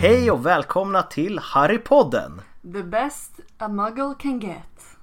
[0.00, 2.40] Hej och välkomna till Harrypodden!
[2.72, 4.96] The best a muggle can get.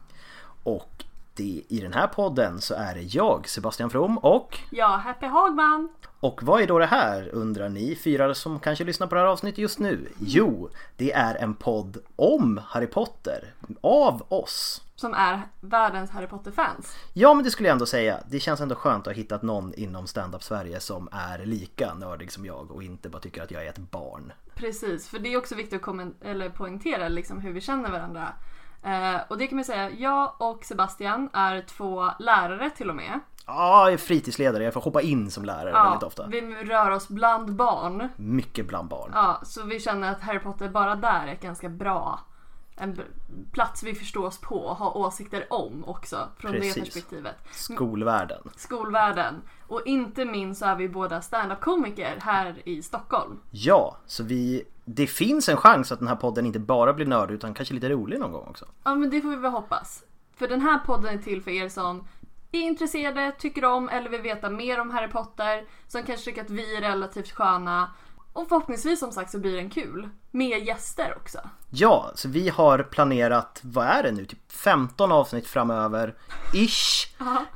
[0.63, 1.03] Och
[1.35, 4.59] det, i den här podden så är det jag, Sebastian From och...
[4.71, 5.89] Ja, Happy Hagman.
[6.19, 9.27] Och vad är då det här undrar ni fyra som kanske lyssnar på det här
[9.27, 10.09] avsnittet just nu?
[10.19, 13.53] Jo, det är en podd om Harry Potter.
[13.81, 14.81] Av oss.
[15.03, 16.97] Som är världens Harry Potter-fans.
[17.13, 18.19] Ja men det skulle jag ändå säga.
[18.27, 22.31] Det känns ändå skönt att ha hittat någon inom stand-up Sverige som är lika nördig
[22.31, 24.33] som jag och inte bara tycker att jag är ett barn.
[24.55, 28.27] Precis, för det är också viktigt att eller poängtera liksom hur vi känner varandra.
[28.83, 33.19] Eh, och det kan man säga, jag och Sebastian är två lärare till och med.
[33.45, 34.63] Ja, jag är fritidsledare.
[34.63, 36.27] Jag får hoppa in som lärare väldigt ofta.
[36.27, 38.09] vi rör oss bland barn.
[38.15, 39.11] Mycket bland barn.
[39.13, 42.19] Ja, så vi känner att Harry Potter bara där är ett ganska bra
[42.75, 43.01] en
[43.51, 46.73] plats vi förstår oss på och har åsikter om också från Precis.
[46.73, 47.35] det perspektivet.
[47.51, 48.49] Skolvärlden.
[48.55, 49.41] Skolvärlden.
[49.67, 53.39] Och inte minst så är vi båda stand-up-komiker här i Stockholm.
[53.51, 54.63] Ja, så vi...
[54.85, 57.89] Det finns en chans att den här podden inte bara blir nördig utan kanske lite
[57.89, 58.65] rolig någon gång också.
[58.83, 60.03] Ja men det får vi väl hoppas.
[60.35, 62.07] För den här podden är till för er som
[62.51, 65.65] är intresserade, tycker om eller vill veta mer om Harry Potter.
[65.87, 67.91] Som kanske tycker att vi är relativt sköna.
[68.33, 70.09] Och förhoppningsvis som sagt så blir den kul.
[70.31, 71.39] Med gäster också.
[71.69, 76.15] Ja, så vi har planerat, vad är det nu, typ 15 avsnitt framöver.
[76.53, 77.07] Ish.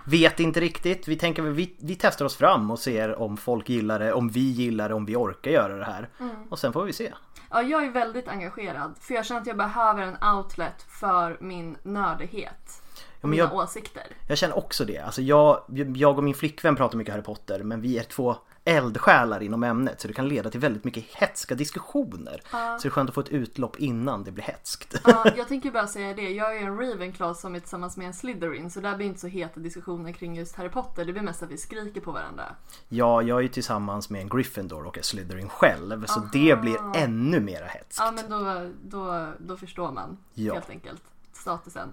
[0.05, 1.07] Vet inte riktigt.
[1.07, 4.39] Vi tänker vi, vi testar oss fram och ser om folk gillar det, om vi
[4.51, 6.09] gillar det, om vi orkar göra det här.
[6.49, 7.13] Och sen får vi se.
[7.49, 8.95] Ja, jag är väldigt engagerad.
[8.99, 12.81] För jag känner att jag behöver en outlet för min nördighet.
[13.21, 14.03] Men mina jag- åsikter.
[14.27, 14.97] Jag känner också det.
[14.99, 15.63] Alltså jag,
[15.95, 18.35] jag och min flickvän pratar mycket Harry Potter men vi är två
[18.67, 22.41] eldsjälar inom ämnet så det kan leda till väldigt mycket hetska diskussioner.
[22.51, 24.95] Så det är skönt att få ett utlopp innan det blir hetskt.
[25.05, 26.29] Ja, jag tänker bara säga det.
[26.29, 28.71] Jag är en Ravenclaw som är tillsammans med en Slytherin.
[28.71, 31.05] Så där blir inte så heta diskussioner kring just Harry Potter.
[31.05, 32.43] Det blir mest att vi skriker på varandra.
[32.89, 36.77] Ja, jag är ju tillsammans med en Gryffindor och en Slytherin själv så det blir
[36.95, 37.99] ännu mera hetskt.
[37.99, 40.53] Ja men då, då, då förstår man Ja.
[40.53, 41.01] helt enkelt
[41.33, 41.89] statusen.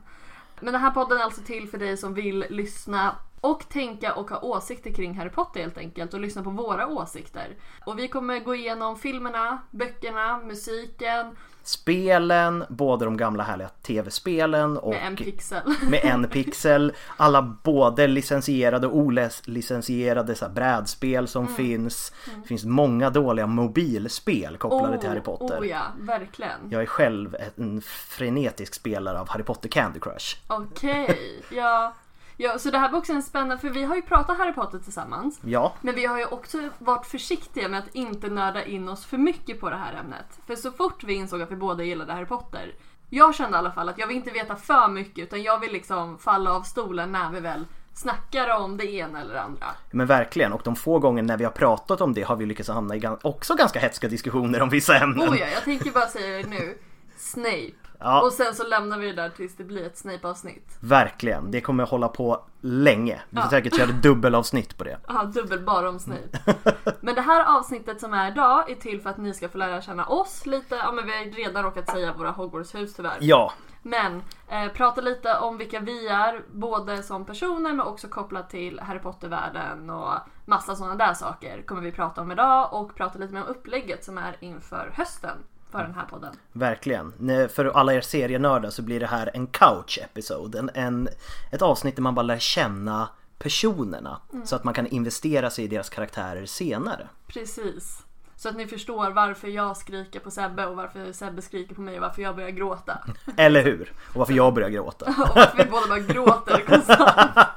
[0.60, 4.30] Men den här podden är alltså till för dig som vill lyssna och tänka och
[4.30, 7.56] ha åsikter kring Harry Potter helt enkelt och lyssna på våra åsikter.
[7.86, 14.90] Och vi kommer gå igenom filmerna, böckerna, musiken Spelen, både de gamla härliga tv-spelen och
[14.90, 15.62] med en pixel.
[15.90, 16.92] med en pixel.
[17.16, 21.56] Alla både licensierade och olicensierade så brädspel som Mm.
[21.56, 22.12] finns.
[22.42, 25.60] Det finns många dåliga mobilspel kopplade till Harry Potter.
[25.60, 26.70] Oh ja, verkligen.
[26.70, 30.36] Jag är själv en frenetisk spelare av Harry Potter Candy Crush.
[30.46, 31.94] Okej, ja.
[32.36, 32.58] Ja.
[32.58, 35.40] Så det här var också en spännande, för vi har ju pratat Harry Potter tillsammans.
[35.44, 39.18] Ja, Men vi har ju också varit försiktiga med att inte nörda in oss för
[39.18, 40.26] mycket på det här ämnet.
[40.46, 42.74] För så fort vi insåg att vi båda gillade Harry Potter.
[43.10, 45.72] Jag kände i alla fall att jag vill inte veta för mycket utan jag vill
[45.72, 47.64] liksom falla av stolen när vi väl
[47.94, 49.66] snackar om det ena eller det andra.
[49.90, 50.52] men verkligen.
[50.52, 53.02] Och de få gånger när vi har pratat om det har vi lyckats hamna i
[53.22, 55.28] också ganska hetska diskussioner om vissa ämnen.
[55.28, 56.78] Oh ja, jag tänker bara säga det nu.
[57.16, 57.72] Snape.
[58.04, 58.22] Ja.
[58.22, 60.78] Och sen så lämnar vi det där tills det blir ett Snape-avsnitt.
[60.80, 61.50] Verkligen.
[61.50, 63.22] Det kommer hålla på länge.
[63.30, 63.50] Vi får Ja.
[63.50, 64.98] säkert köra dubbelavsnitt på det.
[65.08, 66.38] Ja, dubbel bara om Snape.
[67.00, 69.82] Men det här avsnittet som är idag är till för att ni ska få lära
[69.82, 70.74] känna oss lite.
[70.74, 73.16] Ja men vi har redan råkat säga våra Hogwarts-hus tyvärr.
[73.20, 73.52] Ja,
[73.82, 78.80] Men eh, prata lite om vilka vi är, både som personer men också kopplat till
[78.80, 80.12] Harry Potter-världen och
[80.44, 84.04] massa sådana där saker kommer vi prata om idag och prata lite mer om upplägget
[84.04, 85.36] som är inför hösten
[85.74, 86.34] för den här podden.
[86.52, 87.12] Verkligen.
[87.48, 90.58] För alla er serienördar så blir det här en couch episode.
[90.58, 91.08] En, en,
[91.52, 94.20] ett avsnitt där man bara lär känna personerna.
[94.44, 97.08] Så att man kan investera sig i deras karaktärer senare.
[97.26, 98.02] Precis.
[98.36, 101.94] Så att ni förstår varför jag skriker på Sebbe och varför Sebbe skriker på mig
[101.94, 102.98] och varför jag börjar gråta.
[103.36, 103.92] Eller hur?
[104.12, 105.06] Och varför jag börjar gråta.
[105.22, 107.38] Och varför vi båda bara gråter konstant.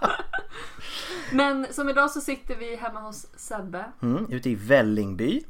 [1.31, 5.43] Men som idag så sitter vi hemma hos Sebbe Mm, ute i Vällingby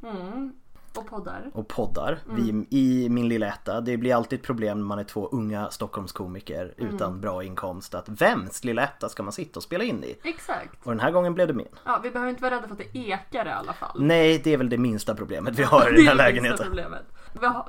[0.97, 1.51] och poddar.
[1.53, 3.81] och poddar vi, i min lilla etta.
[3.81, 7.95] Det blir alltid ett problem när man är två unga Stockholmskomiker utan bra inkomst.
[7.95, 10.17] Att vems lilla etta ska man sitta och spela in i?
[10.23, 10.85] Exakt.
[10.85, 11.67] Och den här gången blev det min.
[11.85, 14.01] Ja, vi behöver inte vara rädda för att det ekar i alla fall.
[14.03, 16.65] Nej, det är väl det minsta problemet vi har i den här lägenheten.
[16.67, 17.03] Problemet.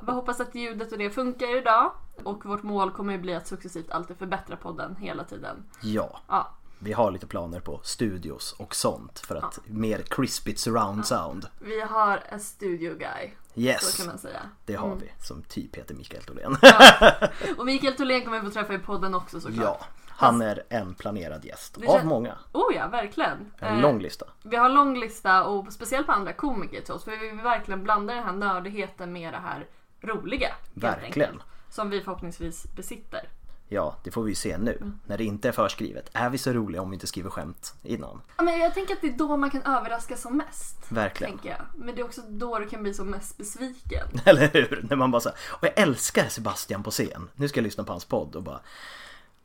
[0.05, 1.91] Vi hoppas att ljudet och det funkar idag.
[2.23, 5.63] Och vårt mål kommer ju bli att successivt alltid förbättra podden hela tiden.
[5.81, 11.05] Ja, Ja, vi har lite planer på studios och sånt för att mer crispigt surround
[11.05, 11.47] sound.
[11.59, 13.29] vi har en studio guy.
[13.53, 14.41] Så Yes, kan man säga.
[14.65, 15.11] det har vi.
[15.19, 16.57] Som typ heter Mikael Tholén.
[17.57, 19.63] Och Mikael Tholén kommer vi få träffa i podden också såklart.
[19.79, 21.77] Ja, han är en planerad gäst.
[21.87, 22.37] Av många.
[22.53, 23.51] Oh ja, verkligen.
[23.59, 24.25] En Eh, lång lista.
[24.43, 27.03] Vi har en lång lista och speciellt på andra komiker till oss.
[27.03, 29.65] För vi vill verkligen blanda den här nördigheten med det här
[30.01, 30.49] roliga.
[30.73, 31.29] Verkligen.
[31.29, 31.43] enkelt.
[31.69, 33.29] Som vi förhoppningsvis besitter.
[33.71, 34.77] Ja, det får vi ju se nu.
[34.81, 34.99] Mm.
[35.05, 36.09] När det inte är förskrivet.
[36.13, 38.21] Är vi så roliga om vi inte skriver skämt innan?
[38.37, 40.91] Ja, men jag tänker att det är då man kan överraska som mest.
[40.91, 41.33] Verkligen.
[41.33, 41.61] Tänker jag.
[41.75, 44.07] Men det är också då du kan bli som mest besviken.
[44.25, 44.85] Eller hur?
[44.89, 47.29] När man bara så här, och jag älskar Sebastian på scen.
[47.35, 48.59] Nu ska jag lyssna på hans podd och bara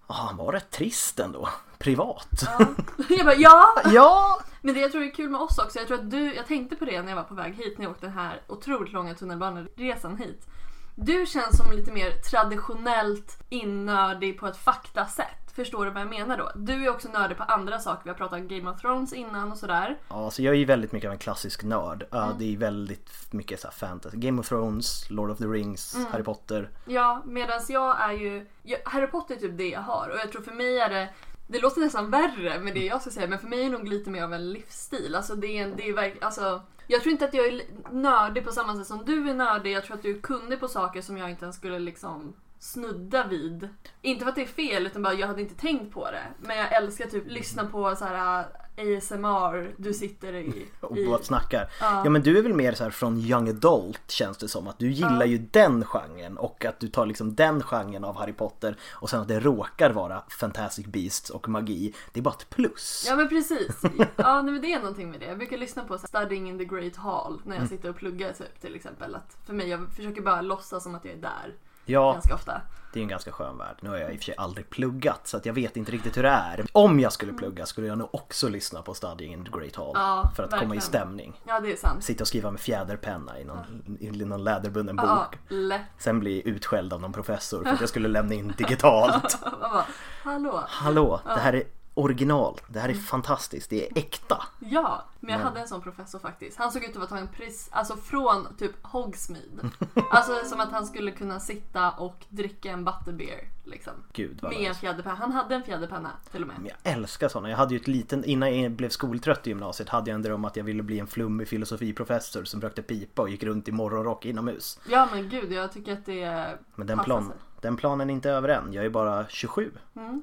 [0.06, 1.48] Ja, han var rätt trist ändå.
[1.78, 2.44] Privat.
[3.08, 3.82] Jag bara ja!
[3.84, 4.40] Ja!
[4.60, 6.76] Men det jag tror är kul med oss också, jag tror att du, jag tänkte
[6.76, 9.14] på det när jag var på väg hit när jag åkte den här otroligt långa
[9.14, 10.46] tunnelbaneresan hit.
[10.94, 15.52] Du känns som lite mer traditionellt innördig på ett faktasätt.
[15.54, 16.50] Förstår du vad jag menar då?
[16.54, 18.04] Du är också nördig på andra saker.
[18.04, 19.98] Vi har pratat om Game of Thrones innan och sådär.
[20.08, 22.06] Ja, så jag är ju väldigt mycket av en klassisk nörd.
[22.12, 22.38] Mm.
[22.38, 24.16] Det är väldigt mycket så fantasy.
[24.16, 26.12] Game of Thrones, Lord of the Rings, Mm.
[26.12, 26.70] Harry Potter.
[26.84, 28.46] Ja, medan jag är ju...
[28.84, 31.08] Harry Potter är typ det jag har och jag tror för mig är det...
[31.46, 33.88] Det låter nästan värre med det jag ska säga men för mig är det nog
[33.88, 35.14] lite mer av en livsstil.
[35.14, 38.52] Alltså det är, det är verk, alltså, jag tror inte att jag är nördig på
[38.52, 39.72] samma sätt som du är nördig.
[39.72, 43.26] Jag tror att du är kunnig på saker som jag inte ens skulle liksom snudda
[43.26, 43.68] vid.
[44.02, 46.24] Inte för att det är fel utan bara jag hade inte tänkt på det.
[46.38, 50.66] Men jag älskar typ lyssna på så här ASMR du sitter i.
[50.80, 51.70] Och i snackar.
[51.80, 54.68] Ja men du är väl mer så här från young adult känns det som.
[54.68, 55.24] Att du gillar Ja.
[55.26, 59.20] ju den genren och att du tar liksom den genren av Harry Potter och sen
[59.20, 61.94] att det råkar vara Fantastic Beasts och magi.
[62.12, 63.04] Det är bara ett plus.
[63.08, 63.82] Ja men precis.
[64.16, 65.26] Ja nej, men det är någonting med det.
[65.26, 67.96] Jag brukar lyssna på så här, Studying in the Great Hall när jag sitter och
[67.96, 69.14] pluggar typ till exempel.
[69.14, 71.54] Att för mig, jag försöker bara låtsas som att jag är där
[71.84, 72.60] Ja, ganska ofta.
[72.92, 73.76] det är en ganska skön värld.
[73.80, 76.16] Nu har jag i och för sig aldrig pluggat så att jag vet inte riktigt
[76.16, 76.66] hur det är.
[76.72, 79.92] Om jag skulle plugga skulle jag nog också lyssna på Studying in the Great Hall.
[79.94, 80.82] Ja, för att komma i verkligen.
[80.82, 81.40] stämning.
[81.46, 82.04] Ja det är sant.
[82.04, 85.06] Sitta och skriva med fjäderpenna i någon, i någon läderbunden bok.
[85.06, 85.80] Ja, lätt.
[85.98, 89.38] Sen bli utskälld av någon professor för att jag skulle lämna in digitalt.
[90.22, 90.64] Hallå.
[90.68, 91.62] Hallå, det här är
[91.94, 92.60] original.
[92.68, 93.70] Det här är fantastiskt.
[93.70, 94.42] Det är äkta.
[94.60, 96.58] Ja, men jag hade en sån professor faktiskt.
[96.58, 99.70] Han såg ut att vara tagen pris, alltså från typ Hogsmeade.
[100.10, 103.92] Alltså som att han skulle kunna sitta och dricka en butterbeer liksom.
[104.12, 105.14] Gud vad Med en fjäderpenna.
[105.14, 106.56] Han hade en fjäderpenna till och med.
[106.58, 107.50] Men Jag älskar sådana.
[107.50, 110.44] Jag hade ju ett liten, innan jag blev skoltrött i gymnasiet hade jag en dröm
[110.44, 114.24] att jag ville bli en flummig filosofiprofessor som rökte pipa och gick runt i morgonrock
[114.24, 114.80] inomhus.
[114.88, 116.58] Ja men gud, jag tycker att det.
[116.74, 118.72] Men den, plan, den planen är inte över än.
[118.72, 119.72] Jag är bara 27.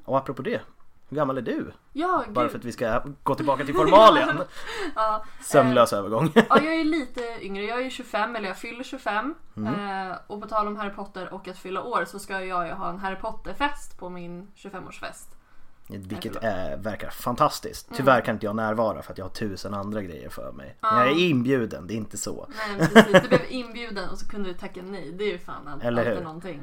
[0.06, 0.62] Och apropå det,
[1.12, 1.72] hur gammal är du?
[1.94, 2.52] Ja, Bara gud.
[2.52, 4.42] för att vi ska gå tillbaka till formalien.
[4.96, 6.32] Ja, Sömnlös övergång.
[6.36, 7.64] Ja, jag är lite yngre.
[7.64, 9.36] Jag är 25, eller jag fyller 25.
[9.58, 10.08] Mm.
[10.10, 12.74] Eh, och på tal om Harry Potter och att fylla år så ska jag ju
[12.74, 15.26] ha en Harry Potter-fest på min 25-årsfest.
[15.88, 17.90] Vilket är, verkar fantastiskt.
[17.94, 20.78] Tyvärr kan inte jag närvara för att jag har tusen andra grejer för mig.
[20.82, 21.06] Men Ja.
[21.06, 22.48] jag är inbjuden, det är inte så.
[22.50, 23.22] Nej, men precis.
[23.22, 25.12] Du blev inbjuden och så kunde du tacka nej.
[25.12, 26.24] Det är ju fan Eller alltid hur?
[26.24, 26.62] någonting.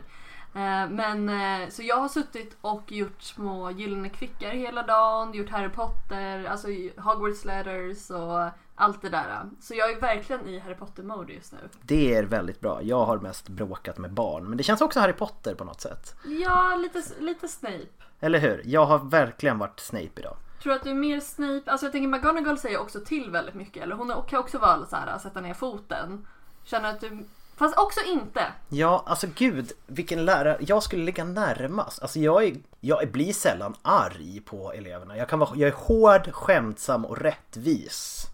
[0.59, 5.51] Eh, Men eh, så jag har suttit och gjort små gyllene kvickar hela dagen, gjort
[5.51, 9.51] Harry Potter, alltså Hogwarts letters och allt det där.
[9.61, 11.59] Så jag är verkligen i Harry Potter-mode just nu.
[11.83, 12.83] Det är väldigt bra.
[12.83, 14.45] Jag har mest bråkat med barn.
[14.49, 16.17] Men det känns också Harry Potter på något sätt.
[16.25, 17.87] Ja, lite, lite Snape.
[18.21, 18.63] Eller hur?
[18.65, 20.37] Jag har verkligen varit Snape idag.
[20.63, 21.71] Tror du att du är mer Snape?
[21.71, 23.83] Alltså jag tänker McGonagall säger också till väldigt mycket.
[23.83, 26.27] Eller hon kan också vara så här, sätta ner foten.
[26.65, 27.25] Känner att du...
[27.59, 28.41] Fast också inte.
[28.69, 30.57] Ja, alltså gud, vilken lärare.
[30.61, 32.03] Jag skulle ligga närmast.
[32.03, 35.17] Alltså jag, är, jag blir sällan arg på eleverna.
[35.17, 38.27] Jag, kan vara, jag är hård, skämtsam och rättvis.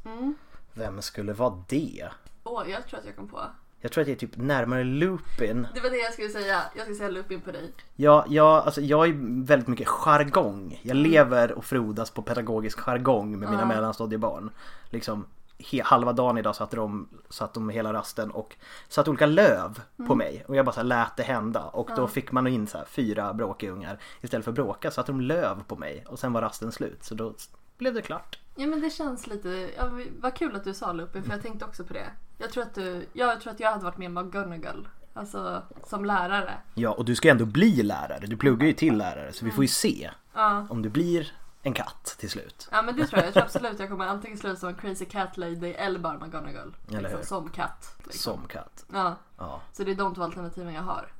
[0.73, 2.09] Vem skulle vara det?
[2.45, 3.41] Åh, jag tror att jag kom på.
[3.81, 5.69] Jag tror att jag är typ närmare Lupin.
[5.75, 6.63] Det var det jag skulle säga.
[6.75, 7.73] Jag skulle säga Lupin på dig.
[7.97, 10.81] Jag, jag, alltså, jag är väldigt mycket jargong.
[10.83, 14.51] Jag lever och frodas på pedagogisk jargong med mina mellanstadiebarn.
[14.91, 15.27] Liksom
[15.59, 18.57] he, halva dagen idag satt de, satt de hela rasten och
[18.89, 22.09] satte olika löv på mig och jag bara så här lät det hända och då
[22.09, 26.05] fick man in så här fyra bråkeungar istället för bråka satte de löv på mig
[26.09, 27.35] och sen var rasten slut så då
[27.79, 28.39] blev det klart.
[28.57, 31.65] Ja men det känns lite, ja, vad kul att du sa Lupin för jag tänkte
[31.65, 32.11] också på det.
[32.39, 34.89] Jag tror att du, jag tror att jag hade varit med McGonagall.
[35.15, 36.53] Alltså som lärare.
[36.75, 39.65] Ja och du ska ändå bli lärare, du pluggar ju till lärare så vi får
[39.65, 40.67] ju se Ja.
[40.71, 41.33] om du blir
[41.65, 42.69] en katt till slut.
[42.71, 43.27] Ja men det tror jag.
[43.27, 46.77] Jag tror absolut jag kommer antingen sluta som en crazy cat lady eller bara McGonagall.
[46.89, 47.97] Eller liksom, som katt.
[48.05, 48.33] Liksom.
[48.33, 48.85] Som katt.
[48.93, 49.17] Ja.
[49.39, 49.61] Ja.
[49.73, 51.13] Så det är de två alternativen jag har.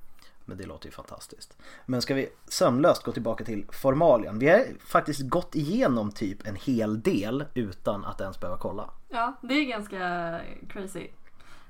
[0.45, 1.57] Men det låter ju fantastiskt.
[1.87, 4.39] Men ska vi sömlöst gå tillbaka till formalien.
[4.39, 8.91] Vi har faktiskt gått igenom typ en hel del utan att ens behöva kolla.
[9.09, 11.09] Ja, det är ganska crazy.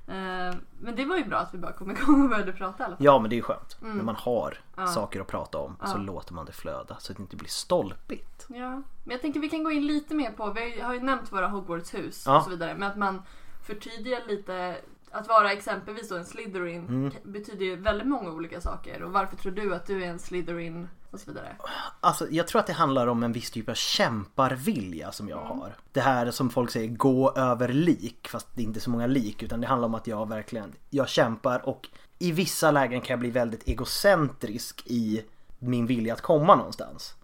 [0.07, 2.85] Eh, Men det var ju bra att vi bara kom igång och började prata i
[2.85, 3.05] alla fall.
[3.05, 3.77] Ja men det är ju skönt.
[3.81, 3.97] Mm.
[3.97, 4.57] När man har
[4.93, 8.45] saker att prata om så låter man det flöda så att det inte blir stolpigt.
[8.49, 8.69] Ja,
[9.03, 11.47] men jag tänker vi kan gå in lite mer på, vi har ju nämnt våra
[11.47, 12.37] Hogwarts-hus Ja.
[12.37, 13.21] och så vidare, men att man
[13.63, 14.77] förtydligar lite
[15.15, 17.11] att vara exempelvis då en Slytherin Mm.
[17.23, 20.87] betyder ju väldigt många olika saker och varför tror du att du är en Slytherin
[21.11, 21.55] och så vidare.
[21.99, 25.75] Alltså jag tror att det handlar om en viss typ av kämparvilja som jag har.
[25.91, 29.43] Det här som folk säger gå över lik fast det är inte så många lik
[29.43, 31.87] utan det handlar om att jag verkligen, jag kämpar och
[32.19, 35.21] i vissa lägen kan jag bli väldigt egocentrisk i
[35.59, 37.15] min vilja att komma någonstans.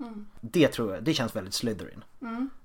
[0.42, 2.04] Det tror jag, det känns väldigt Slytherin.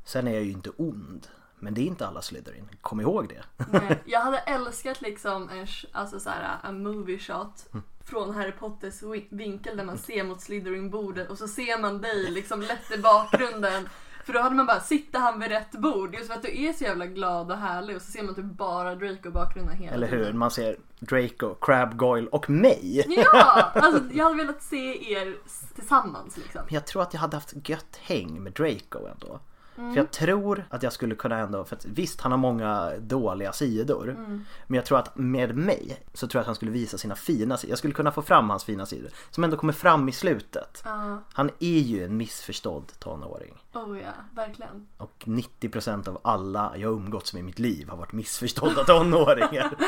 [0.05, 1.27] Sen är jag ju inte ond.
[1.59, 3.67] Men det är inte alla Slytherin, kom ihåg det.
[3.73, 7.67] Nej, Jag hade älskat liksom en, alltså så här, en movie shot
[8.05, 12.61] från Harry Potters vinkel där man ser mot Slytherin-bordet och så ser man dig liksom
[12.61, 13.89] lätt i bakgrunden.
[14.25, 16.15] För då hade man bara, sitter han vid rätt bord?
[16.15, 18.45] Just för att du är så jävla glad och härlig och så ser man typ
[18.45, 20.19] bara Draco i bakgrunden hela Eller hur?
[20.19, 20.39] tiden.
[20.39, 23.05] Man ser Draco, Crab Goyle och mig.
[23.09, 23.71] Ja!
[23.75, 25.37] Alltså jag hade velat se er
[25.75, 26.61] tillsammans liksom.
[26.65, 29.41] Men jag tror att jag hade haft gött häng med Draco ändå.
[29.79, 29.91] Mm.
[29.95, 33.53] För jag tror att jag skulle kunna ändå, för att visst han har många dåliga
[33.53, 34.11] sidor.
[34.11, 34.45] Mm.
[34.67, 37.57] Men jag tror att med mig så tror jag att han skulle visa sina fina
[37.57, 37.71] sidor.
[37.71, 39.11] Jag skulle kunna få fram hans fina sidor.
[39.31, 40.83] Som ändå kommer fram i slutet.
[40.85, 43.63] Ja, Han är ju en missförstådd tonåring.
[43.73, 44.87] oh ja, verkligen.
[44.97, 49.71] Och 90% av alla jag umgåtts med i mitt liv har varit missförstådda tonåringar.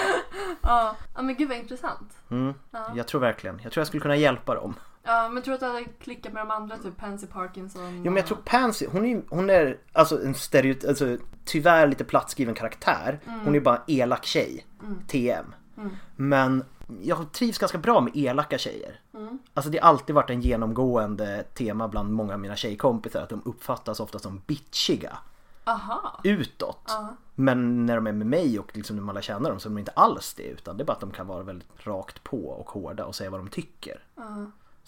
[0.62, 2.12] Ja, ja men gud vad intressant.
[2.30, 2.54] Mm.
[2.95, 4.75] Jag tror verkligen, jag tror jag skulle kunna hjälpa dem.
[5.09, 7.97] Ja, men tror du att du hade klickat med de andra, typ Pansy Parkinson?
[7.97, 12.05] Jo men jag tror Pansy, hon är, hon är alltså en stereotyp, alltså tyvärr lite
[12.05, 13.21] plattskriven karaktär.
[13.45, 14.67] Hon är bara en elak tjej.
[15.09, 15.55] TM.
[16.17, 16.65] Men
[17.03, 19.00] jag trivs ganska bra med elaka tjejer.
[19.55, 23.43] Alltså det har alltid varit en genomgående tema bland många av mina tjejkompisar att de
[23.45, 25.19] uppfattas ofta som bitchiga
[25.65, 26.21] Aha.
[26.25, 26.91] utåt.
[27.35, 29.71] Men när de är med mig och liksom när man lär känna dem så är
[29.71, 32.49] de inte alls det utan det är bara att de kan vara väldigt rakt på
[32.49, 34.05] och hårda och säga vad de tycker.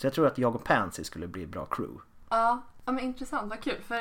[0.00, 2.00] Så jag tror att jag och Pansy skulle bli ett bra crew.
[2.30, 3.80] Ja, ja men intressant, vad kul.
[3.82, 3.96] För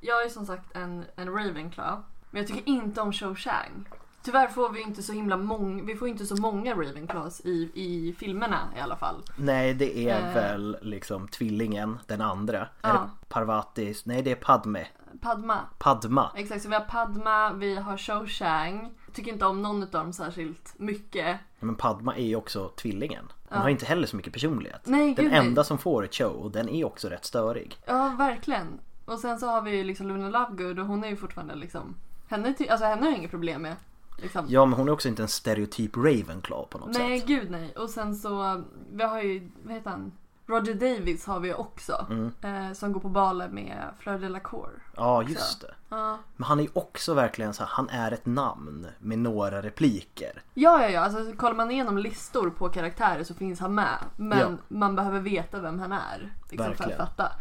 [0.00, 2.02] jag är som sagt en, en Ravenclaw.
[2.30, 3.88] Men jag tycker inte om Cho Chang.
[4.22, 8.14] Tyvärr får vi inte så himla många, vi får inte så många Ravenclaws i, i
[8.18, 9.22] filmerna i alla fall.
[9.36, 10.34] Nej det är Eh.
[10.34, 12.58] väl liksom tvillingen, den andra.
[12.60, 12.92] Är Ja.
[13.20, 14.06] det Parvatis?
[14.06, 14.86] Nej det är Padme.
[15.20, 15.58] Padma.
[15.78, 16.30] Padma.
[16.36, 18.90] Exakt, så vi har Padma, vi har Cho Chang.
[19.12, 21.26] Tycker inte om någon av dem särskilt mycket.
[21.58, 23.32] Ja, Men Padma är ju också tvillingen.
[23.48, 24.80] Hon har inte heller så mycket personlighet.
[24.84, 25.46] Nej, den gud, nej.
[25.46, 27.78] enda som får ett show och den är också rätt störig.
[27.86, 28.80] Ja, verkligen.
[29.04, 31.94] Och sen så har vi ju liksom Luna Lovegood och hon är ju fortfarande liksom,
[32.28, 33.76] henne, alltså henne har jag inget problem med.
[34.22, 34.46] Liksom.
[34.48, 37.28] Ja men hon är också inte en stereotyp Ravenclaw på något Nej, sätt.
[37.28, 37.72] gud nej.
[37.76, 38.62] Och sen så,
[38.92, 40.12] vi har ju, vad heter han?
[40.50, 42.06] Roger Davis har vi också.
[42.10, 42.32] Mm.
[42.42, 44.70] Eh, som går på baler med Fleur Delacour.
[44.96, 45.74] Ja just det.
[45.88, 46.18] Ja.
[46.36, 50.42] Men han är ju också verkligen så här, han är ett namn med några repliker.
[50.54, 51.00] Ja, ja, ja.
[51.00, 53.98] Alltså, kollar man igenom listor på karaktärer så finns han med.
[54.16, 54.48] Men Ja.
[54.68, 56.32] man behöver veta vem han är.
[56.50, 56.98] Liksom, för att Verkligen.
[57.06, 57.32] fatta.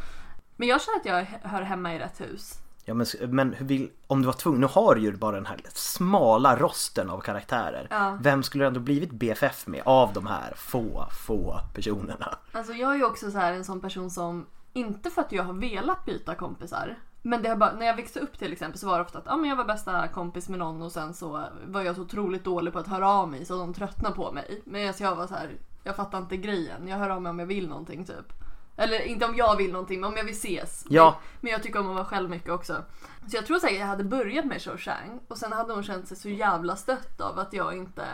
[0.58, 2.60] Men jag känner att jag hör hemma i rätt hus.
[2.90, 5.60] Ja men, men vill, om du var tvungen, nu har du ju bara den här
[5.74, 7.88] smala rosten av karaktärer.
[7.90, 8.18] Ja.
[8.22, 12.38] Vem skulle du ändå blivit BFF med av de här få, få personerna?
[12.52, 15.44] Alltså jag är ju också så här en sån person som, inte för att jag
[15.44, 16.98] har velat byta kompisar.
[17.22, 19.26] Men det har bara, när jag växte upp till exempel så var det ofta att
[19.26, 22.44] ja, men jag var bästa kompis med någon och sen så var jag så otroligt
[22.44, 24.62] dålig på att höra av mig så de tröttnade på mig.
[24.66, 26.88] Men jag var så här, jag fattar inte grejen.
[26.88, 28.34] Jag hör av mig om jag vill någonting typ.
[28.80, 30.86] Eller inte om jag vill någonting men om jag vill ses.
[30.90, 31.18] Ja.
[31.20, 32.84] Men, men jag tycker om att vara själv mycket också.
[33.28, 36.18] Så jag tror säkert jag hade börjat med Chang och sen hade hon känt sig
[36.18, 38.06] så jävla stött av att jag inte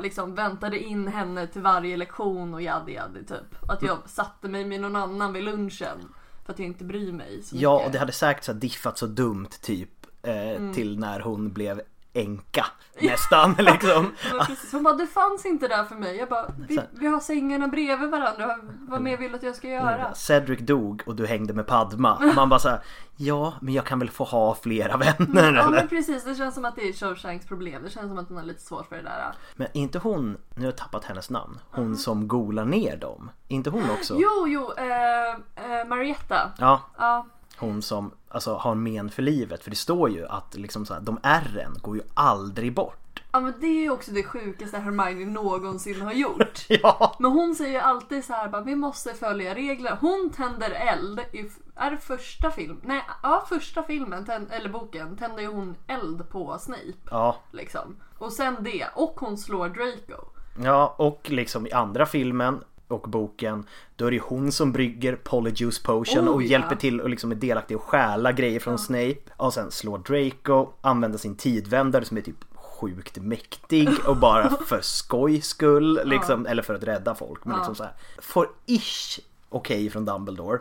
[0.00, 3.70] liksom väntade in henne till varje lektion och jaddi jaddi typ.
[3.70, 5.98] Att jag satte mig med någon annan vid lunchen
[6.46, 7.86] för att jag inte bryr mig så Ja mycket.
[7.86, 9.90] och det hade säkert så diffat så dumt typ
[10.22, 10.74] eh, Mm.
[10.74, 11.80] till när hon blev
[12.18, 12.66] änka
[13.00, 14.12] nästan liksom.
[14.46, 16.16] Precis, hon bara det fanns inte där för mig.
[16.16, 18.58] Jag bara vi, vi har sängarna bredvid varandra.
[18.88, 20.14] Vad mer vill du att jag ska göra?
[20.14, 22.18] Cedric dog och du hängde med Padma.
[22.36, 22.80] Man bara såhär,
[23.16, 25.70] ja men jag kan väl få ha flera vänner Ja eller?
[25.70, 27.82] men precis, det känns som att det är Shawshanks problem.
[27.82, 29.32] Det känns som att hon har lite svårt för det där.
[29.56, 33.30] Men är inte hon, nu har jag tappat hennes namn, hon som golar ner dem.
[33.48, 34.16] Är inte hon också?
[34.18, 36.50] Jo, jo, eh, eh, Marietta.
[36.58, 37.26] Ja, Ja,
[37.58, 39.62] hon som alltså, har men för livet.
[39.62, 43.22] För det står ju att liksom så här, de ärren går ju aldrig bort.
[43.32, 46.66] ja men det är ju också det sjukaste Hermione någonsin har gjort.
[46.68, 47.16] Ja!
[47.18, 49.96] Men hon säger ju alltid så här bara, vi måste följa regler.
[50.00, 52.80] Hon tänder eld i, är det första film?
[52.84, 56.92] Nej, ja första filmen, tänd, eller boken, tänder ju hon eld på Snape.
[57.10, 57.96] Ja, Liksom.
[58.18, 60.24] Och sen det, och hon slår Draco.
[60.64, 63.64] ja och liksom i andra filmen och boken
[63.96, 66.46] då är det hon som brygger Polyjuice Potion Oh, och ja.
[66.46, 69.18] hjälper till och liksom är delaktig och stjäla grejer från Snape.
[69.36, 74.80] Och sen slår Draco, använder sin tidvändare som är typ sjukt mäktig och bara för
[74.80, 77.44] skojs skull liksom, eller för att rädda folk.
[77.44, 80.58] Men liksom så här, får ish okej från Dumbledore.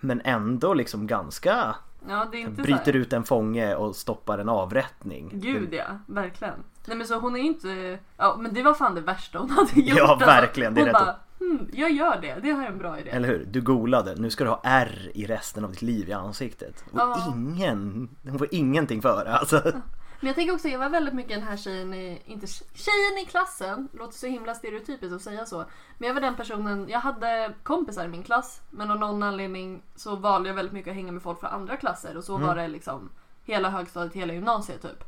[0.00, 1.74] Men ändå liksom ganska
[2.08, 2.26] Ja,
[2.56, 5.30] bryter ut en fånge och stoppar en avrättning.
[5.32, 6.54] Gud ja, verkligen.
[6.86, 9.50] Nej men så hon är ju inte, ja men det var fan det värsta hon
[9.50, 9.98] hade gjort.
[9.98, 10.26] Ja, alltså.
[10.26, 12.98] verkligen, det är Hon rätt bara, hmm, jag gör det, det här är en bra
[12.98, 13.10] idé.
[13.10, 13.44] Eller hur?
[13.50, 16.84] Du golade, nu ska du ha R i resten av ditt liv i ansiktet.
[16.92, 17.32] Och Ja.
[17.36, 19.62] ingen, hon får ingenting för det alltså.
[20.20, 23.26] Men jag tänker också, jag var väldigt mycket den här tjejen i, inte tjejen i
[23.30, 25.64] klassen, låter så himla stereotypiskt att säga så.
[25.98, 29.82] Men jag var den personen, jag hade kompisar i min klass, men av någon anledning
[29.96, 32.56] så valde jag väldigt mycket att hänga med folk från andra klasser och så var
[32.56, 33.10] det liksom
[33.44, 35.04] hela högstadiet, hela gymnasiet typ.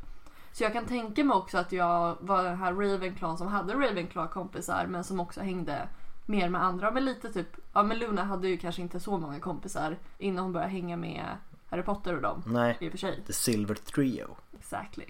[0.51, 4.33] Så jag kan tänka mig också att jag var den här Ravenclaw som hade Ravenclaw
[4.33, 5.87] kompisar men som också hängde
[6.27, 6.91] mer med andra.
[6.91, 10.53] Men lite typ, ja men Luna hade ju kanske inte så många kompisar innan hon
[10.53, 11.25] började hänga med
[11.69, 12.43] Harry Potter och dem.
[12.45, 13.23] Nej, I och för sig.
[13.27, 14.27] The Silver Trio.
[14.59, 15.05] Exactly.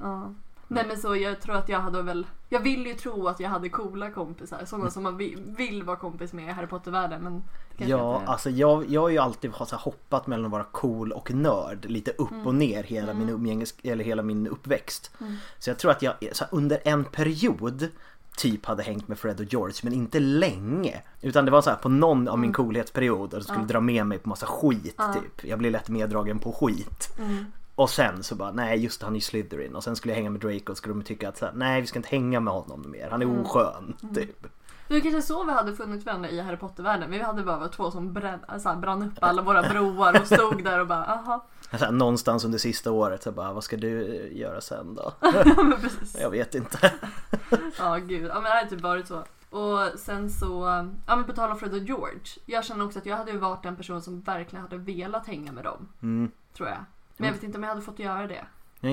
[0.00, 0.32] Ja.
[0.68, 3.50] Nej men så jag tror att jag hade väl Jag vill ju tro att jag
[3.50, 7.42] hade coola kompisar Sådana som man vill, vill vara kompis med i Harry Potter-världen men
[7.76, 8.30] Ja, inte...
[8.30, 12.30] alltså jag, jag har ju alltid hoppat mellan att vara cool och nörd lite upp
[12.32, 12.46] Mm.
[12.46, 15.10] och ner hela min umgänges, eller hela min uppväxt.
[15.58, 17.88] Så jag tror att jag så under en period
[18.36, 21.02] typ hade hängt med Fred och George men inte länge.
[21.22, 22.40] Utan det var så här på någon av Mm.
[22.40, 25.44] min coolhetsperiod och skulle dra med mig på massa skit typ.
[25.50, 27.08] Jag blir lätt meddragen på skit.
[27.18, 27.44] Mm.
[27.74, 29.74] Och sen så bara, nej just han är ju Slytherin.
[29.74, 31.80] Och sen skulle jag hänga med Draco och skulle de tycka att så här, nej
[31.80, 33.08] vi ska inte hänga med honom mer.
[33.10, 33.38] Han är Mm.
[33.40, 33.94] oskön.
[34.14, 34.46] Typ.
[34.88, 37.72] Det var kanske så vi hade funnit varandra i Harry Potter-världen Vi hade bara varit
[37.72, 41.46] två som brann, alltså, brann upp alla våra broar och stod där och bara aha
[41.70, 45.12] Så här, någonstans under sista året så bara, vad ska du göra sen då?
[46.20, 46.92] Jag vet inte.
[47.78, 49.24] Ja gud, ja men det har typ varit så.
[49.50, 52.20] Och sen så, ja men på tal om Fred och George.
[52.46, 55.52] Jag känner också att jag hade ju varit den person som verkligen hade velat hänga
[55.52, 55.88] med dem.
[56.02, 56.30] Mm.
[56.56, 56.78] Tror jag.
[57.16, 58.44] Men jag vet inte om jag hade fått göra det.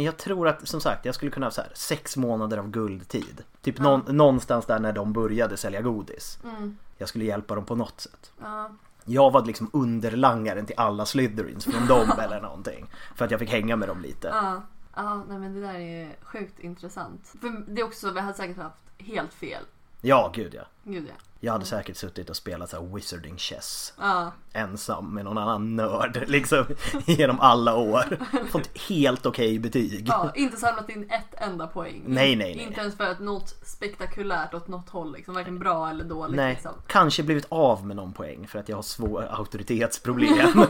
[0.02, 3.44] Jag tror att som sagt jag skulle kunna ha så här, sex månader av guldtid.
[3.62, 6.40] Typ någon, någonstans där när de började sälja godis.
[6.44, 6.78] Mm.
[6.98, 8.32] Jag skulle hjälpa dem på något sätt.
[8.42, 8.72] Ja.
[9.06, 12.86] Jag var liksom underlangaren till alla Slytherins från dem eller någonting.
[13.16, 14.28] För att jag fick hänga med dem lite.
[14.28, 14.62] Ja,
[14.96, 17.36] ja nej men det där är sjukt intressant.
[17.42, 19.64] För det är också, vi hade säkert haft helt fel.
[20.06, 20.62] Ja, gud ja.
[20.84, 21.14] Gud ja.
[21.40, 26.24] Jag hade säkert suttit och spelat så wizarding chess Ja, ensam med någon annan nörd
[26.28, 26.66] liksom
[27.06, 28.18] genom alla år.
[28.52, 30.06] Fått helt okej betyg.
[30.08, 32.04] ja inte samlat in ett enda poäng.
[32.08, 32.66] Nej, nej, nej.
[32.66, 35.34] Inte ens för att något spektakulärt åt något håll liksom.
[35.36, 36.72] Varken bra eller dåligt Nej, liksom.
[36.88, 40.64] kanske blivit av med någon poäng för att jag har svåra auktoritetsproblem.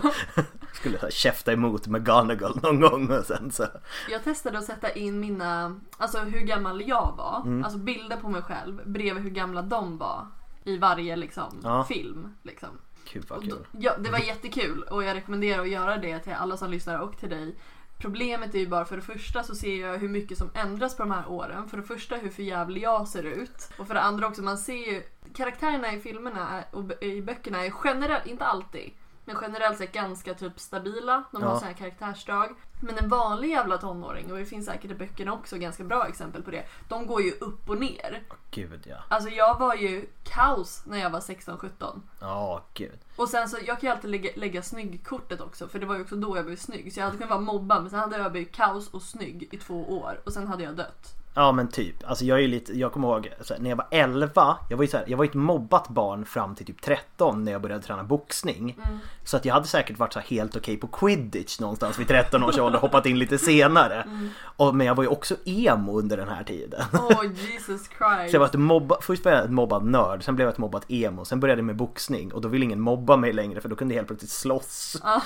[0.74, 3.66] Skulle här käfta emot McGonagall någon gång och sen så.
[4.12, 7.42] Jag testade att sätta in mina, alltså hur gammal jag var.
[7.46, 7.64] Mm.
[7.64, 10.28] Alltså bilder på mig själv bredvid hur gamla de var.
[10.64, 11.84] I varje liksom Ja.
[11.84, 12.28] film.
[12.44, 12.70] Liksom.
[13.14, 13.66] Gud vad Och då, kul.
[13.72, 17.18] ja, det var jättekul och jag rekommenderar att göra det till alla som lyssnar och
[17.18, 17.56] till dig.
[18.00, 21.04] Problemet är ju bara för det första så ser jag hur mycket som ändras på
[21.04, 21.68] de här åren.
[21.70, 23.70] För det första hur förjävlig jag ser ut.
[23.78, 25.04] Och för det andra också, man ser ju
[25.36, 28.92] karaktärerna i filmerna och i böckerna är generellt, inte alltid,
[29.26, 31.24] men generellt sett ganska typ stabila.
[31.32, 31.60] De har Ja.
[31.60, 32.56] så här karaktärsdrag.
[32.82, 36.44] Men en vanlig jävla tonåring, och det finns säkert i böckerna också ganska bra exempel
[36.44, 36.66] på det.
[36.90, 38.24] De går ju upp och ner.
[38.52, 38.98] Gud ja.
[39.10, 42.02] Alltså jag var ju kaos när jag var 16-17.
[42.20, 43.00] Ja, gud.
[43.16, 46.02] Och sen så, jag kan ju alltid lägga, lägga snygg-kortet också för det var ju
[46.02, 46.94] också då jag blev snygg.
[46.94, 49.58] Så jag hade kunnat vara mobbad men sen hade jag blivit kaos och snygg i
[49.58, 51.14] två år och sen hade jag dött.
[51.36, 51.96] Ja men typ.
[52.06, 54.90] Alltså jag är lite, jag kommer ihåg här, när jag var 11, jag var ju
[54.90, 58.04] så här, jag var ett mobbat barn fram till typ 13 när jag började träna
[58.04, 58.78] boxning.
[59.24, 62.44] Så att jag hade säkert varit så här helt okej på quidditch någonstans vid 13
[62.44, 64.08] års ålder, hoppat in lite senare.
[64.44, 66.82] Och, men jag var ju också emo under den här tiden.
[66.94, 68.30] Åh Jesus Christ.
[68.30, 70.58] Så jag var ett mobba, först var jag ett mobbad nörd, sen blev jag ett
[70.58, 73.70] mobbat emo, sen började jag med boxning och då ville ingen mobba mig längre för
[73.70, 74.98] då kunde jag helt plötsligt slåss.
[75.04, 75.22] Ja.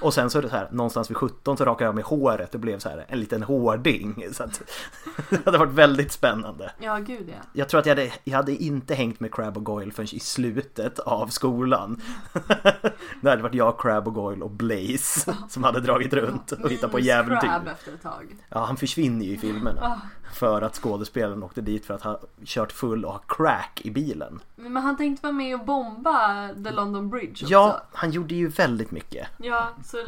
[0.00, 2.54] Och sen så är det så här, någonstans vid 17 så rakade jag med håret
[2.54, 4.24] och blev så här en liten hårding.
[4.32, 4.62] Så att,
[5.30, 6.72] det hade varit väldigt spännande.
[6.78, 7.48] Ja, gud ja.
[7.52, 10.20] Jag tror att jag hade, jag hade inte hängt med Crab och Goyle förrän i
[10.20, 12.02] slutet av skolan.
[13.20, 16.90] det hade varit jag, Crab och Goyle och Blaze som hade dragit runt och hittat
[16.90, 17.40] på jävligt.
[17.40, 18.36] Crab efter ett tag.
[18.48, 20.00] Ja, han försvinner ju i filmerna.
[20.32, 24.40] För att skådespelaren åkte dit för att ha kört full och ha crack i bilen.
[24.56, 27.46] Men han tänkte vara med och bomba The London Bridge också.
[27.46, 29.28] Ja, han gjorde ju väldigt mycket.
[29.38, 29.98] Ja, så,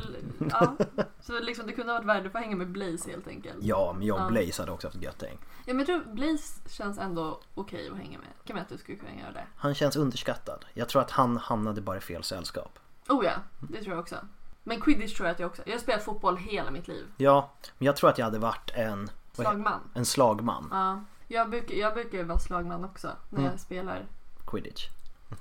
[0.50, 0.76] ja.
[1.20, 3.57] så liksom det kunde ha varit värde för att hänga med Blaze helt enkelt.
[3.61, 4.28] Ja, men jag och Ja.
[4.28, 5.38] Blaze hade också haft gött häng.
[5.66, 8.28] Ja men jag tror Blaze känns ändå okej att hänga med.
[8.44, 9.44] Kan man att du skulle kunna göra det?
[9.57, 10.64] Han känns underskattad.
[10.74, 12.78] Jag tror att han hamnade bara i fel sällskap.
[13.09, 14.16] Oh ja, det tror jag också.
[14.64, 15.62] Men quidditch tror jag att jag också.
[15.66, 17.07] Jag har spelat fotboll hela mitt liv.
[17.16, 19.11] Ja, men jag tror att jag hade varit en...
[19.44, 19.81] Slagman.
[19.94, 20.68] En slagman.
[20.70, 21.01] Ja.
[21.29, 23.51] Jag brukar, jag brukar vara slagman också när Mm.
[23.51, 24.07] jag spelar.
[24.46, 24.87] Quidditch.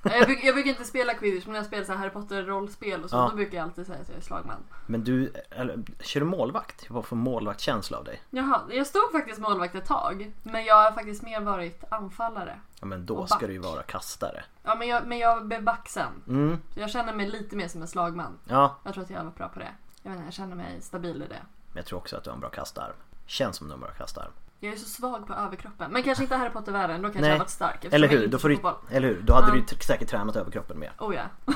[0.02, 2.42] Jag brukar, jag brukar inte spela quidditch men när jag spelar så här Harry Potter
[2.42, 3.28] rollspel och så Ja.
[3.30, 4.56] då brukar jag alltid säga att jag är slagman.
[4.86, 6.90] Men du, eller, kör du målvakt?
[6.90, 8.22] Vad får målvaktkänsla av dig?
[8.30, 10.32] Jaha, jag stod faktiskt målvakt ett tag.
[10.42, 12.60] Men jag har faktiskt mer varit anfallare.
[12.80, 14.44] Ja men då Och ska du ju vara kastare.
[14.62, 16.22] Ja men jag, men jag blev back sen.
[16.28, 18.38] Mm, Så jag känner mig lite mer som en slagman.
[18.44, 18.76] ja.
[18.84, 19.72] Jag tror att jag varit bra på det.
[20.02, 21.42] Jag vet inte, jag känner mig stabil i det.
[21.68, 22.92] Men jag tror också att du har en bra kastarm.
[23.28, 24.32] Känns som du har en bra kastarm.
[24.60, 25.92] Jag är så svag på överkroppen.
[25.92, 27.30] Men kanske inte Harry Potter-världen, då kanske Nej.
[27.30, 27.84] jag varit stark.
[27.90, 28.26] Eller hur?
[28.26, 28.58] Då, får du,
[28.90, 29.22] eller hur?
[29.22, 29.62] Då hade Ja.
[29.70, 30.92] du säkert tränat överkroppen mer.
[30.98, 31.22] Oh ja.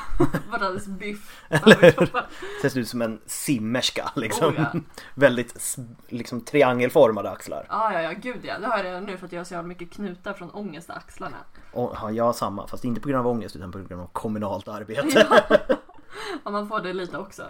[0.50, 2.22] Varit alldeles biff överkroppen.
[2.62, 4.48] Ser ut som en simmerska liksom.
[4.48, 4.80] Oh, ja.
[5.14, 5.76] Väldigt
[6.08, 7.66] liksom triangelformade axlar.
[7.68, 8.58] Ja, ja, ja, gud ja.
[8.58, 10.88] Det har jag redan nu för att jag har så jävla mycket knutar från ångest
[10.88, 11.36] i axlarna.
[11.72, 14.06] Och, ja, jag har samma, fast inte på grund av ångest utan på grund av
[14.12, 15.26] kommunalt arbete.
[16.44, 17.42] Ja, man får det lite också.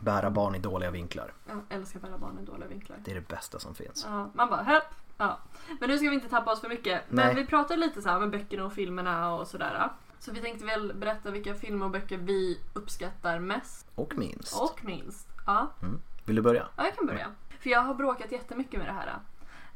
[0.00, 1.32] Bära barn i dåliga vinklar.
[1.46, 2.96] Jag älskar bära barn i dåliga vinklar.
[3.04, 4.06] Det är det bästa som finns.
[4.08, 4.84] Ja, man bara hepp.
[5.16, 5.38] Ja.
[5.80, 7.02] Men nu ska vi inte tappa oss för mycket.
[7.08, 7.34] Men Nej.
[7.34, 9.90] vi pratade lite så här med böckerna och filmerna och sådär.
[10.18, 14.60] Så vi tänkte väl berätta vilka filmer och böcker vi uppskattar mest Och minst.
[14.60, 15.28] och minst.
[15.46, 16.00] Ja, Mm.
[16.24, 16.66] Vill du börja?
[16.76, 17.26] ja jag kan börja.
[17.60, 19.18] För jag har bråkat jättemycket med det här.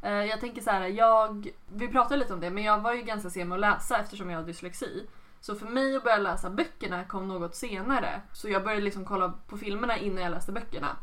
[0.02, 3.02] Eh, Jag tänker så här, jag, vi pratade lite om det, men jag var ju
[3.02, 5.06] ganska sen med att läsa eftersom jag har dyslexi.
[5.42, 8.20] Så för mig att börja läsa böckerna kom något senare.
[8.33, 10.96] Så jag började liksom kolla på filmerna innan jag läste böckerna.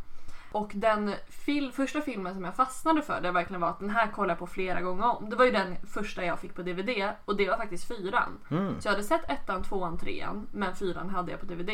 [0.51, 4.07] Och den fil- första filmen som jag fastnade för, det verkligen var att den här
[4.11, 5.29] kollar jag på flera gånger om.
[5.29, 8.37] Det var ju den första jag fick på DVD och det var faktiskt fyran.
[8.51, 8.81] Mm.
[8.81, 11.69] Så jag hade sett ettan, tvåan, trean, men fyran hade jag på DVD.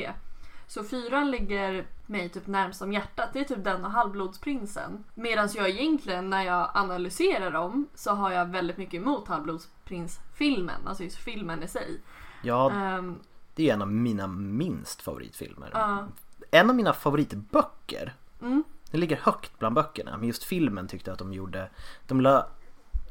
[0.68, 3.30] Så fyran ligger mig typ närmst om hjärtat.
[3.34, 5.04] Det är typ den och Halvblodsprinsen.
[5.14, 10.88] Medan jag egentligen när jag analyserar dem så har jag väldigt mycket emot Halvblodsprins-filmen.
[10.88, 12.02] Alltså just filmen i sig.
[12.46, 13.20] Ja, Ehm,
[13.56, 15.70] det är en av mina minst favoritfilmer.
[15.74, 16.08] Ja.
[16.52, 18.14] En av mina favoritböcker.
[18.42, 18.64] Mm.
[18.92, 20.18] Den ligger högt bland böckerna.
[20.18, 21.70] Men just filmen tyckte jag att de gjorde.
[22.08, 22.48] De la,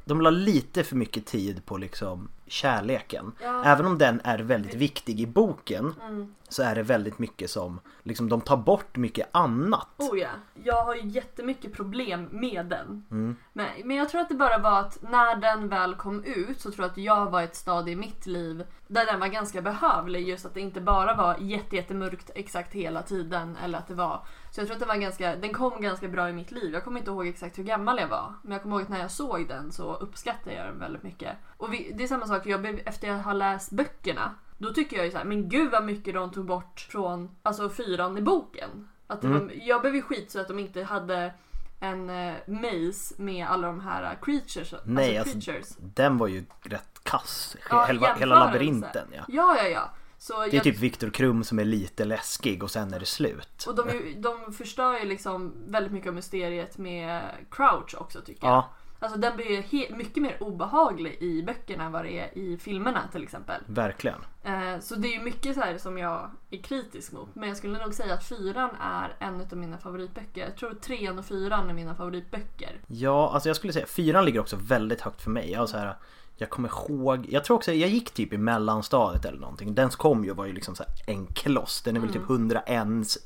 [0.05, 3.33] de la lite för mycket tid på liksom kärleken.
[3.43, 3.65] Ja.
[3.65, 5.95] Även om den är väldigt viktig i boken.
[6.03, 6.35] Mm.
[6.49, 9.89] Så är det väldigt mycket som, liksom de tar bort mycket annat.
[9.97, 10.29] Oh ja,
[10.65, 13.05] jag har ju jättemycket problem med den.
[13.11, 13.37] Mm.
[13.53, 16.71] Men, men jag tror att det bara var att när den väl kom ut så
[16.71, 20.29] tror jag att jag var ett stadie i mitt liv där den var ganska behövlig.
[20.29, 23.57] Just att det inte bara var jätte, jättemörkt exakt hela tiden.
[23.65, 24.27] Eller att det var...
[24.51, 26.73] Så jag tror att det var ganska, den kom ganska bra i mitt liv.
[26.73, 28.35] Jag kommer inte ihåg exakt hur gammal jag var.
[28.43, 31.37] Men jag kommer ihåg att när jag såg den så uppskattade jag den väldigt mycket.
[31.57, 34.97] Och vi, det är samma sak, jag, blev- efter jag har läst böckerna då tycker
[34.97, 38.23] jag ju så här, men gud vad mycket de tog bort från alltså fyran i
[38.23, 38.89] boken.
[39.07, 41.35] Att det var, jag blev ju skit så att de inte hade
[41.81, 44.75] en eh, maze med alla de här eh, creatures.
[44.85, 45.77] Nej, alltså alltså, creatures.
[45.79, 47.57] den var ju rätt kass.
[47.71, 49.25] Ja, hela, hela labyrinten ja.
[49.29, 49.91] Ja, ja, ja.
[50.19, 53.07] Så Det är jag, typ Viktor Krum som är lite läskig och sen är det
[53.07, 53.65] slut.
[53.69, 58.55] Och de, de förstör ju liksom väldigt mycket av mysteriet med Crouch också tycker jag.
[58.55, 58.71] Ja,
[59.05, 63.09] Alltså den blir ju mycket mer obehaglig i böckerna än vad det är i filmerna
[63.13, 63.61] till exempel.
[63.67, 64.21] verkligen.
[64.45, 67.29] Eh, så det är ju mycket så här som jag är kritisk mot.
[67.35, 70.41] Men jag skulle nog säga att fyran är en av mina favoritböcker.
[70.41, 72.81] Jag tror trean och fyran är mina favoritböcker.
[72.87, 75.51] Ja, alltså jag skulle säga fyran ligger också väldigt högt för mig.
[75.51, 75.97] Jag, så här,
[76.37, 79.75] jag kommer ihåg, jag tror också jag gick typ i mellanstadiet eller någonting.
[79.75, 81.83] Den kom ju var ju liksom så här en kloss.
[81.83, 82.67] Den är väl typ 101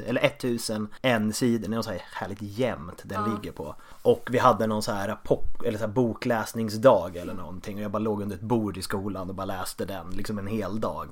[0.07, 1.69] eller 1001 sidor.
[1.69, 3.75] Det är så här härligt jämnt den ligger på.
[4.03, 7.77] Och vi hade någon så här pop eller så här bokläsningsdag eller någonting.
[7.77, 10.47] Och jag bara låg under ett bord i skolan och bara läste den liksom en
[10.47, 11.08] hel dag.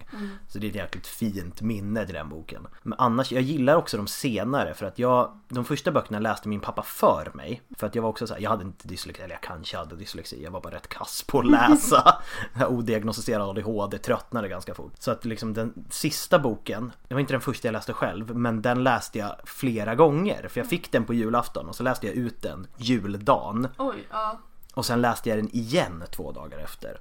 [0.49, 2.67] Så det är ett jäkligt fint minne till den boken.
[2.83, 6.61] Men annars, jag gillar också de senare för att jag, de första böckerna läste min
[6.61, 7.63] pappa för mig.
[7.79, 9.97] För att jag var också så här, jag hade inte dyslexi, eller jag kanske hade
[9.97, 12.23] dyslexi, jag var bara rätt kass på att läsa.
[12.69, 14.93] Odiagnostiserad ADHD, tröttnade ganska fort.
[14.99, 18.63] Så att liksom den sista boken, det var inte den första jag läste själv, men
[18.63, 20.49] den läste jag flera gånger.
[20.49, 23.69] För jag fick den på julafton och så läste jag ut den juldagen.
[23.79, 24.39] Oj, ja.
[24.75, 27.01] Och sen läste jag den igen två dagar efter.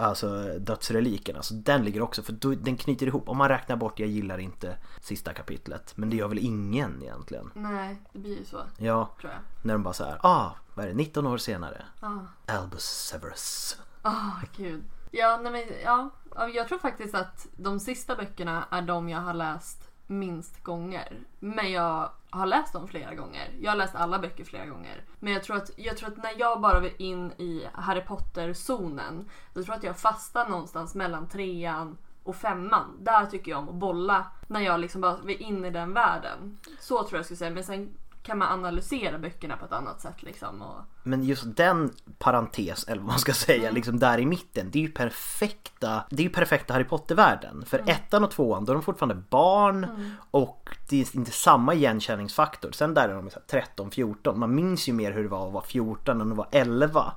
[0.00, 3.28] Alltså dödsrelikerna, så den ligger också för då, den knyter ihop.
[3.28, 5.92] Om man räknar bort, jag gillar inte sista kapitlet.
[5.96, 7.50] Men det gör väl ingen egentligen.
[7.54, 8.62] Nej, det blir ju så.
[8.76, 9.40] Ja, Tror jag.
[9.62, 11.84] när de bara så här, ah, vad är det, 19 år senare.
[12.00, 12.18] Ah.
[12.46, 13.76] Albus Severus.
[14.02, 14.84] Ah, gud.
[15.10, 16.10] Ja, nej men, ja,
[16.54, 21.18] jag tror faktiskt att de sista böckerna är de jag har läst minst gånger.
[21.38, 23.50] Men jag har läst dem flera gånger.
[23.60, 25.04] Jag har läst alla böcker flera gånger.
[25.18, 29.28] Men jag tror att, jag tror att när jag bara vill in i Harry Potter-zonen,
[29.54, 32.96] då tror jag att jag fastnar någonstans mellan trean och femman.
[33.00, 36.58] Där tycker jag om att bolla när jag liksom bara vill in i den världen.
[36.80, 37.50] Så tror jag jag skulle säga.
[37.50, 40.62] Men sen kan man analysera böckerna på ett annat sätt liksom.
[40.62, 40.80] Och...
[41.08, 44.70] Men just den parentes, eller vad man ska säga, liksom där i mitten.
[44.70, 47.64] Det är ju perfekta, det är ju perfekta Harry Potter-världen.
[47.66, 49.86] För ettan och tvåan, då är de fortfarande barn
[50.30, 52.72] och det är inte samma igenkänningsfaktor.
[52.72, 54.34] Sen där är de så här 13-14.
[54.34, 57.12] Man minns ju mer hur det var att vara 14 än att vara 11.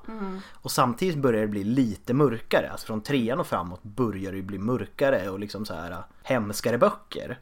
[0.52, 2.70] Och samtidigt börjar det bli lite mörkare.
[2.70, 7.38] Alltså från trean och framåt börjar det bli mörkare och liksom så här hemskare böcker.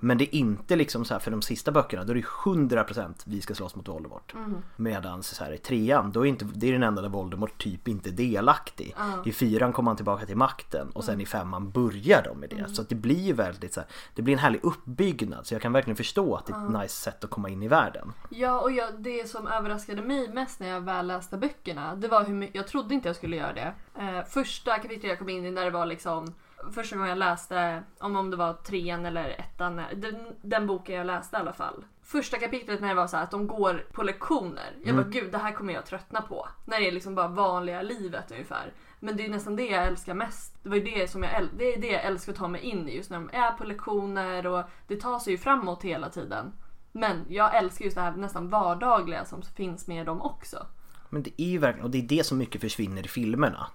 [0.00, 3.14] Men det är inte liksom så här för de sista böckerna då är det 100%
[3.24, 4.34] vi ska slåss mot Voldemort.
[4.76, 7.88] Medan så här i trean då är inte, det är den enda där Voldemort typ
[7.88, 8.94] inte är delaktig.
[9.24, 12.74] I fyran kommer han tillbaka till makten och sen i femman börjar de med det.
[12.74, 15.72] Så att det blir väldigt så här, det blir en härlig uppbyggnad så jag kan
[15.72, 18.12] verkligen förstå att det är ett nice sätt att komma in i världen.
[18.30, 22.24] Ja, och jag, det som överraskade mig mest när jag väl läste böckerna, det var
[22.24, 23.74] hur jag trodde inte jag skulle göra det.
[23.98, 26.34] Eh, första kapitlet jag kom in i när det var liksom
[26.72, 31.06] Första gången jag läste, om, om det var trean eller ettan, den, den boken jag
[31.06, 31.84] läste i alla fall.
[32.04, 34.76] Första kapitlet när det var så att de går på lektioner.
[34.84, 36.48] Jag bara gud det här kommer jag tröttna på.
[36.64, 38.72] När det är liksom bara vanliga livet ungefär.
[39.00, 40.54] Men det är nästan det jag älskar mest.
[40.62, 42.60] Det var ju det som jag, äl- det är det jag älskar att ta mig
[42.60, 46.08] in i just när de är på lektioner och det tar sig ju framåt hela
[46.08, 46.52] tiden.
[46.92, 50.66] Men jag älskar just det här nästan vardagliga som finns med dem också.
[51.10, 53.66] Men det är ju verkligen, och det är det som mycket försvinner i filmerna.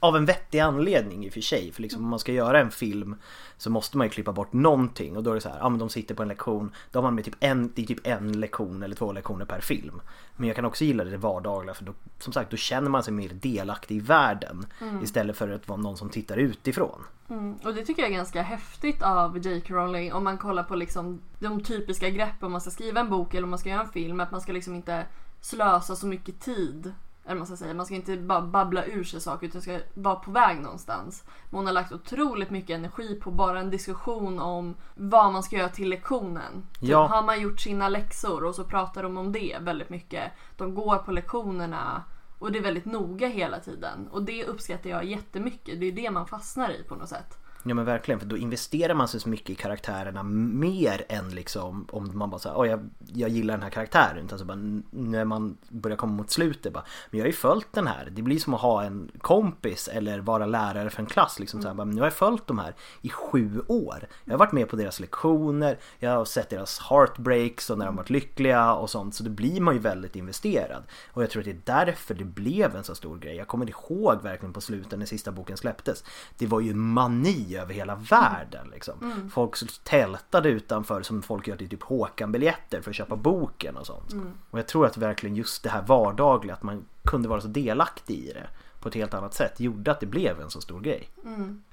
[0.00, 1.72] Av en vettig anledning i och för sig.
[1.72, 3.16] För liksom om man ska göra en film
[3.56, 5.16] så måste man ju klippa bort någonting.
[5.16, 6.72] Och då är det så här, ja men de sitter på en lektion.
[6.90, 9.60] Då har man med typ en, det är typ en lektion eller två lektioner per
[9.60, 10.00] film.
[10.36, 13.12] Men jag kan också gilla det vardagliga för då, som sagt, då känner man sig
[13.12, 14.66] mer delaktig i världen.
[15.02, 17.04] Istället för att vara någon som tittar utifrån.
[17.30, 19.74] Mm, och det tycker jag är ganska häftigt av J.K.
[19.74, 23.34] Rowling om man kollar på liksom de typiska greppen om man ska skriva en bok
[23.34, 24.20] eller om man ska göra en film.
[24.20, 25.06] Att man ska liksom inte
[25.40, 26.92] slösa så mycket tid.
[27.28, 30.14] Eller man ska säga, man ska inte bara babbla ur sig saker utan ska vara
[30.16, 31.24] på väg någonstans.
[31.50, 35.56] Men hon har lagt otroligt mycket energi på bara en diskussion om vad man ska
[35.56, 36.66] göra till lektionen.
[36.72, 37.06] Typ, Ja.
[37.06, 40.32] Har man gjort sina läxor och så pratar de om det väldigt mycket.
[40.56, 42.02] De går på lektionerna
[42.38, 44.08] och det är väldigt noga hela tiden.
[44.10, 45.80] Och det uppskattar jag jättemycket.
[45.80, 47.38] Det är det man fastnar i på något sätt.
[47.68, 51.86] Ja men verkligen, för då investerar man sig så mycket i karaktärerna mer än liksom
[51.90, 54.24] om man bara säger oh, jag, jag gillar den här karaktären.
[54.24, 54.58] Utan så bara,
[54.90, 58.08] när man börjar komma mot slutet bara, men jag har ju följt den här.
[58.10, 61.38] Det blir som att ha en kompis eller vara lärare för en klass.
[61.38, 64.08] Liksom, så här, bara, nu har jag följt de här i sju år.
[64.24, 67.96] Jag har varit med på deras lektioner, jag har sett deras heartbreaks och när de
[67.96, 69.14] varit lyckliga och sånt.
[69.14, 70.82] Så då blir man ju väldigt investerad.
[71.12, 73.36] Och jag tror att det är därför det blev en så stor grej.
[73.36, 76.04] Jag kommer ihåg verkligen på slutet när sista boken släpptes.
[76.38, 79.30] Det var ju mani över hela världen liksom.
[79.34, 84.12] Folk tältade utanför som folk gör till typ Håkan-biljetter för att köpa boken och sånt.
[84.50, 88.14] Och jag tror att verkligen just det här vardagliga, att man kunde vara så delaktig
[88.14, 88.46] i det
[88.80, 91.08] på ett helt annat sätt gjorde att det blev en så stor grej.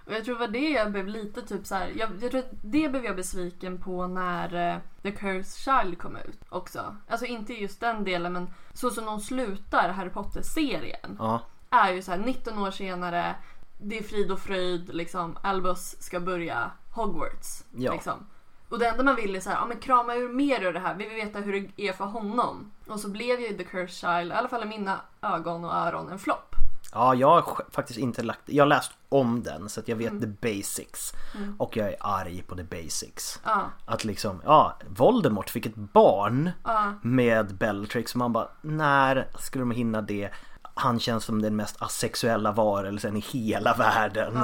[0.06, 1.92] Och jag tror det var det jag blev lite typ så här.
[1.96, 5.46] Jag, jag tror att det blev jag besviken på när eh, The Cursed
[5.82, 6.96] Child kom ut också.
[7.08, 11.16] Alltså inte just den delen men så som de slutar Harry Potter-serien.
[11.20, 13.36] Ja, Är ju så här 19 år senare.
[13.78, 15.38] Det är frid och fröjd liksom.
[15.42, 17.64] Albus ska börja Hogwarts.
[17.78, 17.94] Ja.
[17.94, 18.28] Liksom.
[18.70, 20.80] Och det enda man vill är så här, ja men krama ur mer ur det
[20.80, 20.96] här.
[20.96, 22.72] Vi vill veta hur det är för honom.
[22.88, 26.12] Och så blev ju The Cursed Child, i alla fall i mina ögon och öron,
[26.12, 26.56] en flopp.
[26.92, 28.42] Ja, jag har faktiskt inte lagt...
[28.46, 31.14] Jag har läst om den så att jag vet the basics.
[31.58, 33.40] Och jag är arg på the basics.
[33.46, 33.64] Ja.
[33.86, 36.52] Att liksom, ja, Voldemort fick ett barn
[37.02, 40.30] med Bellatrix och man bara, när skulle de hinna det?
[40.78, 44.40] Han känns som den mest asexuella varelsen i hela världen.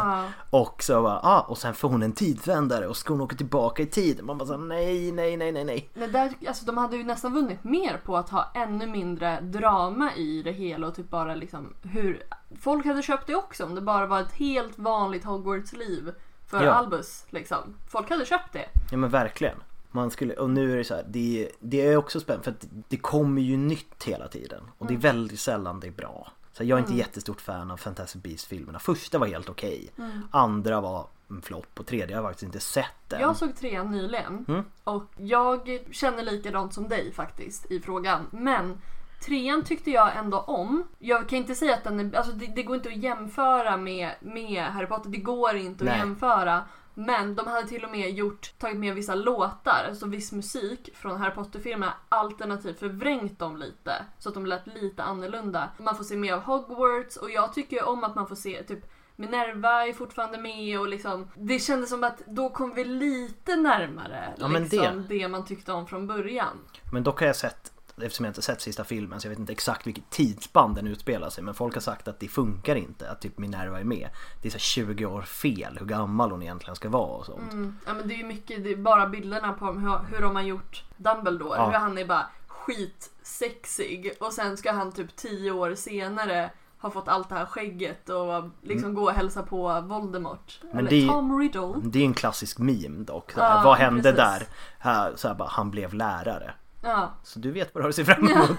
[0.50, 3.84] Och så bara, ah, och sen får hon en tidsvändare och ska hon åka tillbaka
[3.84, 4.26] i tiden.
[4.26, 5.90] Man bara så, nej, nej, nej, nej, nej.
[5.94, 10.16] Men där, alltså, de hade ju nästan vunnit mer på att ha ännu mindre drama
[10.16, 12.24] i det hela och typ bara liksom hur...
[12.62, 16.12] Folk hade köpt det också om det bara var ett helt vanligt Hogwarts-liv
[16.48, 16.72] för Ja.
[16.72, 17.58] Albus liksom.
[17.90, 18.66] Folk hade köpt det.
[18.92, 19.56] Ja men verkligen.
[19.92, 22.66] Man skulle, och nu är det så här, det, det är också spännande för att
[22.88, 24.64] det kommer ju nytt hela tiden.
[24.78, 26.32] Och det är väldigt sällan det är bra.
[26.54, 28.80] Så jag är inte jättestort fan av Fantastic Beasts-filmerna.
[28.80, 29.92] Första var helt okej.
[30.32, 33.22] Andra var en flopp och tredje har jag faktiskt inte sett än.
[33.22, 38.28] Jag såg trean nyligen och jag känner likadant som dig faktiskt i frågan.
[38.32, 38.78] Men
[39.26, 40.84] Trean tyckte jag ändå om.
[41.00, 44.12] Jag kan inte säga att den är, alltså det, det går inte att jämföra med,
[44.20, 45.10] med Harry Potter.
[45.10, 45.94] Det går inte Nej.
[45.94, 46.62] att jämföra.
[46.94, 51.18] Men de hade till och med gjort, tagit med vissa låtar, alltså viss musik från
[51.18, 54.06] Harry Potter-filmerna alternativt förvrängt dem lite.
[54.20, 55.70] Så att de lät lite annorlunda.
[55.78, 58.86] Man får se mer av Hogwarts och jag tycker om att man får se typ
[59.16, 64.34] Minerva är fortfarande med och liksom Det kändes som att då kom vi lite närmare
[64.38, 66.58] Ja, liksom, det- det man tyckte om från början.
[66.92, 67.71] Men dock har jag sett,
[68.04, 71.30] eftersom jag inte sett sista filmen så jag vet inte exakt vilket tidsspann den utspelar
[71.30, 74.10] sig men folk har sagt att det funkar inte att typ Minerva är med.
[74.42, 77.54] Det är så här 20 år fel hur gammal hon egentligen ska vara och sånt.
[77.54, 77.78] Mm.
[77.86, 80.44] Ja men det är ju mycket, det är bara bilderna på hur, hur de har
[80.44, 81.58] gjort Dumbledore.
[81.58, 81.66] Ja.
[81.66, 87.08] Hur han är bara skitsexig och sen ska han typ tio år senare ha fått
[87.08, 90.60] allt det här skägget och liksom gå och hälsa på Voldemort.
[90.64, 90.76] Mm.
[90.76, 91.74] Men Eller det Tom Riddle.
[91.84, 93.32] Det är en klassisk meme dock.
[93.36, 94.18] Ja, vad hände precis.
[94.18, 94.48] där?
[94.80, 96.54] Här, så här bara, han blev lärare.
[96.82, 97.12] Ja.
[97.24, 98.58] Så du vet vad du har att se fram emot.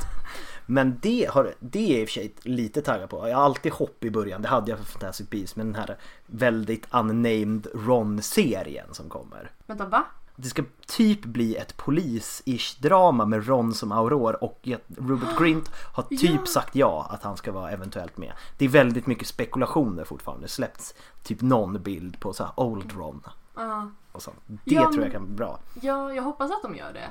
[0.67, 3.29] Men det, har, det är jag i och för sig lite taggad på.
[3.29, 4.43] Jag har alltid hopp i början.
[4.43, 5.57] Det hade jag för Fantastic Beasts.
[5.57, 9.51] Men den här väldigt unnamed Ron-serien som kommer.
[9.67, 10.05] Vänta va?
[10.37, 16.03] Det ska typ bli ett polis-ish drama med Ron som Auror och Rupert Grint har
[16.11, 16.47] typ Ja.
[16.47, 18.33] sagt ja att han ska vara eventuellt med.
[18.59, 20.49] Det är väldigt mycket spekulationer fortfarande.
[20.49, 23.23] Släppts typ någon bild på så här Old Ron
[23.57, 23.91] Ja.
[24.13, 24.37] och sånt.
[24.47, 25.59] Det Ja, tror jag kan bli bra.
[25.83, 27.11] Ja, jag hoppas att de gör det.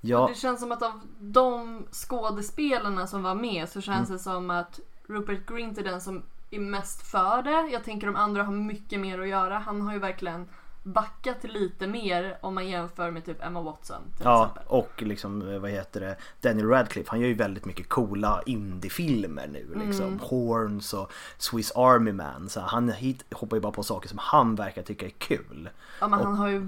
[0.00, 4.16] Ja, Det känns som att av de skådespelarna som var med så känns Mm.
[4.16, 7.68] det som att Rupert Grint är den som är mest för det.
[7.72, 9.58] Jag tänker de andra har mycket mer att göra.
[9.58, 10.48] Han har ju verkligen
[10.82, 14.62] backat lite mer om man jämför med typ Emma Watson ja exempel.
[14.66, 19.82] och liksom vad heter det Daniel Radcliffe han gör ju väldigt mycket coola indiefilmer nu
[19.86, 20.06] liksom.
[20.06, 20.18] Mm.
[20.22, 22.48] Horns och Swiss Army Man.
[22.48, 25.70] Så han hit, hoppar ju bara på saker som han verkar tycka är kul.
[26.00, 26.60] Ja men han har ju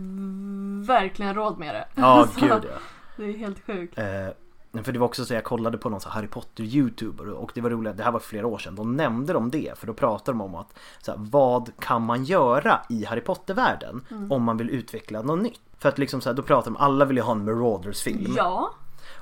[0.86, 1.84] verkligen råd med det.
[1.94, 2.78] Ja gud ja.
[3.18, 3.98] Det är helt sjukt.
[3.98, 7.50] Eh, för det var också så jag kollade på någon så Harry Potter youtuber och
[7.54, 9.94] det var roligt, det här var flera år sedan, då nämnde de det för då
[9.94, 14.32] pratade de om att så här, vad kan man göra i Harry Potter-världen Mm.
[14.32, 15.60] om man vill utveckla något nytt?
[15.78, 18.34] För att liksom så här, då pratar de om alla vill ju ha en Marauders-film.
[18.36, 18.70] Ja.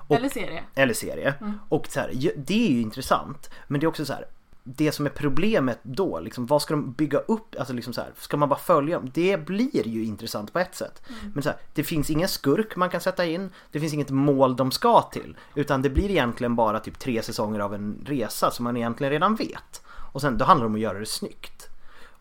[0.09, 0.63] Eller serie.
[0.75, 1.35] Eller serie.
[1.69, 3.51] Och så här, det är ju intressant.
[3.69, 4.25] Men det är också så här.
[4.69, 7.55] Det som är problemet då, liksom, vad ska de bygga upp?
[7.59, 9.11] Alltså liksom så här, ska man bara följa dem?
[9.15, 11.03] Det blir ju intressant på ett sätt.
[11.35, 13.51] Men så här, det finns ingen skurk man kan sätta in.
[13.73, 15.37] Det finns inget mål de ska till.
[15.55, 19.35] Utan det blir egentligen bara typ tre säsonger av en resa som man egentligen redan
[19.35, 19.83] vet.
[20.13, 21.69] Och sen då handlar det om att göra det snyggt.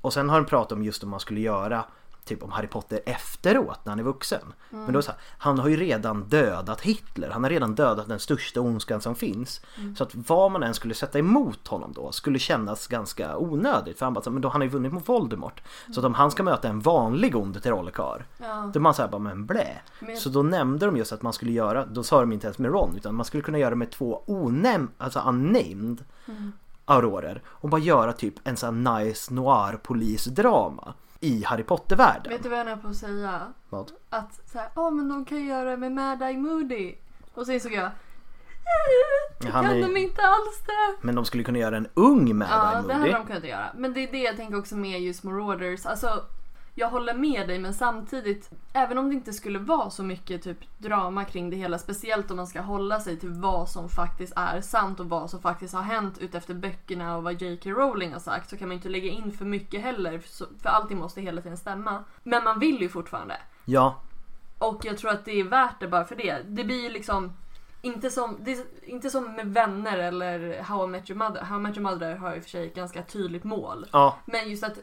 [0.02, 1.86] Och sen har de pratat om just om man skulle göra
[2.26, 4.54] typ om Harry Potter efteråt när han är vuxen.
[4.70, 8.20] Men då så här, han har ju redan dödat Hitler, han har redan dödat den
[8.20, 9.62] största ondskan som finns.
[9.98, 13.98] Så att vad man än skulle sätta emot honom då skulle kännas ganska onödigt.
[14.00, 15.62] För han bara, men då han har ju vunnit mot Voldemort.
[15.94, 18.70] Så att om han ska möta en vanlig ond trollkarl, Ja.
[18.74, 19.68] då är man såhär bara, men blä.
[20.00, 22.58] Men- Så då nämnde de just att man skulle göra, då sa de inte ens
[22.58, 26.04] med Ron, utan man skulle kunna göra med två onäm, alltså unnamed
[26.86, 27.42] aurorer.
[27.48, 30.94] Och bara göra typ en sån här nice noir polisdrama
[31.26, 32.32] i Harry Potter-världen.
[32.34, 33.42] Vet du vad jag är på att säga?
[33.70, 33.92] Vad?
[34.10, 36.96] Att såhär, ja men de kan göra det med Mad Eye Moody.
[37.34, 37.90] Och så insåg jag,
[39.52, 40.96] Han kan är- de inte alls det.
[41.08, 43.12] Men de skulle kunna göra en ung Mad Ja, Eye det hade Moody.
[43.12, 43.66] de kunnat göra.
[43.76, 45.86] Men det är det jag tänker också med just Marauders.
[45.86, 46.24] Alltså,
[46.78, 50.58] jag håller med dig men samtidigt, även om det inte skulle vara så mycket typ
[50.78, 54.62] drama kring det hela, speciellt om man ska hålla sig till vad som faktiskt är
[54.62, 57.70] sant och vad som faktiskt har hänt utefter böckerna och vad J.K.
[57.70, 60.20] Rowling har sagt, så kan man inte lägga in för mycket heller,
[60.62, 62.04] för allting måste hela tiden stämma.
[62.24, 63.38] Men man vill ju fortfarande.
[63.66, 64.02] Ja,
[64.60, 66.38] Och jag tror att det är värt det bara för det.
[66.48, 67.34] Det blir ju liksom
[67.82, 68.46] inte som,
[68.84, 71.42] inte som med vänner eller How I Met Your Mother.
[71.42, 73.86] How I Met Your Mother har i och för sig ett ganska tydligt mål.
[73.92, 74.78] ja, Men just att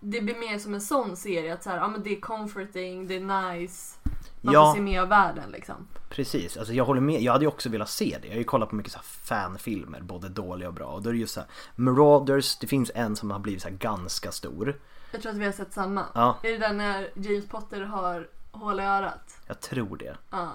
[0.00, 3.06] det blir mer som en sån serie att så här, ja, men det är comforting,
[3.06, 3.96] det är nice.
[4.40, 4.66] Man Ja.
[4.66, 5.88] får se mer av världen liksom.
[6.10, 6.56] precis.
[6.56, 7.22] Alltså jag håller med.
[7.22, 8.28] Jag hade ju också velat se det.
[8.28, 10.86] Jag har ju kollat på mycket så fanfilmer, både dåliga och bra.
[10.86, 13.68] Och då är det just så här, Marauders, det finns en som har blivit så
[13.72, 14.80] ganska stor.
[15.12, 16.04] Jag tror att vi har sett samma.
[16.14, 16.38] Ja.
[16.42, 19.38] Är det den när James Potter har hål i örat?
[19.46, 20.16] Jag tror det.
[20.30, 20.48] Ja.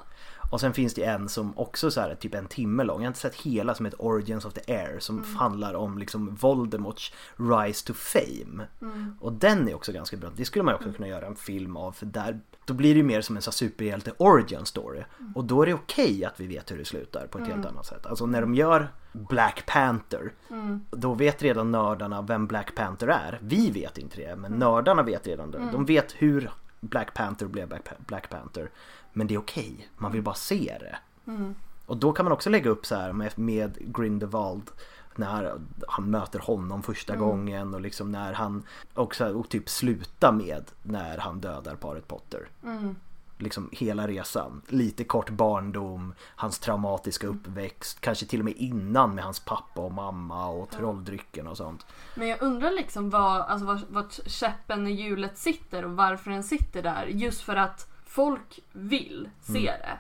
[0.55, 2.97] Och sen finns det en som också så här, är typ en timme lång.
[2.97, 5.35] Jag har inte sett hela som heter Origins of the Air som Mm.
[5.35, 8.67] handlar om liksom Voldemorts Rise to Fame.
[8.81, 9.17] Mm.
[9.21, 10.29] Och den är också ganska bra.
[10.35, 13.03] Det skulle man också kunna göra en film av för där då blir det ju
[13.03, 15.03] mer som en superhjälte origin story.
[15.19, 15.31] Mm.
[15.35, 17.85] Och då är det okej att vi vet hur det slutar på ett helt annat
[17.85, 18.05] sätt.
[18.05, 20.81] Alltså när de gör Black Panther Mm.
[20.91, 23.39] då vet redan nördarna vem Black Panther är.
[23.41, 24.39] Vi vet inte det, Mm.
[24.39, 25.69] men nördarna vet redan det.
[25.71, 27.73] De vet hur Black Panther blev
[28.07, 28.69] Black Panther.
[29.17, 30.97] Men det är okej, man vill bara se det.
[31.31, 31.55] Mm.
[31.85, 34.71] Och då kan man också lägga upp så här med, med Grindelwald
[35.15, 35.53] när
[35.87, 37.25] han möter honom första Mm.
[37.27, 38.63] gången och liksom när han
[38.93, 42.47] också och typ sluta med när han dödar paret Potter.
[42.63, 42.95] Mm.
[43.37, 44.61] liksom hela resan.
[44.67, 49.91] Lite kort barndom, hans traumatiska uppväxt, kanske till och med innan med hans pappa och
[49.91, 51.85] mamma och trolldrycken och sånt.
[52.15, 56.43] Men jag undrar liksom vad, alltså vart, vart käppen i hjulet sitter och varför den
[56.43, 57.05] sitter där.
[57.05, 59.79] Just för att folk vill se Mm.
[59.81, 59.97] det.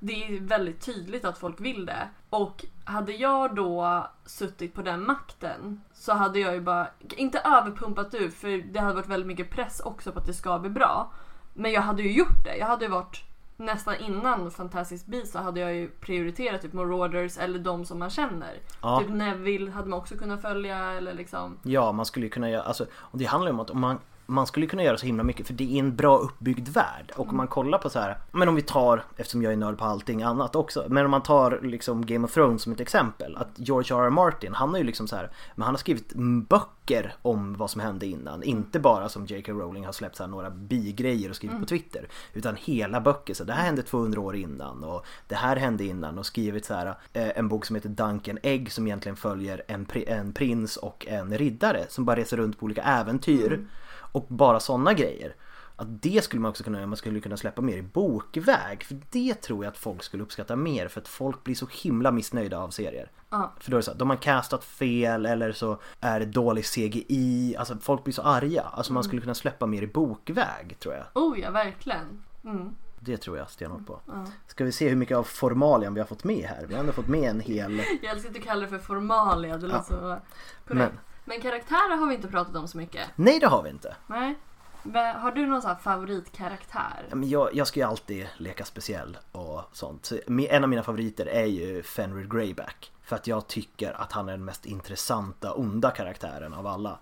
[0.00, 2.08] Det är väldigt tydligt att folk vill det.
[2.30, 8.14] Och hade jag då suttit på den makten så hade jag ju bara, inte överpumpat
[8.14, 11.12] ut för det hade varit väldigt mycket press också på att det ska bli bra.
[11.54, 12.56] Men jag hade ju gjort det.
[12.56, 13.24] Jag hade ju varit
[13.56, 18.10] nästan innan Fantastic Beasts så hade jag ju prioriterat typ Marauders eller de som man
[18.10, 18.58] känner.
[18.82, 19.00] Ja.
[19.00, 21.58] Typ Neville hade man också kunnat följa eller liksom.
[21.62, 23.98] Ja, man skulle ju kunna göra, alltså, och det handlar ju om att om man
[24.30, 27.28] man skulle kunna göra så himla mycket för det är en bra uppbyggd värld och
[27.28, 29.84] om man kollar på så här, men om vi tar, eftersom jag är nörd på
[29.84, 33.48] allting annat också, men om man tar liksom Game of Thrones som ett exempel, att
[33.54, 34.04] George R.
[34.06, 34.10] R.
[34.10, 37.70] Martin, han har ju liksom så här, men han har skrivit mm, böcker om vad
[37.70, 39.52] som hände innan, inte bara som J.K.
[39.52, 43.44] Rowling har släppt så här några bigrejer och skrivit på Twitter, utan hela böcker, så
[43.44, 46.86] det här hände 200 år innan och det här hände innan och skrivit så här
[47.12, 51.06] eh, en bok som heter Duncan Egg som egentligen följer en, pri- en prins och
[51.08, 53.66] en riddare som bara reser runt på olika äventyr
[54.12, 55.34] och bara sådana grejer.
[55.76, 58.84] Att det skulle man också kunna man skulle kunna släppa mer i bokväg.
[58.84, 62.10] För det tror jag att folk skulle uppskatta mer för att folk blir så himla
[62.10, 63.10] missnöjda av serier.
[63.30, 63.52] Ja.
[63.60, 66.64] För då är det så att de har castat fel eller så är det dålig
[66.64, 68.62] CGI, alltså folk blir så arga.
[68.62, 71.04] Alltså man skulle kunna släppa mer i bokväg tror jag.
[71.14, 72.24] Oh ja, verkligen.
[72.44, 72.74] Mm.
[73.00, 74.00] Det tror jag stenhårt på.
[74.46, 76.66] Ska vi se hur mycket av formalian vi har fått med här?
[76.66, 77.82] Vi har ändå fått med en hel...
[78.02, 80.22] Jag älskar att du kallar det för formalia, det låter så korrekt.
[80.66, 80.98] Men-
[81.28, 81.40] Men...
[81.40, 83.08] karaktärer har vi inte pratat om så mycket.
[83.16, 83.96] Nej det har vi inte.
[84.06, 84.38] Nej.
[84.82, 87.06] Men Har du någon sån favoritkaraktär?
[87.08, 90.12] Ja, men Jag, jag ska ju alltid leka speciell och sånt.
[90.50, 92.92] En av mina favoriter är ju Fenrir Greyback.
[93.02, 96.98] För att jag tycker att han är den mest intressanta onda karaktären av alla.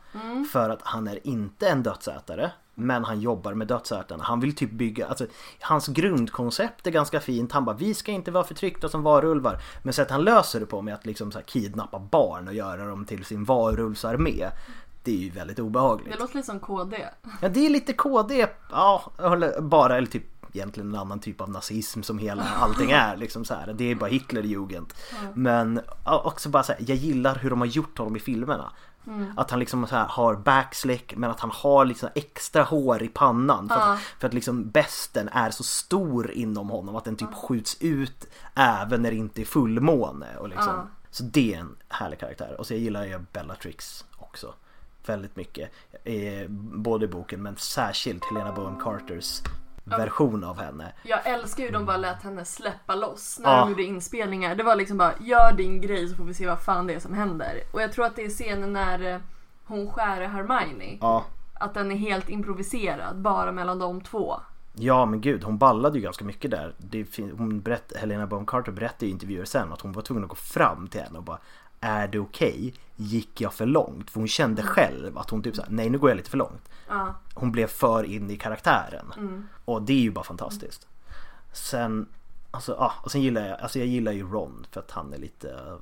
[0.52, 2.50] För att han är inte en dödsätare.
[2.78, 4.24] Men han jobbar med dödsätarna.
[4.24, 5.26] Han vill typ bygga, alltså
[5.60, 7.52] hans grundkoncept är ganska fint.
[7.52, 9.60] Han bara, vi ska inte vara förtryckta som varulvar.
[9.82, 13.04] Men sättet han löser det på med att liksom så kidnappa barn och göra dem
[13.04, 14.50] till sin varulvsarmé.
[15.02, 16.12] Det är ju väldigt obehagligt.
[16.12, 17.06] Det låter lite som KD.
[17.42, 21.50] Ja det är lite KD, ja eller bara eller typ egentligen en annan typ av
[21.50, 23.72] nazism som hela allting är liksom så här.
[23.72, 24.94] Det är bara Hitlerjugend.
[25.34, 28.72] Men ja, också bara så här, jag gillar hur de har gjort honom i filmerna.
[29.36, 33.08] Att han liksom så här har backslick men att han har liksom extra hår i
[33.08, 33.68] pannan.
[33.68, 37.76] För att, för att liksom besten är så stor inom honom att den typ skjuts
[37.80, 40.36] ut även när det inte är fullmåne.
[40.36, 40.90] Och liksom.
[41.10, 42.56] Så det är en härlig karaktär.
[42.58, 44.54] Och så jag gillar ju Bellatrix också
[45.06, 45.70] väldigt mycket.
[46.04, 49.42] Eh, både i boken men särskilt Helena Bonham Carters
[49.86, 50.92] version av henne.
[51.02, 53.60] Jag älskar ju de bara lät henne släppa loss när Ja.
[53.60, 54.54] de gjorde inspelningar.
[54.54, 57.00] Det var liksom bara, gör din grej så får vi se vad fan det är
[57.00, 57.60] som händer.
[57.72, 59.20] Och jag tror att det är scenen när eh,
[59.64, 60.98] hon skär Hermione.
[61.00, 61.24] Ja.
[61.54, 64.40] Att den är helt improviserad, bara mellan de två.
[64.78, 66.74] Ja men gud, hon ballade ju ganska mycket där.
[66.78, 67.06] Det
[67.38, 70.34] hon berätt, Helena Bonham Carter berättade i intervjuer sen att hon var tvungen att gå
[70.36, 71.38] fram till henne och bara
[71.80, 72.74] Är det okej?
[72.96, 74.10] Gick jag för långt?
[74.10, 76.68] För hon kände själv att hon typ såhär, nej nu går jag lite för långt.
[76.88, 77.14] Ja.
[77.34, 79.12] Hon blev för in i karaktären.
[79.64, 80.86] Och det är ju bara fantastiskt.
[81.52, 82.08] Sen,
[82.50, 85.18] alltså, ja, och sen gillar jag, alltså jag gillar ju Ron för att han är
[85.18, 85.78] lite,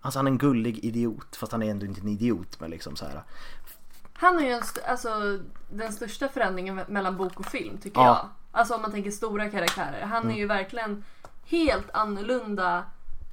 [0.00, 2.96] alltså han är en gullig idiot fast han är ändå inte en idiot men liksom
[2.96, 3.22] så här.
[4.12, 5.38] Han är ju en st- alltså,
[5.70, 8.06] den största förändringen me- mellan bok och film tycker Ja.
[8.06, 8.28] jag.
[8.60, 10.06] Alltså om man tänker stora karaktärer.
[10.06, 11.04] Han är ju verkligen
[11.44, 12.84] helt annorlunda.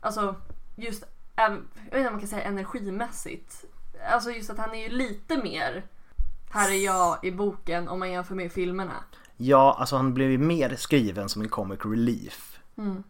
[0.02, 0.36] Alltså
[0.76, 1.04] just,
[1.36, 3.66] jag vet inte om man kan säga energimässigt.
[4.12, 5.84] Alltså just att han är ju lite mer
[6.54, 9.04] här är jag i boken om man jämför med filmerna.
[9.38, 12.60] Ja, alltså han blev ju mer skriven som en comic relief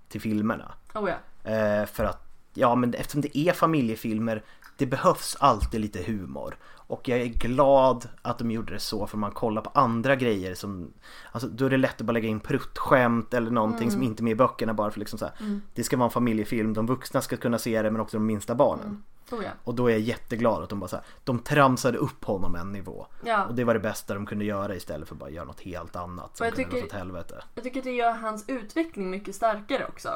[0.08, 0.74] till filmerna.
[0.94, 1.52] Oh ja.
[1.52, 2.23] Eh, för att,
[2.54, 4.44] ja men eftersom det är familjefilmer,
[4.78, 6.58] det behövs alltid lite humor.
[6.88, 10.56] Och jag är glad att de gjorde det så för man kollar på andra grejer
[10.56, 10.94] som
[11.32, 14.24] Alltså då är det lätt att bara lägga in pruttskämt eller någonting som inte är
[14.24, 17.22] med i böckerna bara för liksom så här, Det ska vara en familjefilm, de vuxna
[17.22, 19.04] ska kunna se det men också de minsta barnen.
[19.32, 19.50] Oh ja.
[19.64, 22.72] Och då är jag jätteglad att de bara så här, de tramsade upp honom en
[22.72, 23.08] nivå.
[23.26, 23.46] Ja.
[23.46, 25.96] Och det var det bästa de kunde göra istället för att bara göra något helt
[25.96, 27.44] annat som jag kunde tycker- åt helvete.
[27.56, 30.10] Jag tycker att det gör hans utveckling mycket starkare också.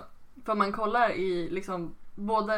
[0.46, 2.56] För man kollar i liksom både,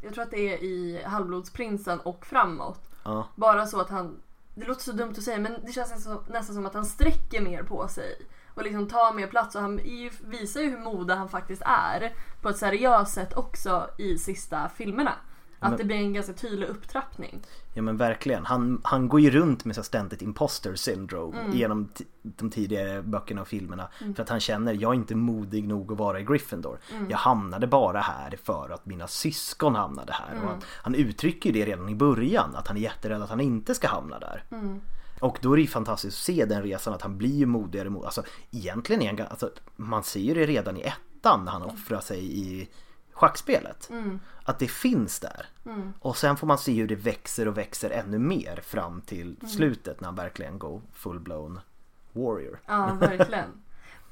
[0.00, 2.90] jag tror att det är i Halvblodsprinsen och framåt.
[3.04, 3.26] Ja.
[3.34, 4.16] Bara så att han,
[4.54, 7.40] det låter så dumt att säga men det känns nästan, nästan som att han sträcker
[7.40, 8.26] mer på sig.
[8.54, 12.12] Och liksom tar mer plats och han ju, visar ju hur modig han faktiskt är.
[12.42, 15.12] På ett seriöst sätt också i sista filmerna.
[15.62, 17.40] Att Men- det blir en ganska tydlig upptrappning.
[17.74, 18.46] Ja men verkligen.
[18.46, 23.40] Han, han går ju runt med så ständigt imposter syndrome genom t- de tidigare böckerna
[23.40, 23.88] och filmerna.
[24.16, 26.78] För att han känner, jag är inte modig nog att vara i Gryffindor.
[27.08, 30.34] Jag hamnade bara här för att mina syskon hamnade här.
[30.42, 33.74] Och han, han uttrycker det redan i början, att han är jätterädd att han inte
[33.74, 34.44] ska hamna där.
[35.20, 37.88] Och då är det ju fantastiskt att se den resan att han blir ju modigare
[38.04, 42.00] alltså egentligen är han, alltså, man ser ju det redan i ettan när han offrar
[42.00, 42.68] sig i
[43.20, 43.90] schackspelet.
[44.42, 45.46] Att det finns där.
[45.98, 50.00] Och sen får man se hur det växer och växer ännu mer fram till slutet
[50.00, 51.60] när han verkligen går full-blown
[52.12, 52.60] warrior.
[52.66, 53.62] Ja, verkligen.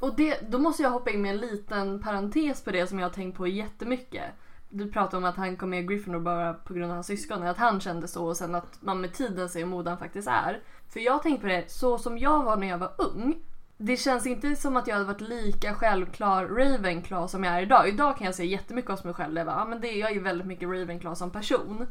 [0.00, 3.06] Och det, då måste jag hoppa in med en liten parentes på det som jag
[3.06, 4.24] har tänkt på jättemycket.
[4.68, 7.56] Du pratade om att han kom med Gryffindor bara på grund av hans syskon, att
[7.56, 10.62] han kände så och sen att man med tiden ser hur modig han faktiskt är.
[10.88, 13.36] För jag tänkte på det, så som jag var när jag var ung.
[13.80, 17.88] Det känns inte som att jag hade varit lika självklar Ravenclaw som jag är idag.
[17.88, 19.36] Idag kan jag säga jättemycket om mig själv.
[19.36, 21.86] Jag, bara, ah, men det, jag är väldigt mycket Ravenclaw som person.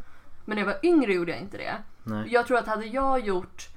[0.45, 1.75] Men när jag var yngre gjorde jag inte det.
[2.03, 2.33] Nej.
[2.33, 3.67] Jag tror att hade jag gjort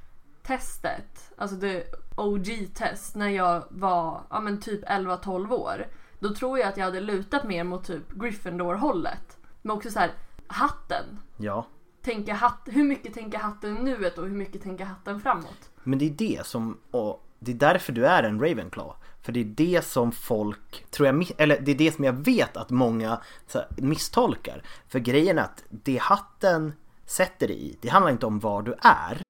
[0.43, 1.85] testet, alltså det
[2.17, 5.87] OG-test när jag var ja, men typ 11-12 år.
[6.19, 9.39] Då tror jag att jag hade lutat mer mot typ Gryffindor-hållet.
[9.63, 10.11] Men också så här,
[10.47, 11.05] hatten.
[11.37, 11.67] Ja.
[12.03, 15.71] Tänker hatt, hur mycket tänker hatten nuet och hur mycket tänker hatten framåt?
[15.83, 18.95] Men det är det som, och det är därför du är en Ravenclaw.
[19.23, 22.57] För det är det som folk, tror jag, eller det är det som jag vet
[22.57, 24.63] att många så här, misstolkar.
[24.89, 26.73] För grejen är att det hatten
[27.07, 29.23] sätter dig i, det handlar inte om var du är.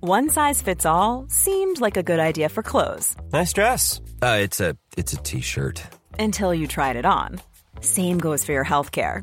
[0.00, 4.00] One size fits all seemed like a good idea for clothes Nice dress.
[4.22, 5.82] Uh, it's a it's a t-shirt.
[6.18, 7.40] until you tried it on.
[7.80, 9.22] Same goes for your healthcare.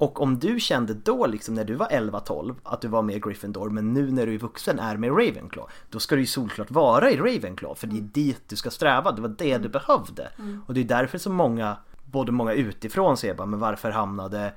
[0.00, 3.70] Och om du kände då liksom när du var 11-12 att du var med Gryffindor
[3.70, 7.10] men nu när du är vuxen är med Ravenclaw då ska du ju solklart vara
[7.10, 10.28] i Ravenclaw för det är dit du ska sträva, det var det du behövde.
[10.66, 14.52] Och det är därför så många, både många utifrån ser bara men varför hamnade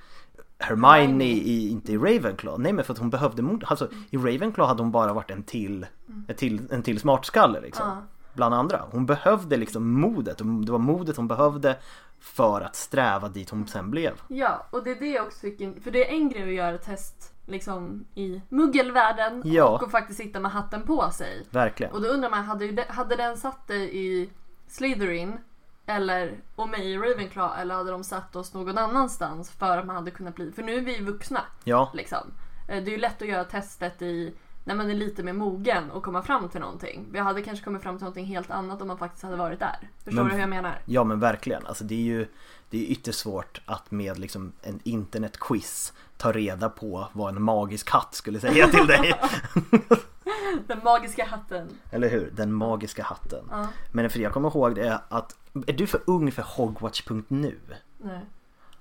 [0.57, 2.63] Hermione i, inte i Ravenclaw?
[2.63, 3.63] Nej men för att hon behövde mod.
[3.67, 5.85] Alltså i Ravenclaw hade hon bara varit en till,
[6.27, 7.87] en till, en till smartskalle liksom.
[8.33, 8.81] Bland andra.
[8.91, 11.77] Hon behövde liksom modet det var modet hon behövde
[12.23, 14.21] för att sträva dit hon sen blev.
[14.27, 16.77] Ja, och det är det jag också tycker, för det är en grej att göra
[16.77, 19.79] test liksom i muggelvärlden Ja.
[19.83, 21.45] och faktiskt sitta med hatten på sig.
[21.49, 21.93] Verkligen.
[21.93, 24.29] Och då undrar man, hade, hade den satt dig i
[24.67, 25.37] Slytherin
[25.85, 29.95] eller och mig i Ravenclaw eller hade de satt oss någon annanstans för att man
[29.95, 32.31] hade kunnat bli, för nu är vi vuxna Ja, liksom.
[32.67, 34.33] Eh, Det är ju lätt att göra testet i
[34.63, 37.05] när man är lite mer mogen och komma fram till någonting.
[37.11, 39.89] Vi hade kanske kommit fram till någonting helt annat om man faktiskt hade varit där.
[40.03, 40.79] Förstår Men- du hur jag menar?
[40.85, 41.65] ja men verkligen.
[41.67, 42.27] Alltså det är ju
[42.69, 47.89] det är ytterst svårt att med liksom en internetquiz ta reda på vad en magisk
[47.89, 49.13] hatt skulle säga till dig.
[50.67, 51.67] Den magiska hatten.
[51.91, 52.31] Eller hur?
[52.35, 53.51] Den magiska hatten.
[53.91, 55.35] Men för jag kommer ihåg det att
[55.67, 57.57] är du för ung för Hogwatch.nu?
[57.97, 58.19] Nej.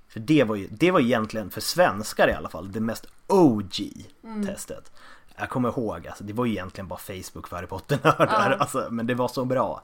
[0.08, 3.74] För det var ju, det var egentligen för svenskar i alla fall det mest OG
[4.46, 4.92] testet.
[5.36, 8.56] Jag kommer ihåg, alltså, det var ju egentligen bara Facebook för Harry Potter-nördar.
[8.60, 9.82] Alltså, men det var så bra.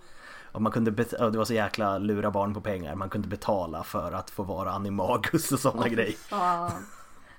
[0.53, 2.95] Och man kunde det var så jäkla lura barn på pengar.
[2.95, 6.17] Man kunde betala för att få vara animagus och sådana grejer.
[6.17, 6.87] Fan.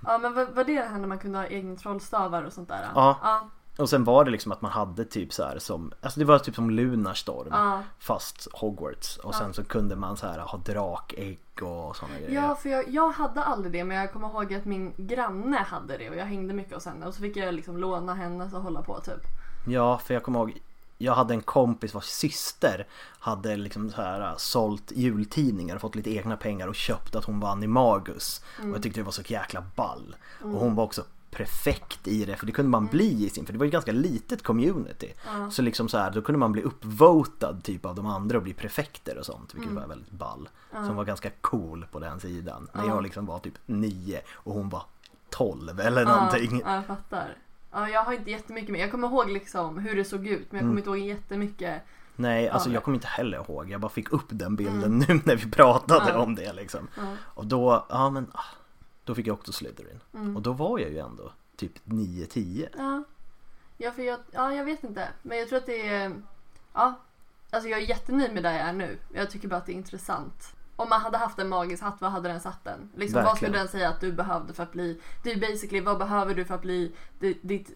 [0.06, 2.70] Ja men var, var det det här när man kunde ha egna trollstavar och sånt
[2.70, 2.88] där?
[2.96, 3.20] Ja.
[3.24, 3.50] ja.
[3.80, 6.40] Och sen var det liksom att man hade typ så här som, alltså det var
[6.40, 7.84] typ som Lunarstorm Ja.
[8.00, 9.18] fast Hogwarts.
[9.18, 12.32] Och sen så kunde man så här ha drakägg och sådana grejer.
[12.32, 15.98] Ja, för jag, jag hade aldrig det men jag kommer ihåg att min granne hade
[15.98, 18.62] det och jag hängde mycket hos henne och så fick jag liksom låna hennes och
[18.62, 19.22] hålla på typ.
[19.68, 20.60] Ja, för jag kommer ihåg
[21.02, 22.88] jag hade en kompis vars syster
[23.20, 27.40] hade liksom så här sålt jultidningar och fått lite egna pengar och köpt att hon
[27.40, 28.42] var animagus.
[28.62, 30.16] Och jag tyckte det var så jäkla ball.
[30.42, 33.54] Och hon var också perfekt i det för det kunde man bli i sin, för
[33.54, 35.14] det var ju ganska litet community.
[35.52, 38.54] Så liksom så här, då kunde man bli uppvotad typ av de andra och bli
[38.54, 40.50] prefekter och sånt vilket var väldigt ball.
[40.72, 42.68] Som var ganska cool på den sidan.
[42.74, 44.84] När jag liksom var typ nio och hon var
[45.30, 46.62] 12 eller någonting.
[46.66, 47.28] Ja, jag fattar.
[47.72, 48.80] Ja, jag har inte jättemycket mer.
[48.80, 51.82] Jag kommer ihåg liksom hur det såg ut men jag kommer inte ihåg jättemycket.
[52.16, 52.74] Nej, alltså Ja.
[52.74, 53.70] jag kommer inte heller ihåg.
[53.70, 56.88] Jag bara fick upp den bilden nu när vi pratade om det liksom.
[57.18, 58.44] Och då, ja men, ah,
[59.10, 60.00] då fick jag också Slytherin.
[60.36, 62.68] Och då var jag ju ändå typ 9-10.
[62.78, 63.04] Ja.
[63.78, 65.08] Ja, för jag, ja, jag vet inte.
[65.22, 66.14] Men jag tror att det är...
[66.74, 66.94] Ja.
[67.52, 68.98] Alltså jag är jättenöjd med där jag är nu.
[69.14, 70.56] Jag tycker bara att det är intressant.
[70.76, 72.90] Om man hade haft en magisk hatt, vad hade den satt den?
[72.96, 75.02] Liksom, vad skulle den säga att du behövde för att bli...
[75.24, 77.72] Det är basically, vad behöver du för att bli di- ditt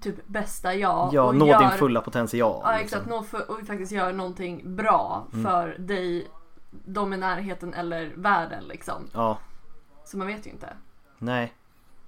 [0.00, 1.10] typ bästa jag?
[1.12, 2.60] Ja, och nå gör- din fulla potential.
[2.64, 2.84] Ja liksom.
[2.84, 5.44] exakt, nå för, och faktiskt göra någonting bra Mm.
[5.44, 6.28] för dig,
[6.70, 9.02] de i närheten eller världen liksom.
[9.12, 9.38] Ja,
[10.10, 10.76] Så man vet ju inte.
[11.18, 11.54] nej.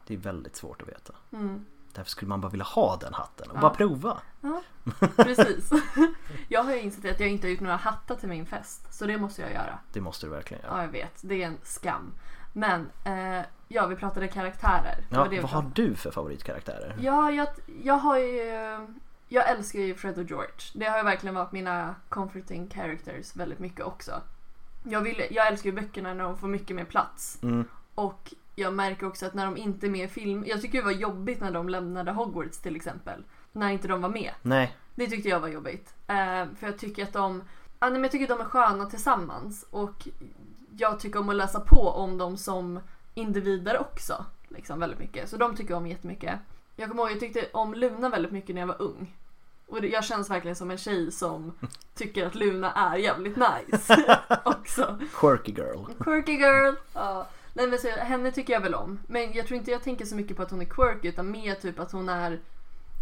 [0.07, 1.12] Det är väldigt svårt att veta.
[1.32, 1.64] Mm.
[1.92, 3.61] Därför skulle man bara vilja ha den hatten och Ja.
[3.61, 4.18] bara prova.
[4.40, 4.62] Ja,
[5.16, 5.70] precis.
[6.48, 8.94] jag har ju insett att jag inte har gjort några hattar till min fest.
[8.94, 9.78] Så det måste jag göra.
[9.92, 10.76] Det måste du verkligen göra.
[10.76, 11.18] Ja, jag vet.
[11.20, 12.12] Det är en skam.
[12.53, 15.05] Men, eh, ja vi pratade karaktärer.
[15.11, 16.96] Ja, vad har du för favoritkaraktärer?
[17.00, 17.48] Ja, jag,
[17.82, 18.42] jag har ju...
[19.28, 20.53] Jag älskar ju Fred och George.
[20.74, 24.20] Det har ju verkligen varit mina comforting characters väldigt mycket också.
[24.84, 27.38] Jag, vill, jag älskar ju böckerna när de får mycket mer plats.
[27.42, 27.64] Mm.
[27.95, 30.45] Och jag märker också att när de inte är med i film...
[30.47, 33.24] Jag tycker det var jobbigt när de lämnade Hogwarts till exempel.
[33.53, 34.30] När inte de var med.
[34.43, 35.95] Nej, Det tyckte jag var jobbigt.
[36.07, 37.43] Eh, för jag tycker att de...
[37.80, 39.66] Ja, nej, men jag tycker de är sköna tillsammans.
[39.70, 40.09] Och
[40.76, 42.80] jag tycker om att läsa på om dem som
[43.14, 44.24] individer också.
[44.49, 45.28] Liksom väldigt mycket.
[45.28, 46.40] Så de tycker jag om jättemycket.
[46.76, 49.16] Jag kommer ihåg, jag tyckte om Luna väldigt mycket när jag var ung.
[49.66, 51.53] Och jag känns verkligen som en tjej som
[51.95, 54.18] tycker att Luna är jävligt nice.
[54.45, 54.99] också.
[55.14, 55.84] quirky girl.
[56.01, 56.74] Quirky girl.
[56.95, 57.26] Ja.
[57.55, 58.98] Nej, men så, henne tycker jag väl om.
[59.07, 61.55] Men jag tror inte jag tänker så mycket på att hon är quirky utan mer
[61.55, 62.40] typ att hon är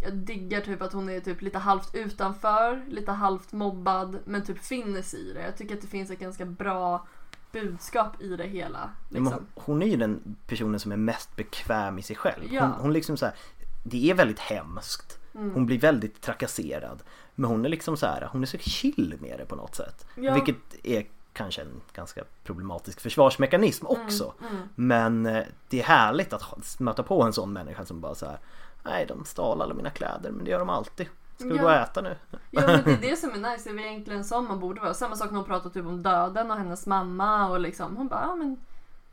[0.03, 4.59] jag diggar typ att hon är typ lite halvt utanför, lite halvt mobbad men typ
[4.63, 5.41] finner sig i det.
[5.41, 7.07] Jag tycker att det finns ett ganska bra
[7.51, 8.89] budskap i det hela.
[9.09, 9.33] Liksom.
[9.33, 12.43] hon- Hon är ju den personen som är mest bekväm i sig själv.
[12.51, 12.61] Ja.
[12.61, 13.35] Hon, hon liksom så här,
[13.83, 15.19] det är väldigt hemskt.
[15.35, 15.53] Mm.
[15.53, 17.03] Hon blir väldigt trakasserad.
[17.35, 20.05] Men hon är liksom så här, hon är så chill med det på något sätt.
[20.15, 20.33] Ja.
[20.33, 24.33] Vilket är kanske en ganska problematisk försvarsmekanism Mm, också.
[24.75, 28.39] Men eh, det är härligt att möta på en sån människa som bara så här.
[28.83, 31.07] Nej, de stal alla mina kläder men det gör de alltid.
[31.37, 31.61] Ska vi Ja.
[31.61, 32.15] gå och äta nu?
[32.51, 34.93] Ja men det är det som är nice, det är egentligen som man borde vara.
[34.93, 38.21] Samma sak när hon pratar typ om döden och hennes mamma och liksom hon bara
[38.21, 38.57] ja men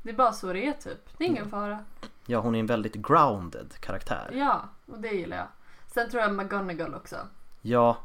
[0.02, 1.18] det är bara så det är typ.
[1.18, 1.50] Det är ingen Mm.
[1.50, 1.78] fara.
[2.26, 4.30] Ja, hon är en väldigt grounded karaktär.
[4.34, 5.46] Ja, och det gillar jag.
[5.94, 7.16] Sen tror jag McGonagall också.
[7.62, 7.96] Ja,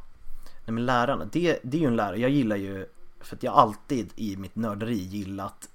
[0.66, 2.18] nej men lärarna, det, det är ju en lärare.
[2.20, 2.86] Jag gillar ju,
[3.24, 5.70] för att jag alltid i mitt nörderi gillat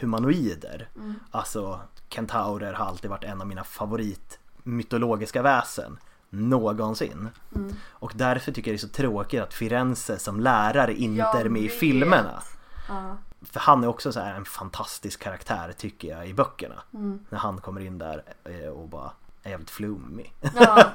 [0.00, 0.88] humanoider.
[1.30, 5.98] Alltså kentaurer har alltid varit en av mina favorit mytologiska väsen
[6.30, 7.28] någonsin.
[7.88, 11.48] Och därför tycker jag det är så tråkigt att Firenze som lärare inte Jag är
[11.48, 12.42] med i filmerna.
[12.88, 13.16] Ja.
[13.42, 16.82] För han är också så en fantastisk karaktär tycker jag i böckerna.
[16.94, 17.18] Mm.
[17.28, 20.34] När han kommer in där eh, och bara är jävligt flummig.
[20.54, 20.92] Ja.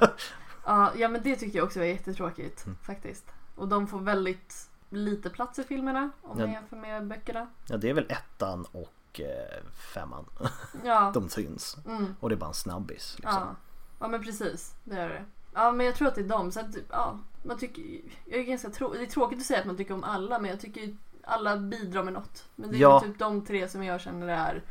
[0.96, 2.78] ja, men det tycker jag också var jättetråkigt Mm.
[2.82, 3.24] faktiskt.
[3.54, 6.46] Och de får väldigt lite plats i filmerna om Ja.
[6.46, 7.46] man jämför med böckerna.
[7.68, 9.64] Ja det är väl ettan och eh,
[9.94, 10.24] femman.
[10.84, 11.76] Ja, De syns.
[11.86, 12.14] Mm.
[12.20, 13.16] Och det är bara en snabbis.
[13.18, 13.38] Liksom.
[13.42, 13.56] ja.
[14.00, 15.24] ja men precis, det är det.
[15.54, 16.52] Ja men jag tror att det är dem.
[16.52, 19.66] Så att, ja, man tycker, jag är ganska trå- det är tråkigt att säga att
[19.66, 22.44] man tycker om alla men jag tycker alla bidrar med något.
[22.56, 23.00] Men det är Ja.
[23.00, 24.62] typ de tre som jag känner är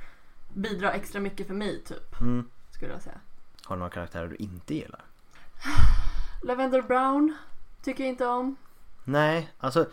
[0.54, 2.22] bidrar extra mycket för mig typ.
[2.22, 2.50] Mm.
[2.72, 3.20] Skulle jag säga.
[3.66, 5.02] Har du några karaktärer du inte gillar?
[6.44, 7.38] Lavender Brown
[7.84, 8.56] tycker jag inte om.
[9.12, 9.86] Nej, alltså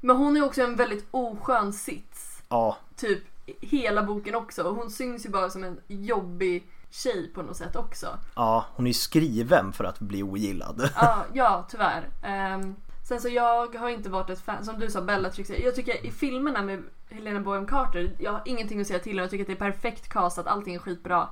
[0.00, 2.42] Men hon är också en väldigt oskön sits.
[2.48, 2.76] ja.
[2.96, 3.22] Typ
[3.60, 4.62] hela boken också.
[4.62, 8.06] Och Hon syns ju bara som en jobbig tjej på något sätt också.
[8.34, 10.90] Ja, hon är ju skriven för att bli ogillad.
[10.94, 12.08] Ja, ja tyvärr.
[12.22, 12.76] Ehm,
[13.08, 15.50] sen så jag har inte varit ett fan, som du sa Bellatrix.
[15.50, 19.22] Jag tycker i filmerna med Helena Bonham Carter, jag har ingenting att säga till om.
[19.22, 21.28] Jag tycker att det är perfekt castat, allting är skitbra.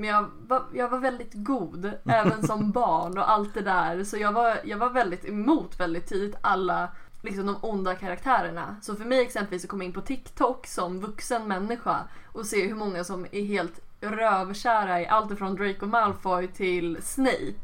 [0.00, 4.04] Men jag var, jag var väldigt god, även som barn och allt det där.
[4.04, 6.88] Så jag var, jag var väldigt emot väldigt tidigt alla
[7.22, 8.76] liksom de onda karaktärerna.
[8.82, 12.00] Så för mig exempelvis att komma in på TikTok som vuxen människa
[12.32, 17.54] och se hur många som är helt rövkära i allt från Draco Malfoy till Snape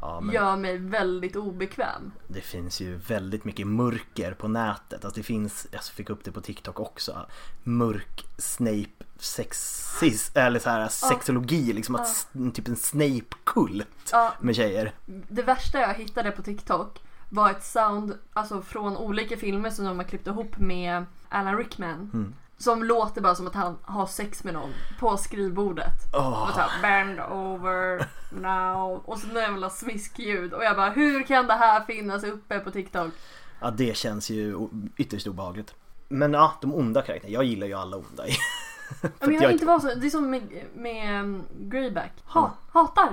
[0.00, 2.12] Ja, gör mig väldigt obekväm.
[2.28, 5.04] det finns ju väldigt mycket mörker på nätet.
[5.04, 7.26] Alltså det finns, jag fick upp det på TikTok också.
[7.62, 14.92] Mörk Snape sexis, eller så här sexologi, liksom att typ en Snape-kult med tjejer.
[15.06, 19.98] Det värsta jag hittade på TikTok var ett sound alltså från olika filmer som de
[19.98, 22.34] har klippt ihop med Alan Rickman.
[22.58, 26.04] Som låter bara som att han har sex med någon på skrivbordet.
[26.12, 29.02] Och så här, bend over now.
[29.04, 30.52] Och så jävla smiskljud.
[30.52, 33.12] Och jag bara, hur kan det här finnas uppe på TikTok?
[33.60, 35.74] Ja, det känns ju ytterst obehagligt.
[36.08, 38.24] Men ja, de onda karaktärerna, jag gillar ju alla onda.
[39.20, 42.12] Men jag inte vara så, det är som med, med um, Greyback.
[42.24, 43.12] Ha, hatar,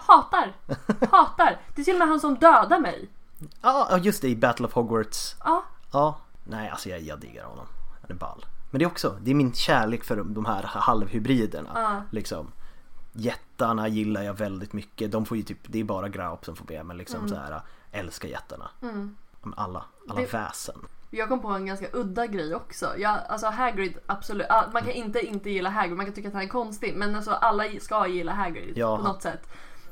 [0.00, 0.52] hatar,
[1.10, 1.60] hatar.
[1.74, 3.08] Det är till och med han som dödar mig.
[3.62, 5.36] Ja, just det, i Battle of Hogwarts.
[5.44, 7.66] Ja, Ja, nej alltså jag, jag diggar honom.
[8.02, 8.46] Han är ball.
[8.70, 12.04] Men det är också, det är min kärlek för de, här halvhybriderna.
[12.10, 12.52] Liksom.
[13.12, 15.12] Jättarna gillar jag väldigt mycket.
[15.12, 17.60] De får ju typ, det är bara Graup som får be men liksom så här
[17.92, 18.70] älskar jättarna.
[18.82, 19.16] Mm.
[19.56, 20.78] Alla, alla Det- väsen.
[21.16, 22.94] Jag kom på en ganska udda grej också.
[22.98, 24.46] Jag, alltså Hagrid, absolut.
[24.72, 26.94] Man kan inte inte gilla Hagrid, man kan tycka att han är konstig.
[26.96, 28.96] Men alltså alla ska gilla Hagrid Ja.
[28.96, 29.48] på något sätt.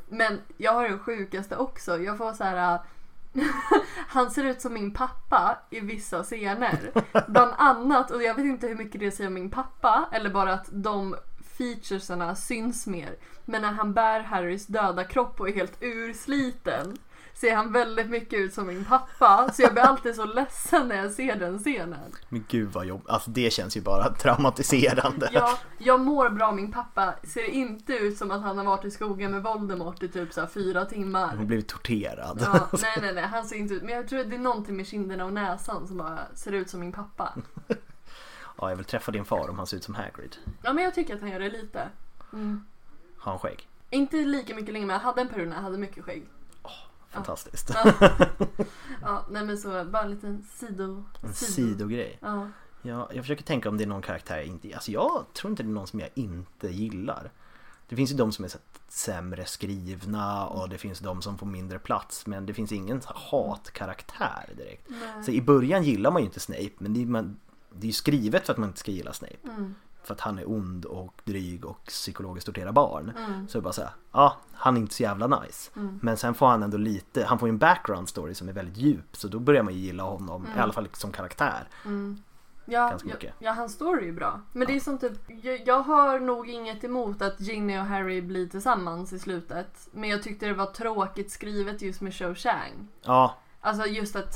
[0.09, 1.99] Men jag har den sjukaste också.
[1.99, 2.75] Jag får så här.
[2.75, 2.85] ah,
[4.09, 6.91] han ser ut som min pappa i vissa scener.
[7.29, 10.09] Bland annat, och jag vet inte hur mycket det säger om min pappa.
[10.13, 11.17] Eller bara att de
[11.59, 13.17] featuresarna syns mer.
[13.45, 16.97] Men när han bär Harrys döda kropp och är helt ursliten
[17.35, 19.51] ser han väldigt mycket ut som min pappa.
[19.53, 22.13] Så jag blir alltid så ledsen när jag ser den scenen.
[22.29, 23.09] Men gud vad jobbigt.
[23.09, 25.29] Alltså det känns ju bara traumatiserande.
[25.33, 26.53] Ja, jag mår bra.
[26.53, 30.09] Min pappa ser inte ut som att han har varit i skogen med Voldemort i
[30.09, 31.37] typ så här fyra timmar.
[31.37, 32.43] Hon blivit torterad.
[32.53, 33.25] Ja, nej, nej, nej.
[33.25, 33.83] Han ser inte ut.
[33.83, 36.71] Men jag tror att det är någonting med kinderna och näsan som bara ser ut
[36.71, 37.33] som min pappa.
[38.59, 40.37] Ja, jag vill träffa din far om han ser ut som Hagrid.
[40.63, 41.89] Ja, men jag tycker att han gör det lite.
[42.33, 42.65] Mm.
[43.19, 43.69] Har han skägg?
[43.91, 46.27] Inte lika mycket längre, men jag hade en period när jag hade mycket skägg.
[47.13, 47.71] Fantastiskt.
[49.03, 51.05] Ja, nej men så bara en liten sido...
[51.23, 52.19] En sido- sidogrej.
[52.23, 52.49] Ja.
[52.83, 54.75] Ja, jag försöker tänka om det är någon karaktär jag inte...
[54.75, 57.31] Alltså jag tror inte det är någon som jag inte gillar.
[57.89, 58.51] Det finns ju de som är
[58.89, 64.51] sämre skrivna och det finns de som får mindre plats men det finns ingen hatkaraktär
[64.57, 64.89] direkt.
[65.25, 67.37] Så i början gillar man ju inte Snape men det är, man,
[67.73, 69.37] det är ju skrivet för att man inte ska gilla Snape.
[69.45, 69.75] Mm.
[70.05, 73.13] För att han är ond och dryg och psykologiskt torterar barn.
[73.49, 75.71] Så det är bara säga, ja han är inte så jävla nice.
[75.77, 75.99] Mm.
[76.03, 78.77] Men sen får han ändå lite, han får ju en background story som är väldigt
[78.77, 81.69] djup så då börjar man ju gilla honom, i alla fall som karaktär.
[82.65, 83.35] Ja, Ganska ja, mycket.
[83.39, 84.41] ja, hans story är ju bra.
[84.53, 88.21] Men det är som typ, jag, jag har nog inget emot att Ginny och Harry
[88.21, 89.89] blir tillsammans i slutet.
[89.93, 92.89] Men jag tyckte det var tråkigt skrivet just med Cho Chang.
[93.03, 94.35] Ja, Alltså just att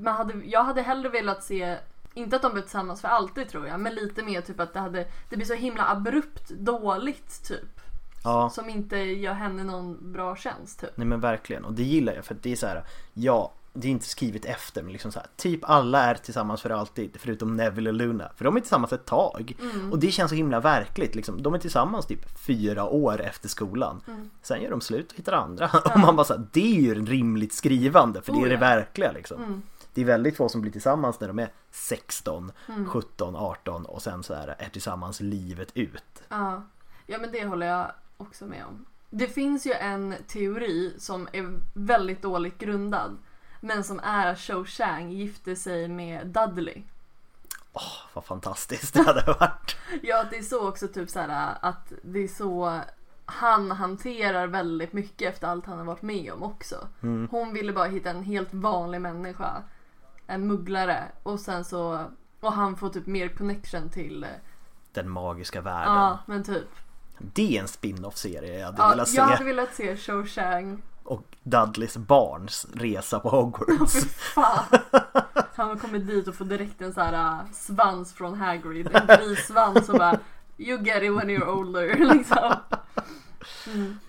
[0.00, 1.76] man hade, jag hade hellre velat se,
[2.18, 4.80] inte att de blev tillsammans för alltid tror jag, men lite mer typ att det
[4.80, 7.80] hade, det blir så himla abrupt dåligt typ.
[8.24, 8.50] ja.
[8.50, 10.90] Som inte gör henne någon bra tjänst typ.
[10.94, 13.92] Nej men verkligen och det gillar jag för det är så här, ja det är
[13.92, 17.90] inte skrivet efter men liksom så här, typ alla är tillsammans för alltid förutom Neville
[17.90, 19.56] och Luna för de är tillsammans ett tag
[19.92, 21.42] och det känns så himla verkligt liksom.
[21.42, 24.00] De är tillsammans typ fyra år efter skolan
[24.42, 27.04] sen gör de slut och hittar andra och man bara så här, det är ju
[27.04, 28.60] rimligt skrivande för det är Oh, det ja.
[28.60, 29.62] verkliga liksom.
[29.98, 32.88] Det är väldigt få som blir tillsammans när de är 16, Mm.
[32.88, 36.22] 17, 18 och sen så här är tillsammans livet ut.
[36.28, 36.62] Ja.
[37.06, 38.84] ja, men det håller jag också med om.
[39.10, 43.18] Det finns ju en teori som är väldigt dåligt grundad.
[43.60, 46.82] Men som är att Cho Chang gifte sig med Dudley.
[48.12, 49.76] Vad fantastiskt det hade varit.
[50.02, 52.80] Ja, det är så också typ så här att det är så
[53.24, 56.88] han hanterar väldigt mycket efter allt han har varit med om också.
[57.30, 59.62] Hon ville bara hitta en helt vanlig människa.
[60.30, 61.04] En mugglare.
[61.22, 62.04] Och sen så
[62.40, 64.26] och han får typ mer connection till
[64.92, 65.94] Den magiska världen.
[65.94, 66.68] Ja, men typ.
[67.18, 69.16] Det är en spin-off serie jag hade Ja, velat se.
[69.16, 73.94] jag hade velat se Cho Chang Och Dudleys barns resa på Hogwarts.
[74.34, 74.64] fan.
[75.54, 78.88] Han kommer dit och får direkt en så här äh, svans från Hagrid.
[78.96, 80.18] En grissvans och bara
[80.58, 81.96] You get it when you're older.
[82.14, 82.52] Liksom.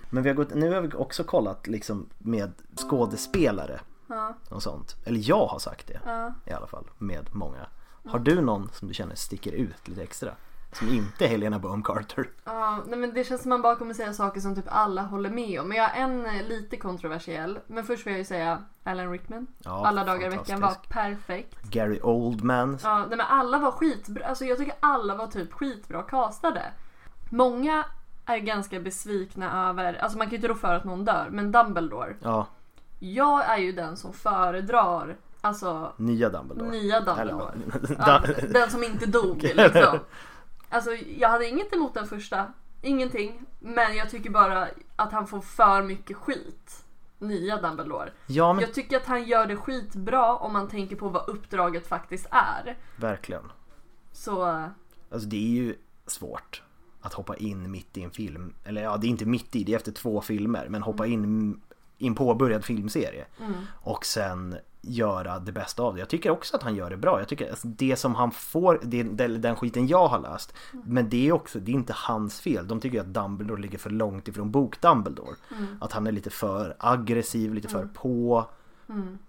[0.10, 4.34] Men vi har gått, nu har vi också kollat liksom med skådespelare Ja.
[4.49, 4.95] och sånt.
[5.05, 6.34] Eller jag har sagt det Ja.
[6.45, 7.66] i alla fall med många.
[8.07, 10.32] Har du någon som du känner sticker ut lite extra?
[10.72, 12.30] Som inte är Helena Bonham Carter.
[12.45, 15.30] Ja, nej men det känns som man bara kommer säga saker som typ alla håller
[15.30, 15.68] med om.
[15.68, 17.60] Men jag har en eh, lite kontroversiell.
[17.68, 19.47] Men först vill jag ju säga Alan Rickman.
[19.60, 21.62] Ja, alla dagar i veckan var perfekt.
[21.64, 22.78] Gary Oldman.
[22.84, 24.26] Ja, nej men alla var skitbra.
[24.26, 26.72] Alltså jag tycker alla var typ skitbra castade.
[27.30, 27.86] Många
[28.26, 31.51] är ganska besvikna över, alltså man kan ju inte rå för att någon dör, men
[31.51, 32.16] Dumbledore.
[32.20, 32.47] Ja,
[33.00, 36.70] Jag är ju den som föredrar, alltså nya Dumbledore.
[36.72, 37.54] nya Dumbledore.
[37.97, 40.00] Ja, den som inte dog liksom.
[40.70, 42.54] Alltså jag hade inget emot den första.
[42.82, 43.45] Ingenting.
[43.60, 46.84] Men jag tycker bara att han får för mycket skit.
[47.20, 48.12] Nya Dumbledore.
[48.28, 51.88] ja men Jag tycker att han gör det skitbra om man tänker på vad uppdraget
[51.88, 52.78] faktiskt är.
[52.95, 53.52] verkligen.
[54.12, 54.43] Så
[55.12, 55.76] Alltså det är ju
[56.08, 56.64] svårt
[57.02, 58.54] att hoppa in mitt i en film.
[58.64, 60.68] Eller ja, det är inte mitt i, det är efter två filmer.
[60.70, 61.62] Men hoppa in
[62.00, 63.26] i en påbörjad filmserie.
[63.82, 66.00] Och sen göra det bästa av det.
[66.00, 67.20] Jag tycker också att han gör det bra.
[67.20, 69.04] Jag tycker alltså, det som han får, det,
[69.38, 70.54] den, skiten jag har läst.
[70.72, 72.68] Men det är också, det är inte hans fel.
[72.68, 75.36] De tycker att Dumbledore ligger för långt ifrån bok Dumbledore.
[75.82, 78.45] Att han är lite för aggressiv, lite för på.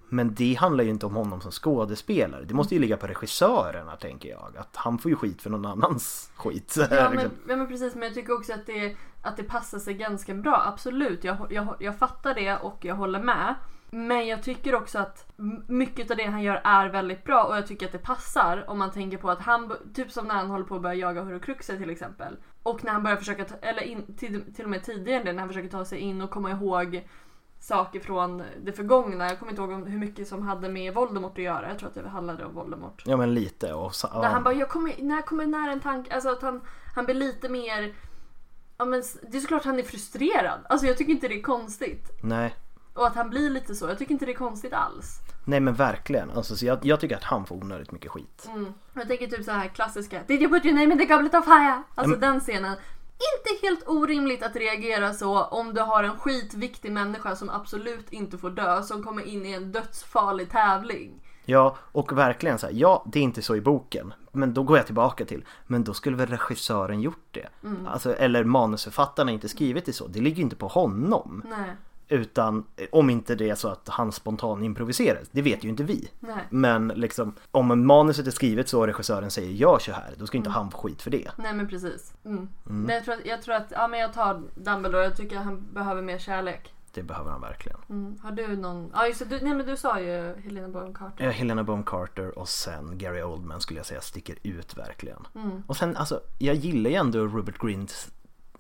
[0.09, 2.45] Men det handlar ju inte om honom som skådespelare.
[2.45, 4.57] Det måste ju ligga på regissörerna tänker jag.
[4.57, 6.77] Att han får ju skit för någon annans skit.
[6.91, 9.95] Ja men, ja men precis, men jag tycker också att det, att det passar sig
[9.95, 10.63] ganska bra.
[10.67, 13.55] Absolut, jag, jag, jag fattar det och jag håller med.
[13.91, 15.33] Men jag tycker också att
[15.67, 18.79] mycket av det han gör är väldigt bra och jag tycker att det passar om
[18.79, 21.77] man tänker på att han, typ som när han håller på att börja jaga Horcruxer
[21.77, 22.37] till exempel.
[22.63, 25.49] Och när han börjar försöka, ta, eller in, till, till och med tidigare när han
[25.49, 27.09] försöker ta sig in och komma ihåg
[27.61, 29.25] saker från det förgångna.
[29.25, 31.69] Jag kommer inte ihåg hur mycket som hade med Voldemort att göra.
[31.69, 33.03] Jag tror att det handlade om Voldemort.
[33.07, 34.21] Ja men lite och så, ja.
[34.21, 36.61] När han bara, jag kommer, när jag kommer nära en tanke, alltså att han,
[36.95, 37.95] han blir lite mer
[38.81, 40.61] Ja men det är såklart han är frustrerad.
[40.69, 42.11] Alltså jag tycker inte det är konstigt.
[42.23, 42.55] Nej.
[42.95, 43.89] Och att han blir lite så.
[43.89, 45.19] Jag tycker inte det är konstigt alls.
[45.45, 46.31] Nej men verkligen.
[46.31, 48.49] Alltså, så jag, jag tycker att han får onödigt mycket skit.
[48.49, 48.75] Mm.
[48.95, 51.45] Jag tänker typ så här klassiska Did you put your name in the goblet of
[51.45, 51.83] fire?
[51.95, 52.21] Alltså Mm.
[52.21, 52.77] den scenen.
[53.39, 58.39] Inte helt orimligt att reagera så om du har en skitviktig människa som absolut inte
[58.39, 61.23] får dö som kommer in i en dödsfarlig tävling.
[61.45, 64.15] Ja, och verkligen så här, ja det är inte så i boken.
[64.33, 67.47] Men då går jag tillbaka till, men då skulle väl regissören gjort det?
[67.65, 67.87] Mm.
[67.87, 70.07] Alltså, eller manusförfattarna inte skrivit det så.
[70.07, 71.43] Det ligger ju inte på honom.
[71.51, 71.77] Nej.
[72.09, 75.21] Utan om inte det är så att han spontan improviserar.
[75.31, 76.11] Det vet ju inte vi.
[76.21, 76.37] Nej.
[76.51, 80.15] Men liksom om manuset är skrivet så och regissören säger gör så här.
[80.17, 80.57] Då ska inte Mm.
[80.63, 81.31] han få skit för det.
[81.37, 82.15] Nej men precis.
[82.25, 82.49] Mm.
[82.69, 82.83] Mm.
[82.83, 85.05] Nej, jag, tror att, jag tror att, ja men jag tar Dumbledore.
[85.05, 86.75] Jag tycker att han behöver mer kärlek.
[86.93, 87.79] Det behöver han verkligen.
[87.91, 88.19] Mm.
[88.23, 91.25] Har du någon, ja just det, du, nej men du sa ju Helena Bonham Carter.
[91.25, 95.27] Ja, Helena Bonham Carter och sen Gary Oldman skulle jag säga sticker ut verkligen.
[95.35, 95.63] Mm.
[95.67, 98.11] Och sen alltså, jag gillar ju ändå Robert Grints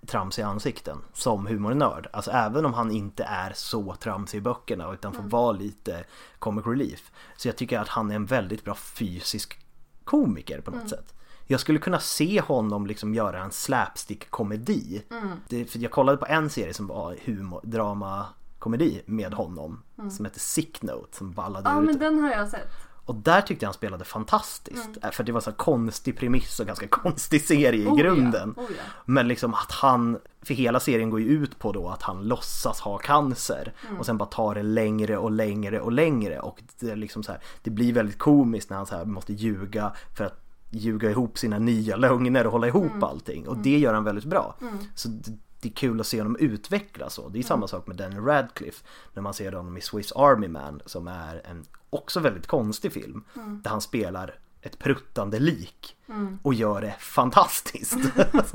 [0.07, 2.07] tramsiga ansikten som humornörd.
[2.13, 5.31] Alltså även om han inte är så tramsig i böckerna utan får Mm.
[5.31, 6.05] vara lite
[6.39, 7.13] comic relief.
[7.37, 9.59] Så jag tycker att han är en väldigt bra fysisk
[10.05, 10.89] komiker på något Mm.
[10.89, 11.15] sätt.
[11.51, 15.03] Jag skulle kunna se honom liksom göra en slapstick-komedi.
[15.11, 15.29] Mm.
[15.49, 18.27] Det, för jag kollade på en serie som var humor, drama
[18.59, 20.11] komedi med honom Mm.
[20.11, 22.69] som heter Sick Note som ballade Ja ur men den har jag sett.
[23.05, 24.97] och där tyckte jag han spelade fantastiskt.
[25.03, 25.13] Mm.
[25.13, 28.55] För det var så konstig premiss och ganska konstig serie i Oh ja, grunden.
[28.57, 28.83] oh ja.
[29.05, 32.81] Men liksom att han, för hela serien går ju ut på då att han låtsas
[32.81, 33.73] ha cancer.
[33.87, 33.99] Mm.
[33.99, 36.41] Och sen bara tar det längre och längre och längre.
[36.41, 39.93] Och det liksom så här, det blir väldigt komiskt när han så här måste ljuga
[40.17, 43.05] för att ljuga ihop sina nya lögner och hålla ihop Mm.
[43.05, 43.49] allting.
[43.49, 44.57] Och det gör han väldigt bra.
[44.61, 44.79] Mm.
[44.95, 47.29] Så det, det är kul att se honom utvecklas så.
[47.29, 48.85] Det är samma sak med Daniel Radcliffe.
[49.15, 53.25] När man ser honom i Swiss Army Man som är en också väldigt konstig film.
[53.37, 53.61] Mm.
[53.63, 55.97] Där han spelar ett pruttande lik.
[56.09, 56.39] Mm.
[56.43, 57.97] Och gör det fantastiskt.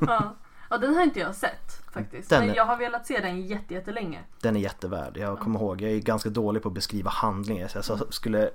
[0.00, 0.34] Ja.
[0.70, 2.30] ja den har inte jag sett faktiskt.
[2.30, 4.20] Den Men är- jag har velat se den jätte, jättelänge.
[4.40, 5.16] Den är jättevärd.
[5.16, 7.68] Jag kommer ihåg, jag är ganska dålig på att beskriva handlingar.
[7.68, 8.50] Så jag skulle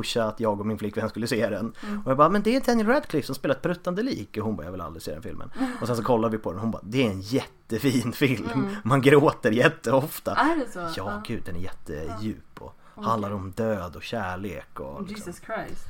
[0.00, 1.72] pusha att jag och min flickvän skulle se den.
[1.86, 2.00] Mm.
[2.04, 4.36] Och jag bara, men det är Daniel Radcliffe som spelar ett pruttande lik.
[4.36, 5.50] Och hon bara, jag vill aldrig se den filmen.
[5.80, 8.48] Och sen så kollade vi på den och hon bara, det är en jättefin film.
[8.54, 8.74] Mm.
[8.84, 10.34] Man gråter jätteofta.
[10.34, 10.78] Är det så?
[10.78, 11.22] Ja, Ja.
[11.26, 13.08] gud den är jättedjup och Okej.
[13.10, 15.16] handlar om död och kärlek och liksom.
[15.16, 15.86] Jesus Christ.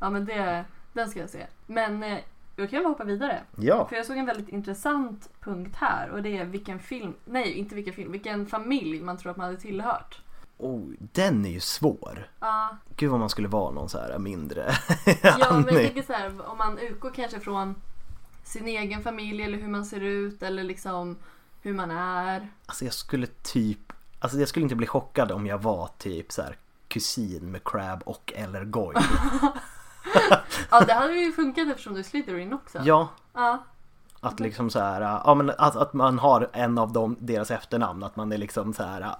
[0.00, 1.46] Ja men det, den ska jag se.
[1.66, 2.18] Men eh,
[2.56, 3.42] då kan vi hoppa vidare.
[3.56, 3.86] Ja.
[3.88, 7.74] För jag såg en väldigt intressant punkt här och det är vilken film, nej inte
[7.74, 10.20] vilken film, vilken familj man tror att man hade tillhört.
[10.58, 12.30] Oh, den är ju svår.
[12.40, 14.74] Ja, Gud vad man skulle vara någon så här mindre
[15.22, 17.74] ja men jag tänker så här, om man utgår kanske från
[18.44, 21.16] sin egen familj eller hur man ser ut eller liksom
[21.62, 22.48] hur man är.
[22.66, 26.42] Alltså jag skulle typ Alltså jag skulle inte bli chockad om jag var typ så
[26.42, 26.56] här
[26.88, 29.00] kusin med Crab och eller Goyle.
[30.70, 32.78] Ja det hade ju funkat eftersom du är Slytherin också.
[32.84, 33.58] Ja, Ja.
[34.20, 38.02] att liksom så här, ja men att, att man har en av dem, deras efternamn,
[38.02, 39.14] att man är liksom så här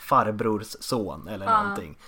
[0.00, 1.62] farbrors son eller Ja.
[1.62, 1.98] någonting.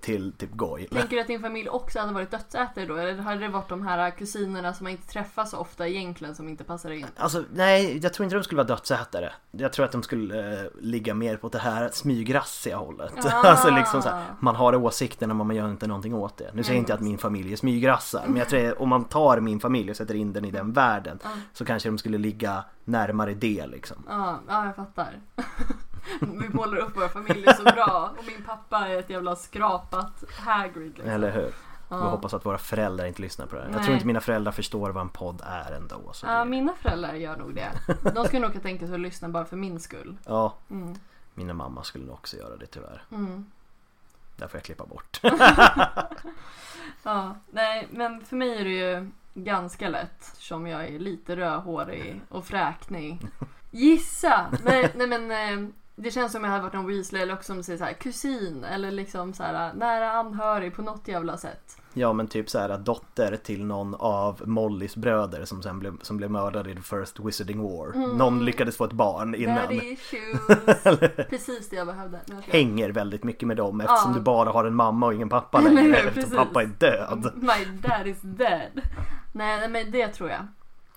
[0.00, 0.88] Till typ Goyle.
[0.88, 2.96] Tänker du att din familj också hade varit dödsätare då?
[2.96, 6.48] Eller hade det varit de här kusinerna som man inte träffar så ofta egentligen som
[6.48, 7.06] inte passar in?
[7.16, 9.32] Alltså nej, jag tror inte de skulle vara dödsätare.
[9.50, 13.12] Jag tror att de skulle eh, ligga mer på det här smygrassiga hållet.
[13.26, 13.30] Ah.
[13.44, 16.50] alltså liksom så här, man har åsikterna men man gör inte någonting åt det.
[16.54, 19.40] Nu säger jag inte att min familj är smygrassar, men jag tror om man tar
[19.40, 21.30] min familj och sätter in den i den världen Ja.
[21.52, 24.04] så kanske de skulle ligga närmare det liksom.
[24.08, 25.20] Ja, ja jag fattar.
[26.20, 30.86] Vi målar upp våra familjer så bra och min pappa är ett jävla skrapat Hagrid
[30.96, 31.08] liksom.
[31.10, 31.54] Eller hur?
[31.88, 31.96] Ja.
[31.96, 33.68] Vi hoppas att våra föräldrar inte lyssnar på det här.
[33.68, 33.84] Jag Nej.
[33.84, 36.12] tror inte mina föräldrar förstår vad en podd är ändå.
[36.12, 37.70] Så Ja, mina föräldrar gör nog det.
[38.14, 40.16] De skulle nog kunna tänka sig att lyssna bara för min skull.
[40.26, 40.94] ja, Mm.
[41.34, 43.02] mina mamma skulle nog också göra det tyvärr.
[43.12, 43.46] Mm.
[44.36, 45.20] Där får jag klippa bort.
[47.02, 52.20] Ja, nej men för mig är det ju ganska lätt som jag är lite rödhårig
[52.28, 53.18] och fräknig.
[53.70, 54.46] Gissa!
[54.64, 55.68] Nej, nej men eh,
[56.02, 58.64] det känns som jag hade varit en Weasley eller också som säger så här, kusin
[58.64, 61.76] eller liksom så här nära anhörig på något jävla sätt.
[61.94, 66.16] Ja men typ så här dotter till någon av Mollys bröder som sen blev, som
[66.16, 67.94] blev mördad i the first wizarding war.
[67.94, 68.10] Mm.
[68.10, 69.68] Någon lyckades få ett barn innan.
[71.30, 72.20] Precis det jag behövde.
[72.26, 74.18] Jag Hänger väldigt mycket med dem eftersom Ja.
[74.18, 75.96] du bara har en mamma och ingen pappa längre.
[75.96, 76.36] eftersom precis.
[76.36, 77.32] pappa är död.
[77.36, 78.80] My dad is dead.
[79.32, 80.46] Nej, nej men det tror jag.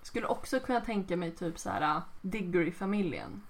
[0.02, 3.42] Skulle också kunna tänka mig typ så här Diggory-familjen.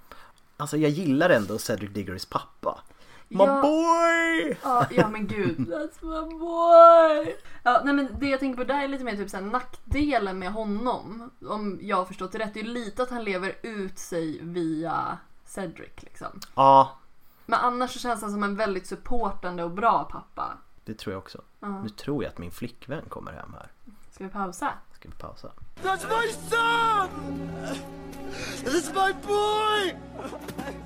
[0.58, 2.80] Alltså jag gillar ändå Cedric Diggorys pappa.
[3.28, 3.62] My Ja.
[3.62, 4.58] boy!
[4.64, 5.58] Ja, ja men gud.
[5.58, 7.36] That's my boy!
[7.64, 10.52] Ja, nej men det jag tänker på där är lite mer typ såhär nackdelen med
[10.54, 11.32] honom.
[11.48, 12.54] Om jag har förstått det rätt.
[12.54, 16.40] Det är ju lite att han lever ut sig via Cedric liksom.
[16.56, 16.98] Ja,
[17.46, 20.58] Men annars så känns han som en väldigt supportande och bra pappa.
[20.86, 21.42] det tror jag också.
[21.84, 23.72] Nu tror jag att min flickvän kommer hem här.
[24.12, 24.70] Ska vi pausa?
[25.04, 25.52] Ska vi pausa?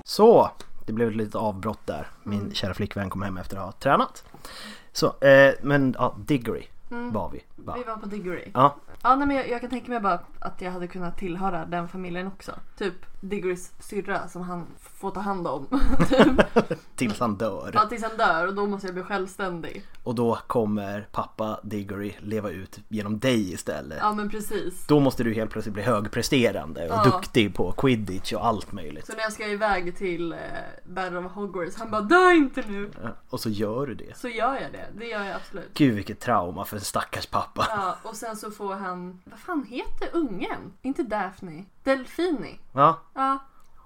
[0.04, 0.50] Så,
[0.86, 2.06] det blev ett litet avbrott där.
[2.22, 4.24] Min kära flickvän kom hem efter att ha tränat.
[4.92, 7.44] Så, eh, men ja, Diggory var vi.
[7.56, 7.74] Va?
[7.78, 8.50] Vi var på Diggory.
[8.54, 11.66] Ja, Ja, nej, men jag, jag kan tänka mig bara att jag hade kunnat tillhöra
[11.66, 12.52] den familjen också.
[12.78, 15.66] Typ Diggorys syrra som han får ta hand om.
[16.96, 17.70] tills han dör.
[17.74, 19.82] Ja, tills han dör och då måste jag bli självständig.
[20.02, 23.98] Och då kommer pappa Diggory leva ut genom dig istället.
[24.00, 24.86] Ja, men precis.
[24.86, 27.04] Då måste du helt plötsligt bli högpresterande och Ja.
[27.04, 29.06] duktig på quidditch och allt möjligt.
[29.06, 30.38] Så när jag ska iväg till eh,
[30.86, 32.90] Battle of Hogwarts, han bara dö inte nu.
[33.02, 34.16] Ja, Och så gör du det.
[34.16, 35.70] Så gör jag det, det gör jag absolut.
[35.74, 37.66] Gud vilket trauma för en stackars pappa.
[37.68, 40.72] Ja, och sen så får han, vad fan heter ungen?
[40.82, 42.60] Inte Daphne, Delfini.
[42.72, 43.38] Ja, Ja,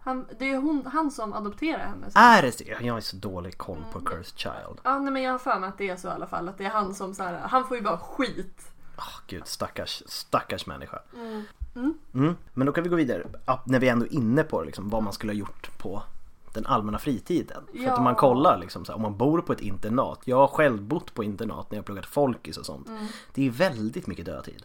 [0.05, 2.07] han, det är hon, han som adopterar henne.
[2.14, 2.64] är det så?
[2.80, 4.80] Jag har så dålig koll på Cursed Child.
[4.82, 6.48] Ja, nej, men jag har för mig att det är så i alla fall.
[6.48, 8.72] Att det är han som så här, han får ju bara skit.
[8.98, 10.98] Åh gud, stackars, stackars människa.
[12.14, 12.36] Mm.
[12.53, 13.26] Men då kan vi gå vidare.
[13.64, 16.03] När vi ändå är inne på liksom, vad man skulle ha gjort på
[16.55, 17.62] den allmänna fritiden.
[17.72, 20.20] För att om man kollar liksom, här, om man bor på ett internat.
[20.24, 22.88] Jag har själv bott på internat när jag pluggat folkis och sånt.
[23.34, 24.62] Det är väldigt mycket dödtid.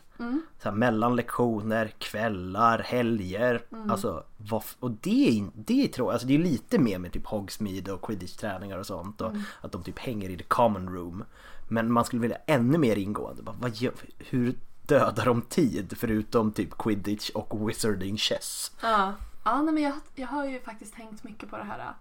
[0.63, 3.61] Så här, mellan lektioner, kvällar, helger.
[3.89, 7.11] Alltså, vad, f- och det är, det tror jag, alltså det är lite mer med
[7.11, 9.21] typ Hogsmeade och quidditch-träningar och sånt.
[9.21, 9.31] Och
[9.61, 11.23] Att de typ hänger i the common room.
[11.67, 13.43] Men man skulle vilja ännu mer ingående.
[13.43, 18.71] Bara, vad gör, hur dödar de tid förutom typ quidditch och wizarding chess?
[18.81, 19.13] Ja,
[19.47, 21.93] ja nej, men jag, jag har ju faktiskt hängt mycket på det här.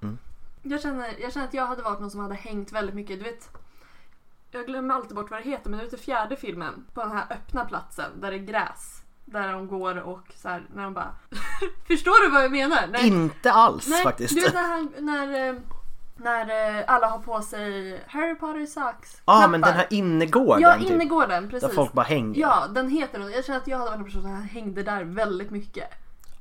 [0.63, 3.19] Jag, känner, jag känner att jag hade varit någon som hade hängt väldigt mycket.
[3.19, 3.51] Du vet,
[4.51, 7.13] jag glömmer alltid bort vad det heter men du vet i fjärde filmen på den
[7.13, 9.03] här öppna platsen där det är gräs.
[9.25, 11.15] Där de går och så här, när de bara
[11.89, 12.87] Förstår du vad jag menar?
[12.87, 14.35] När, Inte alls nej, faktiskt.
[14.35, 15.55] Du vet när, han, när, eh,
[16.17, 19.23] när eh, alla har på sig Harry Potter socks.
[19.25, 20.91] Ja ah, men den här innergården Ja, typ.
[20.91, 21.69] innergården precis.
[21.69, 22.41] Där folk bara hänger.
[22.41, 23.29] Ja, den heter.
[23.29, 25.89] Jag känner att jag hade varit en person som hängde där väldigt mycket.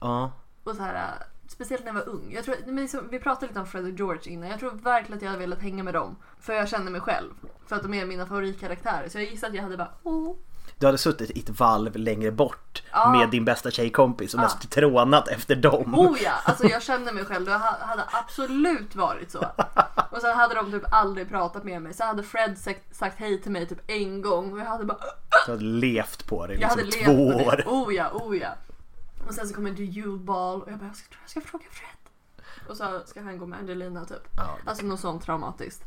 [0.02, 0.32] Ja.
[0.66, 2.32] Och så här, äh, speciellt när jag var ung.
[2.34, 4.50] Jag tror, men liksom, vi pratade lite om Fred och George innan.
[4.50, 6.16] Jag tror verkligen att jag hade velat hänga med dem.
[6.40, 7.32] För jag känner mig själv.
[7.68, 9.10] För att de är mina favoritkaraktärer.
[9.10, 10.36] Så jag gissar att jag hade bara oh.
[10.80, 13.12] Du hade suttit i ett valv längre bort Ja.
[13.20, 15.96] med din bästa tjejkompis och mest trånat efter dem.
[15.96, 17.46] Oh ja, alltså jag känner mig själv.
[17.46, 19.46] Det ha- hade absolut varit så.
[20.12, 21.94] Och sen hade de typ aldrig pratat med mig.
[21.94, 24.54] Så hade Fred sagt, sagt hej till mig typ en gång.
[24.54, 24.98] Och jag hade bara
[25.46, 27.56] Du hade levt på det i Jag hade liksom levt två på år.
[27.58, 27.64] det.
[27.66, 28.50] Oh ja, oh ja.
[29.28, 31.66] Och sen så kommer The Jule Ball och jag bara, jag ska, jag ska fråga
[31.72, 31.90] Fred.
[32.70, 34.30] Och så ska han gå med Angelina typ.
[34.38, 34.58] Ja.
[34.66, 35.84] Alltså något sånt traumatiskt.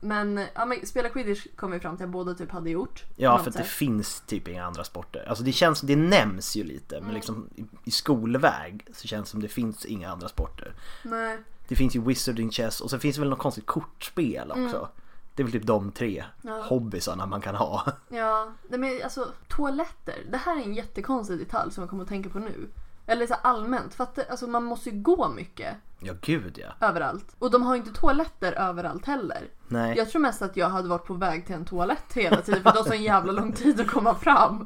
[0.00, 3.04] Men, ja, men spela quidditch kom vi fram till att båda typ hade gjort.
[3.16, 5.26] Ja för att det finns typ inga andra sporter.
[5.28, 7.06] Alltså det känns, det nämns ju lite Mm.
[7.06, 7.48] men liksom
[7.84, 10.74] i, skolväg så känns det som det finns inga andra sporter.
[11.02, 11.38] Nej.
[11.68, 14.88] Det finns ju Wizarding Chess och sen finns det väl något konstigt kortspel också.
[15.34, 16.24] Det är väl typ de tre.
[16.42, 16.62] Ja.
[16.62, 17.84] hobbysarna man kan ha.
[18.08, 20.14] Ja, men alltså toaletter.
[20.30, 22.68] Det här är en jättekonstig detalj som jag kommer att tänka på nu.
[23.06, 23.94] Eller så allmänt.
[23.94, 26.86] För att det, alltså, man måste ju gå mycket Ja gud ja.
[26.88, 27.36] överallt.
[27.38, 29.48] Och de har ju inte toaletter överallt heller.
[29.68, 29.96] Nej.
[29.96, 32.70] Jag tror mest att jag hade varit på väg till en toalett hela tiden för
[32.70, 34.56] det tar så en jävla lång tid att komma fram.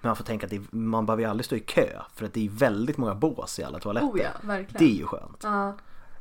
[0.00, 2.32] Men man får tänka att är- man behöver ju aldrig stå i kö för att
[2.32, 4.08] det är väldigt många bås i alla toaletter.
[4.08, 4.78] Oh ja, verkligen.
[4.86, 5.40] Det är ju skönt.
[5.42, 5.76] Ja.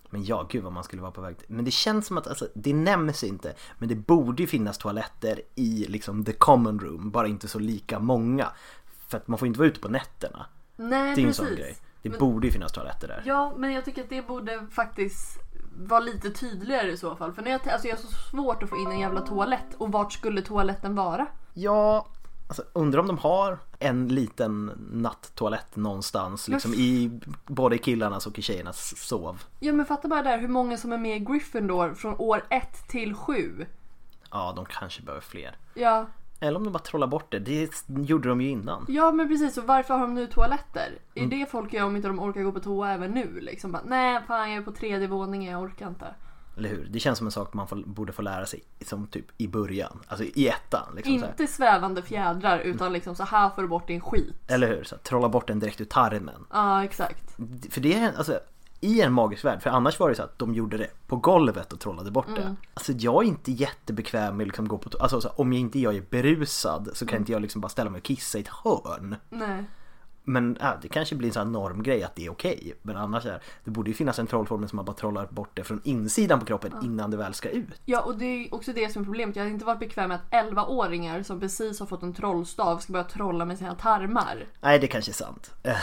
[0.10, 1.45] Men ja, gud vad man skulle vara på väg till.
[1.49, 3.53] Men det känns som att, alltså, det nämns inte.
[3.78, 7.99] Men det borde ju finnas toaletter i liksom the common room, bara inte så lika
[7.99, 8.47] många.
[9.08, 10.45] För att man får inte vara ute på nätterna.
[10.76, 11.36] Nej, Det är en precis.
[11.38, 11.78] sån grej.
[12.01, 13.24] Det Men- borde ju finnas toaletter där.
[13.26, 15.39] Ja, men jag tycker att det borde faktiskt
[15.80, 17.34] vara lite tydligare i så fall.
[17.34, 19.76] För när jag, alltså jag har så svårt att få in en jävla toalett.
[19.78, 21.28] Och vart skulle toaletten vara?
[21.53, 22.08] Ja,
[22.48, 26.48] alltså undrar om de har en liten natttoalett någonstans.
[26.48, 29.43] Liksom i både i killarnas och i tjejernas sov.
[29.60, 32.88] Ja, men fatta bara där hur många som är med i Gryffindor från år 1
[32.88, 33.66] till 7.
[34.32, 35.56] Ja, de kanske behöver fler.
[35.74, 36.06] Ja,
[36.39, 37.39] Eller om de bara trollar bort det.
[37.39, 38.86] Det gjorde de ju innan.
[38.89, 39.58] ja men precis.
[39.58, 40.91] Och varför har de nu toaletter?
[41.16, 41.39] Är Mm.
[41.39, 43.39] det folk gör om inte de orkar gå på toa även nu?
[43.41, 46.06] Liksom bara, nej fan jag är på tredje våningen, jag orkar inte.
[46.58, 46.88] Eller hur?
[46.91, 49.99] Det känns som en sak man får, borde få lära sig som typ i början.
[50.08, 50.93] Alltså i ettan.
[50.95, 51.14] Liksom.
[51.14, 54.36] Inte svävande fjädrar utan liksom så här får du bort din skit.
[54.47, 54.84] Eller hur?
[54.84, 56.45] Så här, trolla bort den direkt ur tarmen.
[56.53, 57.36] Ja, exakt.
[57.70, 58.39] För det är alltså
[58.80, 61.74] i en magisk värld, för annars var det så att de gjorde det på golvet
[61.74, 62.55] och trollade bort det.
[62.74, 65.60] Alltså jag är inte jättebekväm med att liksom gå på to- Alltså så, om jag
[65.60, 68.41] inte jag är berusad så kan inte jag liksom bara ställa mig och kissa i
[68.41, 69.16] ett hörn.
[69.30, 69.64] Nej.
[70.30, 72.73] Men ja, det kanske blir en sån här normgrej att det är okej.
[72.82, 75.63] Men annars är det borde ju finnas en trollformel som man bara trollar bort det
[75.63, 77.82] från insidan på kroppen innan det väl ska ut.
[77.86, 79.36] Ja och det är också det som är problemet.
[79.36, 82.93] Jag hade inte varit bekväm med att 11-åringar som precis har fått en trollstav ska
[82.93, 84.45] börja trolla med sina tarmar.
[84.61, 85.51] Nej det kanske är sant.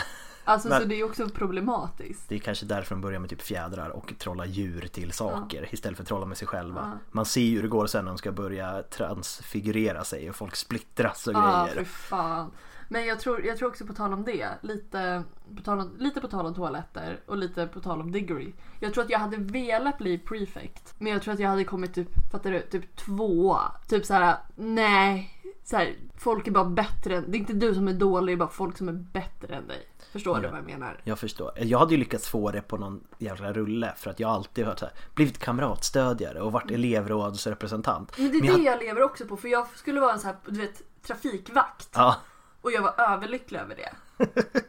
[0.47, 2.29] Alltså Men- så det är också problematiskt.
[2.29, 5.97] Det är kanske därför de börjar med typ fjädrar och trolla djur till saker istället
[5.97, 6.99] för att trolla med sig själva.
[7.13, 10.57] Man ser ju hur det går sen när de ska börja transfigurera sig och folk
[10.57, 11.85] splittras och Ja, grejer.
[11.85, 12.51] för fan.
[12.95, 15.23] Men jag tror, jag tror också på tal om det, lite
[15.57, 18.53] på, tal om, lite på tal om toaletter och lite på tal om Diggory.
[18.81, 20.95] Jag tror att jag hade velat bli prefect.
[20.99, 23.73] Men jag tror att jag hade kommit typ, fattar du, typ tvåa.
[23.89, 25.43] Typ såhär, nej.
[25.65, 28.37] Så här, folk är bara bättre än, det är inte du som är dålig, det
[28.37, 29.89] är bara folk som är bättre än dig.
[30.13, 31.01] Förstår du vad jag menar?
[31.05, 31.53] Jag förstår.
[31.57, 34.77] Jag hade ju lyckats få det på någon jävla rulle för att jag alltid har
[34.77, 38.19] så blivit kamratstödjare och varit elevrådsrepresentant.
[38.19, 40.37] Men det är Men det jag lever också på för jag skulle vara en här,
[40.47, 41.91] du vet, trafikvakt.
[41.95, 42.17] Ja,
[42.65, 43.93] Och jag var överlycklig över det.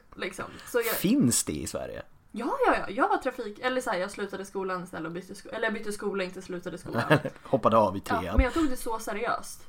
[0.15, 0.45] liksom.
[0.71, 2.01] Så jag, finns det i Sverige?
[2.31, 2.89] Ja, ja, ja.
[2.89, 3.59] Jag var trafik...
[3.59, 5.55] Eller så här, jag slutade skolan istället och bytte skola.
[5.55, 7.03] Eller jag bytte skola, inte slutade skolan.
[7.43, 8.35] Hoppade av i Ja, trean.
[8.35, 9.61] men jag tog det så seriöst.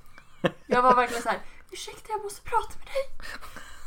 [0.67, 1.39] Jag var verkligen så här.
[1.71, 3.29] Ursäkta, jag måste prata med dig.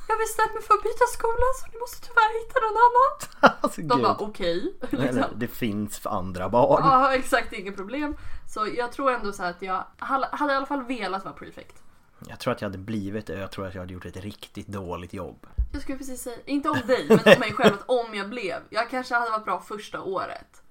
[0.07, 3.57] Jag bestämt mig för att byta skola så ni måste tyvärr hitta någon annan.
[3.61, 4.73] alltså, De bara okej.
[4.89, 5.23] Liksom.
[5.35, 6.81] det finns för andra barn.
[6.85, 7.53] Ja, exakt.
[7.53, 8.17] Inget problem.
[8.47, 11.83] Så jag tror ändå så att jag hade hade i alla fall velat vara prefect.
[12.27, 14.17] Jag tror att jag hade blivit det och jag tror att jag hade gjort ett
[14.17, 15.47] riktigt dåligt jobb.
[15.73, 17.73] Jag skulle precis säga, inte om dig, men om mig själv.
[17.73, 18.55] Att om jag blev.
[18.69, 20.61] Jag kanske hade varit bra första året.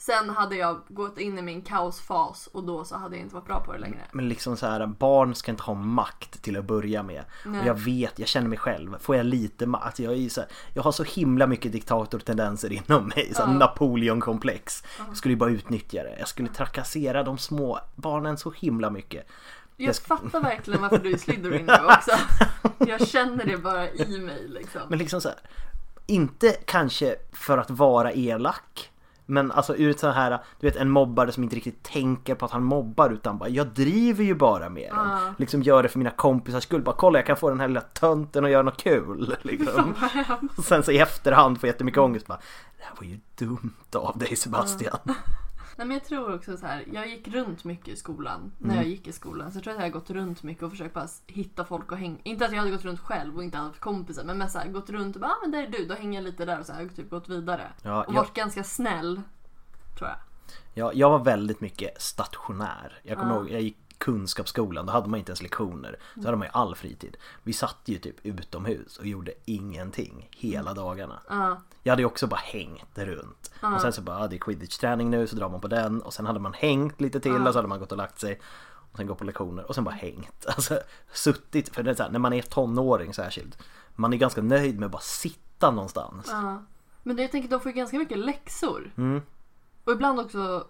[0.00, 3.46] Sen hade jag gått in i min kaosfas och då så hade jag inte varit
[3.46, 4.00] bra på det längre.
[4.12, 7.24] Men liksom så här, barn ska inte ha makt till att börja med.
[7.44, 7.60] Nej.
[7.60, 8.98] Och jag vet, jag känner mig själv.
[8.98, 9.84] Får jag lite makt?
[9.84, 13.32] Alltså jag, är så här, jag har så himla mycket diktatortendenser inom mig.
[13.34, 14.84] Så här, Napoleon-komplex.
[15.08, 16.16] Jag skulle ju bara utnyttja det.
[16.18, 19.26] Jag skulle trakassera de små barnen så himla mycket.
[19.80, 22.10] Jag fattar verkligen varför du är Slytherin nu också.
[22.78, 24.80] Jag känner det bara i mig liksom.
[24.88, 25.38] Men liksom så här,
[26.06, 28.90] inte kanske för att vara elak.
[29.30, 32.44] Men alltså ur ett så här, du vet en mobbare som inte riktigt tänker på
[32.44, 35.34] att han mobbar utan bara jag driver ju bara med dem.
[35.38, 36.82] Liksom gör det för mina kompisars skull.
[36.82, 39.36] Bara kolla jag kan få den här lilla tönten att göra något kul.
[39.42, 39.94] Liksom.
[40.56, 42.38] Och sen så i efterhand får jättemycket ångest bara
[42.78, 44.98] Det här var ju dumt av dig Sebastian.
[45.78, 46.84] Nej men jag tror också så här.
[46.92, 48.52] jag gick runt mycket i skolan.
[48.58, 49.52] När jag gick i skolan.
[49.52, 51.98] Så jag tror att jag har gått runt mycket och försökt bara hitta folk och
[51.98, 52.18] hänga.
[52.22, 54.24] Inte att jag hade gått runt själv och inte haft kompisar.
[54.24, 56.18] Men mest så här, gått runt och bara, ah, men där är du, då hänger
[56.20, 57.72] jag lite där och så här, har typ gått vidare.
[57.82, 59.22] Ja, och jag- varit ganska snäll.
[59.98, 60.18] Tror jag.
[60.74, 63.00] Jag, jag var väldigt mycket stationär.
[63.02, 65.98] Jag kommer ihåg, jag gick kunskapsskolan, då hade man inte ens lektioner.
[66.14, 67.16] Så hade man ju all fritid.
[67.42, 71.20] Vi satt ju typ utomhus och gjorde ingenting hela dagarna.
[71.82, 73.50] Jag hade ju också bara hängt runt.
[73.74, 76.02] Och sen så bara, ah, det är quidditch-träning nu, så drar man på den.
[76.02, 78.40] Och sen hade man hängt lite till och så hade man gått och lagt sig.
[78.92, 80.46] Och sen gått på lektioner och sen bara hängt.
[80.56, 80.80] Alltså
[81.12, 83.58] suttit, för det är så här, när man är tonåring särskilt.
[83.94, 86.30] Man är ganska nöjd med att bara sitta någonstans.
[87.02, 88.92] Men jag tänker de får ju ganska mycket läxor.
[88.96, 89.22] Mm.
[89.84, 90.66] Och ibland också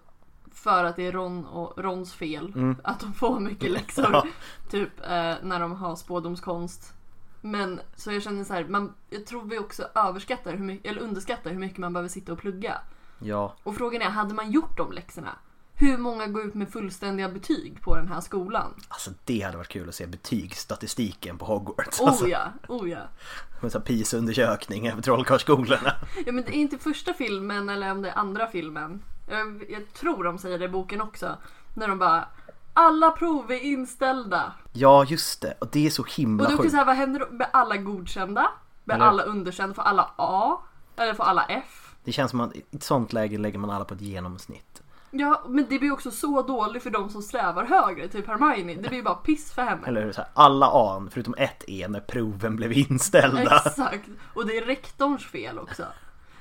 [0.59, 2.53] för att det är Ron och Rons fel
[2.83, 4.05] att de får mycket läxor.
[4.05, 4.21] Mm.
[4.23, 4.27] Ja.
[4.71, 6.93] Typ eh, när de har spådomskonst.
[7.41, 11.01] Men så jag känner så här, man, jag tror vi också överskattar hur mycket, eller
[11.01, 12.77] underskattar hur mycket man behöver sitta och plugga.
[13.19, 15.35] Ja, Och frågan är, hade man gjort de läxorna?
[15.73, 18.73] Hur många går ut med fullständiga betyg på den här skolan?
[18.87, 22.01] alltså det hade varit kul att se betygsstatistiken på Hogwarts.
[22.01, 22.25] Alltså.
[22.25, 22.99] Oh ja, oh ja.
[23.61, 25.93] Med så här PISA-undersökning över trollkarlsskolorna.
[26.25, 29.03] Ja men det är inte första filmen eller om det är andra filmen.
[29.29, 31.37] Jag, jag tror de säger det i boken också.
[31.73, 32.25] När de bara
[32.73, 34.53] alla prov är inställda.
[34.73, 35.53] Ja, just det.
[35.59, 36.71] Och det är så Och himla då kan sjukt.
[36.71, 38.51] säga vad händer med alla godkända?
[38.83, 39.73] Med Eller- alla underkända?
[39.75, 40.57] Får alla A?
[40.95, 41.95] Eller får alla F?
[42.03, 44.81] Det känns som att i ett sånt läge lägger man alla på ett genomsnitt.
[45.11, 48.73] Ja men det blir också så dåligt för de som strävar högre, typ Hermione.
[48.81, 49.87] Det blir ju bara piss för henne.
[49.87, 50.11] Eller hur?
[50.11, 53.41] Så här, alla A, förutom ett E, när proven blev inställda.
[53.65, 54.09] Exakt.
[54.33, 55.83] Och det är rektorns fel också.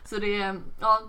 [0.04, 1.00] Så det är, ja,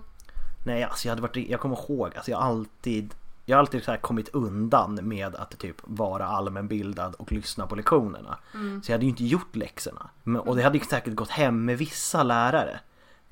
[0.62, 3.84] Nej, alltså jag hade varit, jag kommer ihåg, alltså jag har alltid jag har alltid
[3.84, 8.38] så kommit undan med att typ vara allmänbildad och lyssna på lektionerna.
[8.54, 8.82] Mm.
[8.82, 10.10] Så jag hade ju inte gjort läxorna.
[10.22, 12.80] Men, och det hade ju säkert gått hem med vissa lärare.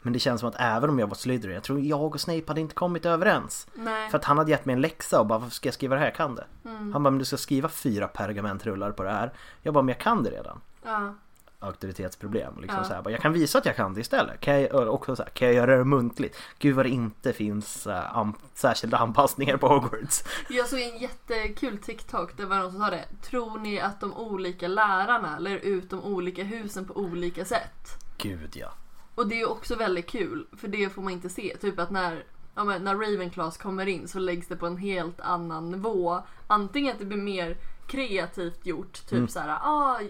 [0.03, 2.45] Men det känns som att även om jag var Slytherin, jag tror jag och Snape
[2.47, 3.67] hade inte kommit överens.
[3.75, 4.11] nej.
[4.11, 6.01] För att han hade gett mig en läxa och bara varför ska jag skriva det
[6.01, 6.07] här?
[6.07, 6.45] Jag kan det.
[6.65, 6.93] Mm.
[6.93, 9.33] Han bara men du ska skriva fyra pergamentrullar på det här.
[9.63, 10.61] Jag bara men jag kan det redan.
[10.85, 11.15] Ja.
[11.61, 12.55] Auktoritetsproblem.
[12.61, 12.85] Liksom Ja.
[12.85, 14.41] så här, bara, jag kan visa att jag kan det istället.
[14.41, 16.37] Kan jag, och också så här, kan jag göra det muntligt?
[16.59, 20.25] Gud vad det inte finns äh, an, särskilda anpassningar på Hogwarts.
[20.49, 23.05] Jag såg en jättekul TikTok, det var någon som sa det.
[23.23, 28.05] Tror ni att de olika lärarna lär ut de olika husen på olika sätt?
[28.19, 28.73] Gud ja.
[29.15, 31.57] Och det är också väldigt kul, för det får man inte se.
[31.61, 32.25] Typ att när,
[32.55, 36.23] ja, men när Ravenclaws kommer in så läggs det på en helt annan nivå.
[36.47, 37.57] Antingen att det blir mer
[37.87, 39.29] kreativt gjort, typ Mm.
[39.29, 40.01] så här, ah,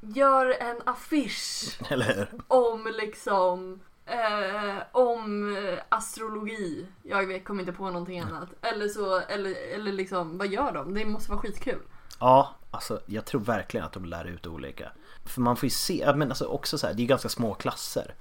[0.00, 6.86] gör en affisch Eller om liksom eh, om eh, astrologi.
[7.02, 8.48] Jag vet, kommer inte på någonting annat.
[8.62, 10.94] Eller så, eller, eller liksom vad gör de?
[10.94, 11.80] Det måste vara skitkul.
[12.20, 14.92] Ja, alltså jag tror verkligen att de lär ut olika.
[15.24, 17.54] För man får ju se, ja, men alltså också så här, det är ganska små
[17.54, 18.14] klasser.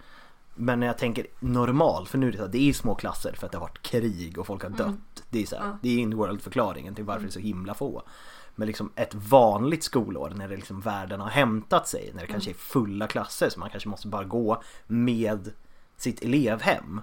[0.55, 2.95] Men när jag tänker normal, för nu är det så här, det är ju små
[2.95, 5.23] klasser för att det har varit krig och folk har dött.
[5.29, 8.03] Det är så här, det är in-world förklaringen till varför det är så himla få.
[8.55, 12.49] Men liksom ett vanligt skolår när det liksom världen har hämtat sig, när det kanske
[12.49, 15.51] är fulla klasser så man kanske måste bara gå med
[15.97, 17.01] sitt elevhem.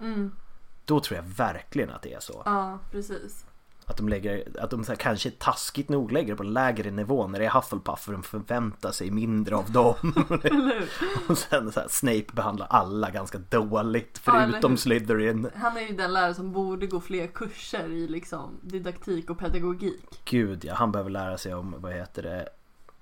[0.85, 2.43] Då tror jag verkligen att det är så.
[2.45, 3.47] Ja, precis.
[3.87, 7.39] Att de, lägger, att de här, kanske taskigt nog lägger det på lägre nivå när
[7.39, 10.15] det är Hufflepuff för de förväntar sig mindre av dem.
[11.29, 14.79] och sen så här, Snape behandlar alla ganska dåligt Ja, förutom hur?
[14.79, 15.51] Slytherin.
[15.55, 20.21] Han är ju den lärare som borde gå fler kurser i liksom didaktik och pedagogik.
[20.25, 22.49] Gud ja, han behöver lära sig om, vad heter det,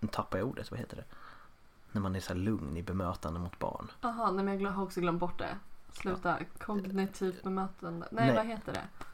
[0.00, 1.04] nu tappar jag ordet, vad heter det?
[1.92, 3.90] När man är så här lugn i bemötande mot barn.
[4.00, 5.56] Jaha, nej men jag har också glömt bort det.
[5.92, 6.36] Sluta.
[6.58, 8.08] Kognitivt bemötande.
[8.10, 8.36] Nej, Nej.
[8.36, 9.04] vad heter det?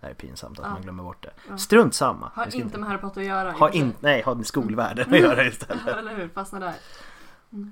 [0.00, 0.72] Det är pinsamt att Ja.
[0.72, 1.58] man glömmer bort det.
[1.58, 2.30] Strunt samma.
[2.34, 3.52] Har inte med Harry Potter att göra.
[3.52, 5.86] har inte- in, nej, har med skolvärlden att göra istället.
[5.86, 6.28] Eller hur?
[6.28, 6.74] Fastna där.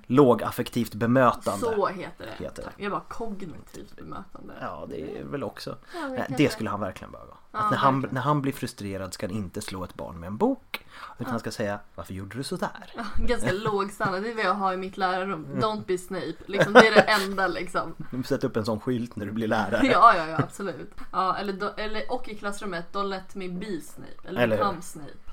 [0.06, 1.60] Lågaffektivt bemötande.
[1.60, 2.44] Så heter det.
[2.44, 2.82] Heter det.
[2.82, 4.54] Jag bara kognitivt bemötande.
[4.60, 5.76] Ja, det är väl också.
[5.94, 6.34] Ja, det kanske.
[6.36, 7.34] det skulle han verkligen behöva.
[7.52, 8.14] Ja, när, han, verkligen.
[8.14, 10.86] när han blir frustrerad ska han inte slå ett barn med en bok.
[11.18, 12.92] Utan han ska säga Varför gjorde du sådär?
[13.16, 14.22] Ganska låg standard.
[14.22, 15.44] Det är vad jag har i mitt lärarrum.
[15.44, 15.60] Mm.
[15.60, 16.34] Don't be Snape.
[16.46, 17.94] Liksom, det är det enda liksom.
[18.10, 19.86] Du sätta upp en sån skylt när du blir lärare.
[19.86, 20.94] Ja, ja, ja, absolut.
[21.12, 24.28] Ja, eller, eller, och i klassrummet, don't let me be Snape.
[24.28, 25.23] Eller, Eller become Snape.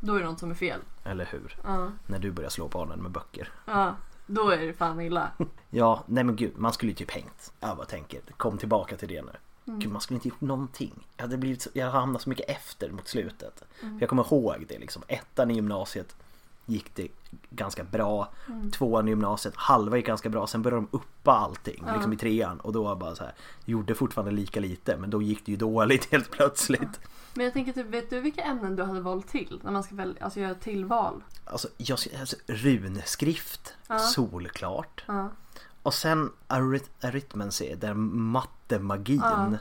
[0.00, 0.80] Då är det något som är fel.
[1.04, 1.56] Eller hur?
[1.64, 3.48] Ja, När du börjar slå barnen med böcker.
[3.66, 3.94] ja.
[4.26, 5.30] Då är det fan illa.
[5.70, 7.52] Ja, nej men gud, man skulle ju typ hängt.
[7.60, 9.32] Jag bara tänker, kom tillbaka till det nu.
[9.66, 9.80] Mm.
[9.80, 11.06] Gud, man skulle inte gjort någonting.
[11.16, 13.64] Jag hade blivit så, jag hamnat så mycket efter mot slutet.
[13.82, 13.94] Mm.
[13.94, 16.16] För jag kommer ihåg det liksom, ettan i gymnasiet
[16.66, 17.08] gick det
[17.50, 18.28] ganska bra.
[18.48, 18.70] Mm.
[18.70, 20.46] Tvåan i gymnasiet, halva gick ganska bra.
[20.46, 22.60] Sen började de uppa allting liksom i trean.
[22.60, 23.34] Och då bara så här,
[23.64, 24.96] gjorde fortfarande lika lite.
[24.96, 27.00] Men då gick det ju dåligt helt plötsligt.
[27.34, 29.60] Men jag tänker typ, vet du vilka ämnen du hade valt till?
[29.64, 31.24] När man ska välja, alltså göra tillval.
[31.44, 33.74] Alltså, jag, alltså runskrift,
[34.14, 35.04] solklart.
[35.06, 35.28] Ja.
[35.82, 39.58] Och sen aryt- arithmancy, den mattemagin.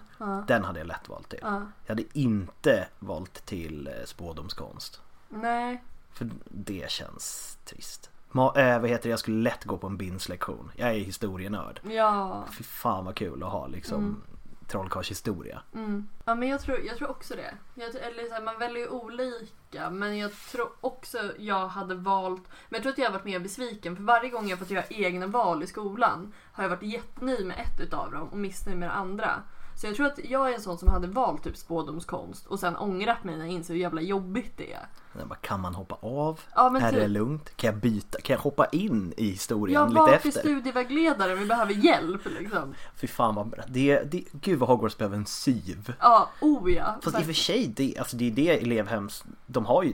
[0.48, 1.40] Den hade jag lätt valt till.
[1.42, 5.02] Jag hade inte valt till eh, spådomskonst.
[5.30, 5.84] Nej.
[6.14, 8.10] För det känns trist.
[8.32, 9.10] Ma- äh, vad heter det?
[9.10, 10.72] Jag skulle lätt gå på en BINS-lektion.
[10.76, 11.80] Jag är historienörd.
[11.84, 12.46] Ja.
[12.52, 14.22] Fy fan vad kul att ha liksom
[14.70, 15.62] trollkarlshistoria.
[15.74, 16.08] Mm.
[16.26, 17.54] Ja men jag tror, jag tror också det.
[17.76, 22.44] Jag, eller så här, man väljer ju olika men jag tror också jag hade valt
[22.70, 24.86] Men jag tror att jag har varit mer besviken för varje gång jag fått göra
[24.90, 28.90] egna val i skolan har jag varit jättenöjd med ett utav dem och missnöjd med
[28.90, 29.44] det andra.
[29.80, 32.76] Så jag tror att jag är en sån som hade valt typ spådomskonst och sen
[32.76, 34.88] ångrat mig när jag inser hur jävla jobbigt det är.
[35.20, 36.40] Jag bara, kan man hoppa av?
[36.56, 37.00] Ja, men är typ.
[37.00, 37.56] det lugnt?
[37.56, 38.22] Kan jag byta?
[38.22, 40.42] Kan jag hoppa in i historien Jag lite valt till efter?
[40.42, 42.76] studievägledare vi behöver hjälp liksom.
[42.96, 43.64] Fy fan vad bra.
[43.68, 45.94] Det, det, gud vad Hogwarts behöver en syv.
[46.00, 46.96] Ja, oh ja.
[47.02, 49.94] Fast i och för sig, det, alltså det är det elevhems, de har ju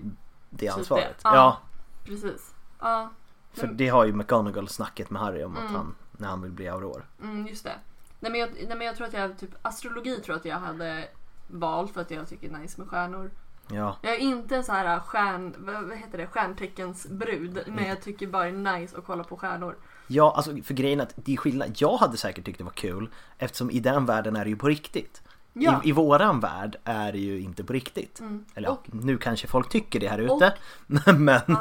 [0.49, 1.07] det ansvaret.
[1.07, 1.29] Typ det.
[1.29, 1.35] Ja.
[1.35, 1.59] Ja,
[2.05, 2.53] Precis.
[2.79, 3.09] Ja,
[3.53, 6.67] för det har ju McGonagall snacket med Harry om att han, när han vill bli
[6.67, 7.05] auror.
[7.21, 7.75] Mm, just det.
[8.19, 10.59] Nej men, jag, nej men jag tror att jag typ astrologi tror jag att jag
[10.59, 11.07] hade
[11.47, 13.31] valt för att jag tycker nice med stjärnor.
[13.71, 18.27] Ja, Jag är inte så här stjärn, vad, heter det, stjärnteckens brud men jag tycker
[18.27, 19.75] bara det är nice att kolla på stjärnor.
[20.07, 21.71] ja alltså för grejen är att det är skillnad.
[21.75, 24.67] Jag hade säkert tyckt det var kul eftersom i den världen är det ju på
[24.67, 25.21] riktigt.
[25.53, 25.69] Ja.
[25.69, 25.81] Mm.
[25.83, 28.21] I, I våran värld är det ju inte på riktigt.
[28.55, 30.53] Eller ja, nu kanske folk tycker det här ute.
[31.17, 31.57] Men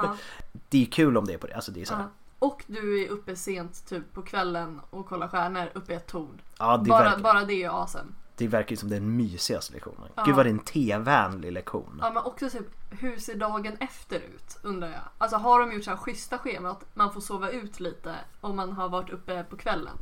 [0.69, 1.55] det är kul om det är på det.
[1.55, 2.07] Alltså det är så här.
[2.45, 6.41] Och du är uppe sent typ på kvällen och kollar stjärnor uppe i ett torn.
[6.59, 8.11] ja, det, Bara, verkar, bara det är awesome.
[8.37, 10.09] det verkar ju som den mysigaste lektionen.
[10.27, 11.99] Gud vad det är en tevänlig lektion.
[12.03, 15.01] Ja men också typ hur ser dagen efter ut undrar jag.
[15.19, 18.57] Alltså har de gjort så här schyssta scheman att man får sova ut lite om
[18.57, 19.97] man har varit uppe på kvällen?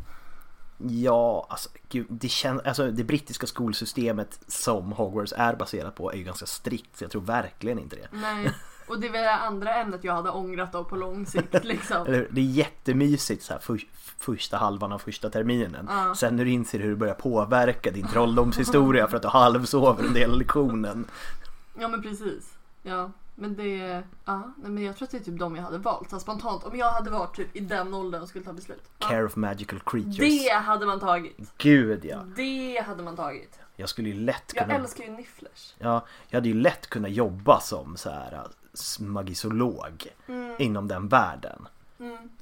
[0.79, 6.17] Ja, alltså, gud, det, känns, alltså det brittiska skolsystemet som Hogwarts är baserat på är
[6.17, 8.09] ju ganska strikt så jag tror verkligen inte det.
[8.13, 8.53] Nej.
[8.93, 12.05] Och det var det andra ämnet jag hade ångrat då på lång sikt liksom.
[12.05, 13.81] Det är jättemysigt så här, för,
[14.19, 15.89] första halvan av första terminen.
[16.17, 20.15] Sen när du inser hur det börjar påverka din trolldomshistoria för att du halvsover en
[20.15, 21.05] del av lektionen.
[21.79, 22.55] Ja men precis.
[22.83, 23.11] Ja.
[23.35, 26.11] Men det, ja, nej, men jag tror att det är typ de jag hade valt.
[26.11, 28.91] Så spontant, om jag hade varit typ i den åldern och skulle ta beslut.
[28.99, 29.09] Ja.
[29.09, 30.19] Care of magical creatures.
[30.19, 31.53] Det hade man tagit.
[31.59, 32.19] Gud ja.
[32.37, 33.59] Det hade man tagit.
[33.77, 34.79] Jag skulle ju lätt Jag kunna...
[34.79, 35.75] älskar ju nifflers.
[35.79, 38.47] Ja, jag hade ju lätt kunnat jobba som så här
[39.01, 40.55] magisolog Mm.
[40.59, 41.69] inom den världen.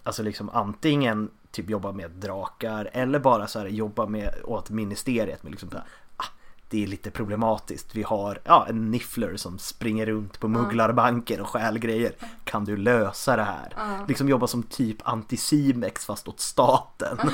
[0.02, 5.43] Alltså liksom antingen typ jobba med drakar eller bara så här jobba med åt ministeriet
[5.43, 5.86] med liksom så här,
[6.16, 6.24] ah,
[6.69, 7.94] det är lite problematiskt.
[7.94, 12.12] Vi har ja, en niffler som springer runt på mugglarbanken och stjäl grejer.
[12.44, 13.74] Kan du lösa det här?
[14.09, 17.16] Liksom jobba som typ antisimex fast åt staten.
[17.16, 17.31] Tror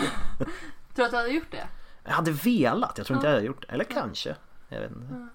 [0.95, 1.69] du att du hade gjort det?
[2.05, 3.75] Jag hade velat, jag tror inte jag hade gjort det.
[3.75, 4.37] Eller kanske.
[4.69, 5.29] Jag vet inte.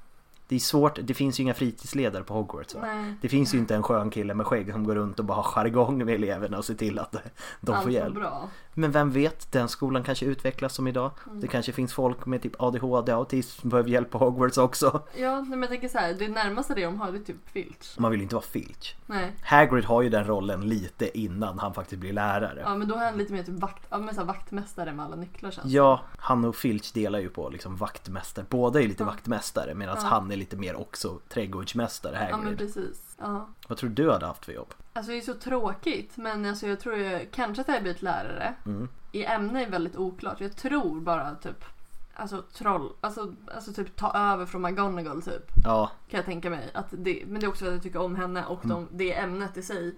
[0.52, 3.16] Det är svårt, det finns ju inga fritidsledare på Hogwarts va?
[3.22, 5.44] Det finns ju inte en skön kille med skägg som går runt och bara har
[5.44, 7.16] jargong med eleverna och ser till att
[7.62, 8.16] de Allt får hjälp.
[8.16, 8.50] bra.
[8.74, 11.12] Men vem vet, den skolan kanske utvecklas som idag.
[11.32, 15.02] Det kanske finns folk med typ ADHD, autism som behöver hjälp på Hogwarts också.
[15.18, 18.00] Ja, men jag tänker så här, det närmaste det de har det är typ Filch.
[18.00, 18.96] Man vill ju inte vara Filch.
[19.06, 19.32] Nej.
[19.44, 22.62] Hagrid har ju den rollen lite innan han faktiskt blir lärare.
[22.66, 25.06] Ja men då är han lite mer typ vakt, ja, men så här, vaktmästare med
[25.06, 25.68] alla nycklar känns.
[25.72, 28.46] Ja, han och Filch delar ju på liksom vaktmästare.
[28.50, 33.16] Båda är lite vaktmästare medan han är lite mer också trädgårdsmästare, Ja men precis.
[33.20, 33.50] Ja.
[33.68, 34.74] Vad tror du du hade haft för jobb?
[34.94, 38.02] Alltså det är så tråkigt men alltså jag tror jag, kanske att jag hade blivit
[38.02, 38.54] lärare.
[38.66, 38.90] Mm.
[39.12, 40.42] I ämne är väldigt oklart.
[40.42, 41.66] Jag tror bara typ
[42.14, 45.52] Alltså troll, alltså, alltså typ ta över från McGonagall typ.
[45.64, 46.70] Ja, Kan jag tänka mig.
[46.74, 49.58] Att det, men det är också att jag tycker om henne och de, det ämnet
[49.58, 49.96] i sig.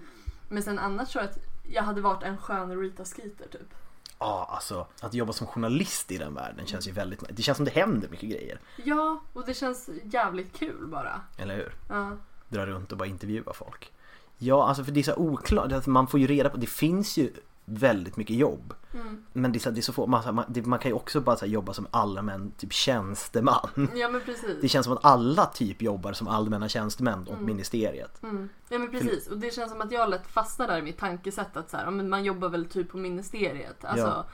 [0.49, 3.73] Men sen annars tror jag att jag hade varit en skön Rita Skeeter typ.
[4.23, 7.65] Ja alltså att jobba som journalist i den världen känns ju väldigt Det känns som
[7.65, 8.59] det händer mycket grejer.
[8.83, 11.21] Ja, och det känns jävligt kul bara.
[11.37, 11.75] Eller hur?
[11.89, 12.11] Ja.
[12.49, 13.91] Dra runt och bara intervjua folk.
[14.37, 15.85] Ja, alltså för det är så oklart.
[15.85, 17.33] Man får ju reda på, det finns ju
[17.65, 18.73] väldigt mycket jobb.
[18.93, 19.23] Mm.
[19.33, 21.21] Men det är så, det är så få, man, man, det, man kan ju också
[21.21, 23.89] bara här, jobba som allmän typ tjänsteman.
[23.95, 24.57] ja men precis.
[24.61, 28.23] Det känns som att alla typ jobbar som allmänna tjänstemän åt ministeriet.
[28.23, 28.49] Mm.
[28.69, 31.57] Ja men precis och det känns som att jag lätt fastnar där i mitt tankesätt
[31.57, 33.85] att så här, man jobbar väl typ på ministeriet.
[33.85, 34.25] Alltså, Ja.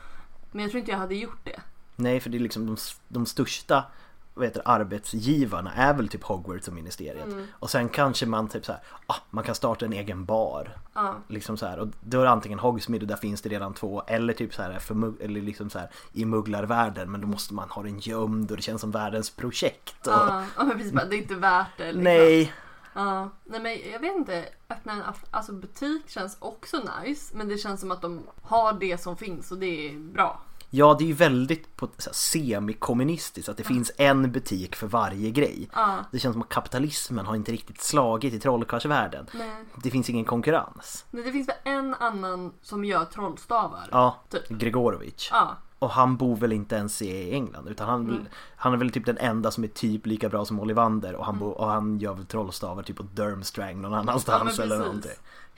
[0.52, 1.61] Men jag tror inte jag hade gjort det.
[1.95, 2.77] Nej, för det är liksom de,
[3.07, 3.84] de största
[4.39, 7.25] vad heter, arbetsgivarna är väl typ Hogwarts och ministeriet.
[7.25, 7.47] Mm.
[7.51, 10.77] Och sen kanske man typ så här, ah, man kan starta en egen bar.
[10.93, 11.15] Ja.
[11.27, 14.03] Liksom så här, och då är det antingen Hogsmeade och där finns det redan två
[14.07, 17.69] eller typ så här, för, eller liksom så här i mugglarvärlden men då måste man
[17.69, 20.07] ha den gömd och det känns som världens projekt.
[20.07, 21.85] Och, Ja, ja men precis, det är inte värt det.
[21.85, 22.03] Liksom.
[22.03, 22.53] Nej,
[22.93, 25.01] Ja, nej men jag vet inte, öppna en
[25.31, 29.51] alltså butik känns också nice men det känns som att de har det som finns
[29.51, 30.41] och det är bra.
[30.69, 34.87] Ja det är ju väldigt på, så här, semikommunistiskt att det finns en butik för
[34.87, 35.69] varje grej.
[35.73, 35.95] Ja.
[36.11, 39.25] Det känns som att kapitalismen har inte riktigt slagit i trollkarlsvärlden.
[39.33, 39.51] Nej.
[39.83, 41.05] Det finns ingen konkurrens.
[41.11, 43.89] Men det finns väl en annan som gör trollstavar?
[43.91, 44.49] Ja, Typ.
[44.49, 45.29] Gregorovic.
[45.31, 45.57] Ja.
[45.79, 48.25] Och han bor väl inte ens i England utan han, Mm.
[48.55, 51.39] han är väl typ den enda som är typ lika bra som Ollivander och han,
[51.39, 54.69] bor, och han gör väl trollstavar typ på Durmstrang någon annanstans Mm.
[54.69, 55.11] Ja, eller någonting.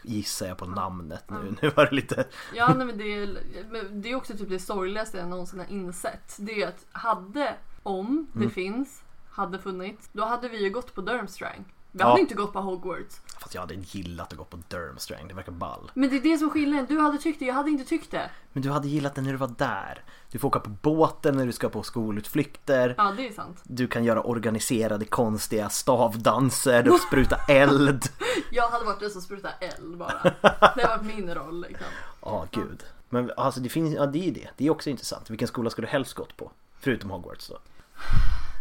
[0.03, 1.55] Gissar jag på namnet nu.
[1.61, 2.25] Nu var det lite...
[2.53, 3.37] Ja nej, men det, är,
[3.71, 6.35] men det är också typ det sorgligaste jag någonsin har insett.
[6.39, 8.51] Det är ju att hade, om det Mm.
[8.51, 9.01] finns,
[9.31, 11.65] hade funnits, då hade vi ju gått på Durmstrang.
[11.91, 12.07] Vi Ja.
[12.09, 13.21] hade inte gått på Hogwarts.
[13.51, 15.91] Fast jag hade gillat att gå på Durmstrang, det verkar ball.
[15.93, 16.85] Men det är det som är skillnaden.
[16.89, 18.29] Du hade tyckt det, jag hade inte tyckt det.
[18.53, 20.03] Men du hade gillat det när du var där.
[20.31, 22.95] Du får åka på båten när du ska på skolutflykter.
[22.97, 23.61] Ja det är sant.
[23.63, 28.03] Du kan göra organiserade konstiga stavdanser och spruta eld.
[28.51, 30.21] Jag hade varit den som sprutar eld bara.
[30.75, 31.87] Det varit min roll liksom.
[32.21, 32.83] Ja, gud.
[33.09, 34.49] Men alltså det finns, ja det är det.
[34.57, 35.29] Det är också intressant.
[35.29, 36.51] Vilken skola ska du helst gått på?
[36.79, 37.57] Förutom Hogwarts då.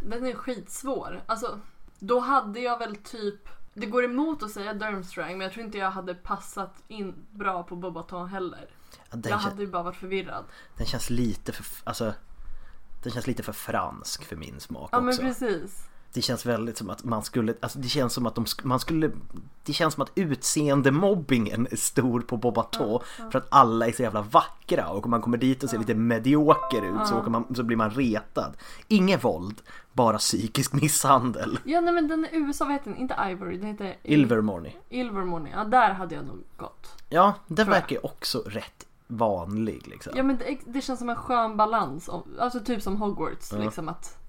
[0.03, 1.23] Den är skitsvår.
[1.27, 1.59] Alltså,
[1.99, 3.49] då hade jag väl typ...
[3.75, 7.63] Det går emot att säga Durmstrang men jag tror inte jag hade passat in bra
[7.63, 8.69] på Bobaton heller.
[8.93, 10.45] Ja, Jag kän- hade ju bara varit förvirrad.
[10.77, 12.15] den känns lite för, alltså
[13.03, 15.23] Den känns lite för fransk för min smak Ja men också.
[15.23, 15.89] precis.
[16.13, 19.11] Det känns väldigt som att man skulle, alltså det känns som att de, man skulle
[19.65, 24.23] Det känns som att utseendemobbingen är stor på Bobato För att alla är så jävla
[24.23, 27.77] vackra och om man kommer dit och ser lite medioker ut så, man, så blir
[27.77, 28.53] man retad
[28.89, 29.63] Inget våld,
[29.93, 33.01] bara psykisk misshandel Ja nej men den är USA, vad heter den?
[33.01, 35.51] Inte Ivory, den heter Ilvermorny Ilvermorny.
[35.51, 36.97] Ja där hade jag nog gått.
[37.09, 41.17] Ja, den verkar ju också rätt vanlig liksom Ja men det, det känns som en
[41.17, 42.11] skön balans.
[42.39, 43.53] Alltså typ som Hogwarts.
[43.53, 44.20] Liksom att...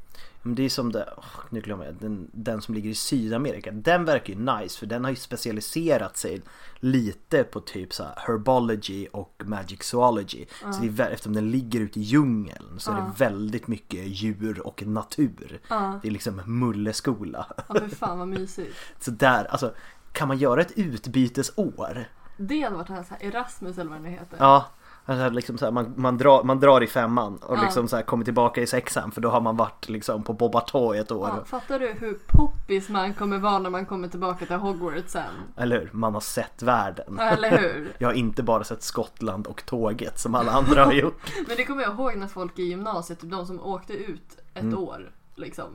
[0.41, 3.71] Men det är som det, åh, nu glömmer jag, den, den som ligger i Sydamerika,
[3.71, 6.41] den verkar ju nice för den har ju specialiserat sig
[6.79, 10.45] lite på typ så här herbology och magic zoology.
[10.59, 14.67] Så det är, eftersom den ligger ute i djungeln så är det väldigt mycket djur
[14.67, 15.59] och natur.
[16.01, 17.45] Det är liksom mulleskola.
[17.67, 18.75] Ja men fan vad mysigt.
[18.99, 19.73] Så där, alltså
[20.11, 22.05] kan man göra ett utbytesår?
[22.37, 24.37] Det hade varit en så här Erasmus eller vad det heter.
[24.39, 24.65] Ja,
[25.05, 27.61] alltså liksom så här, man, man, drar, man drar i femman och Ja.
[27.61, 30.95] liksom så här kommer tillbaka i sexan för då har man varit liksom på Bobato
[30.95, 31.29] i ett år.
[31.37, 35.23] Ja, fattar du hur poppis man kommer vara när man kommer tillbaka till Hogwarts sen?
[35.57, 35.89] Eller hur?
[35.93, 37.15] Man har sett världen.
[37.17, 37.95] Ja, Eller hur?
[37.99, 41.21] Jag har inte bara sett Skottland och tåget som alla andra har gjort.
[41.47, 44.63] Men det kommer jag ihåg när folk i gymnasiet, typ de som åkte ut ett
[44.63, 44.79] Mm.
[44.79, 45.65] år liksom.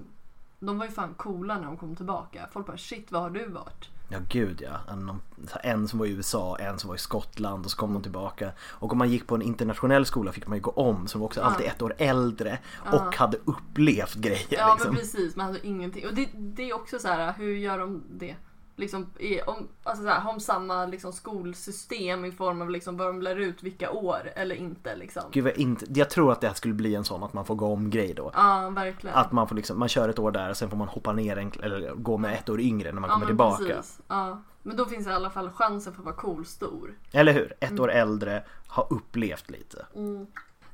[0.59, 2.49] De var ju fan coola när de kom tillbaka.
[2.53, 3.89] Folk bara shit vad har du varit?
[4.09, 4.93] Ja gud ja.
[4.93, 5.21] En,
[5.63, 8.53] en som var i USA, en som var i Skottland och så kom de tillbaka.
[8.59, 11.27] Och om man gick på en internationell skola fick man ju gå om som var
[11.27, 12.59] också alltid ett år äldre
[12.93, 14.47] och hade upplevt grejer.
[14.51, 14.91] Ja liksom.
[14.91, 16.07] men precis, man hade ingenting.
[16.07, 18.37] Och det, det är också så här, hur gör de det?
[18.79, 23.07] Liksom, är, om, alltså så här, de samma liksom, skolsystem i form av liksom, vad
[23.07, 25.23] de lär ut vilka år eller inte liksom?
[25.31, 27.55] Gud, jag, inte, jag tror att det här skulle bli en sån att man får
[27.55, 28.31] gå om grej då.
[28.35, 29.17] Ja, verkligen.
[29.17, 31.37] Att man får liksom, man kör ett år där och sen får man hoppa ner
[31.37, 33.65] en, eller gå med ett år yngre när man ja, kommer tillbaka.
[33.65, 34.01] Precis.
[34.09, 34.43] Ja.
[34.63, 36.95] Men då finns i alla fall chansen för att vara cool stor.
[37.13, 37.55] Eller hur?
[37.61, 37.83] Ett Mm.
[37.83, 39.87] år äldre, har upplevt lite.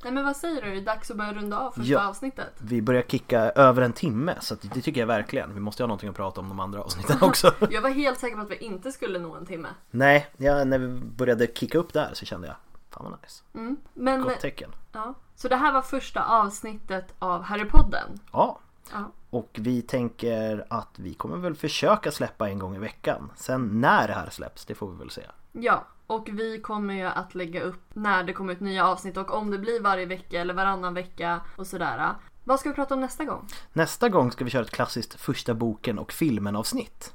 [0.02, 0.68] Nej men vad säger du?
[0.70, 2.08] Är det dags att börja runda av första Ja.
[2.08, 2.52] avsnittet?
[2.58, 5.54] Vi börjar kicka över en timme så det tycker jag verkligen.
[5.54, 7.54] Vi måste ha någonting att prata om de andra avsnitten också.
[7.70, 9.68] Jag var helt säker på att vi inte skulle nå en timme.
[9.90, 12.56] Nej, ja, när vi började kicka upp där så kände jag
[12.90, 13.42] Fan vad nice.
[13.94, 14.70] Men, Gott tecken.
[14.92, 15.14] ja.
[15.36, 18.08] Så det här var första avsnittet av Harrypodden.
[18.32, 18.58] Ja.
[18.92, 19.10] Ja.
[19.30, 23.30] Och vi tänker att vi kommer väl försöka släppa en gång i veckan.
[23.36, 25.22] Sen när det här släpps, det får vi väl se.
[25.52, 25.84] Ja,
[26.14, 29.50] och vi kommer ju att lägga upp när det kommer ut nya avsnitt och om
[29.50, 32.14] det blir varje vecka eller varannan vecka och sådär.
[32.44, 33.48] Vad ska vi prata om nästa gång?
[33.72, 37.14] Nästa gång ska vi köra ett klassiskt första boken och filmen avsnitt.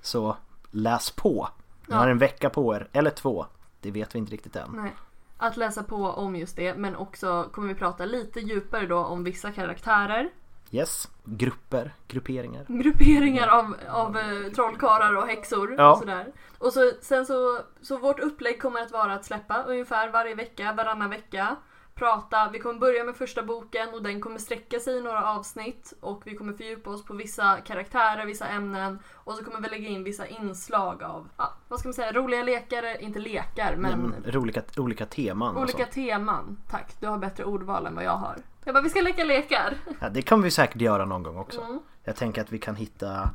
[0.00, 0.36] Så
[0.70, 1.48] läs på.
[1.86, 3.46] Ni har en vecka på er, eller två.
[3.80, 4.70] Det vet vi inte riktigt än.
[4.72, 4.94] Nej.
[5.36, 9.24] Att läsa på om just det, men också kommer vi prata lite djupare då om
[9.24, 10.30] vissa karaktärer.
[10.70, 11.08] Yes.
[11.24, 12.64] Grupper, grupperingar.
[12.68, 15.92] Grupperingar av, av eh, trollkarlar och häxor Ja.
[15.92, 16.26] och sådär.
[16.58, 20.72] Och så, sen så, så vårt upplägg kommer att vara att släppa ungefär varje vecka,
[20.72, 21.56] varannan vecka.
[21.98, 25.92] Prata, vi kommer börja med första boken och den kommer sträcka sig i några avsnitt
[26.00, 29.88] och vi kommer fördjupa oss på vissa karaktärer, vissa ämnen och så kommer vi lägga
[29.88, 34.36] in vissa inslag av, ja, vad ska man säga, roliga lekar, inte lekar men Men
[34.36, 35.92] olika, olika teman och olika sånt.
[35.92, 36.56] teman.
[36.70, 38.36] Tack, du har bättre ordval än vad jag har.
[38.64, 39.74] Jag bara, vi ska leka lekar.
[40.00, 41.60] Ja, det kan vi säkert göra någon gång också.
[41.60, 41.80] Mm.
[42.04, 43.30] Jag tänker att vi kan hitta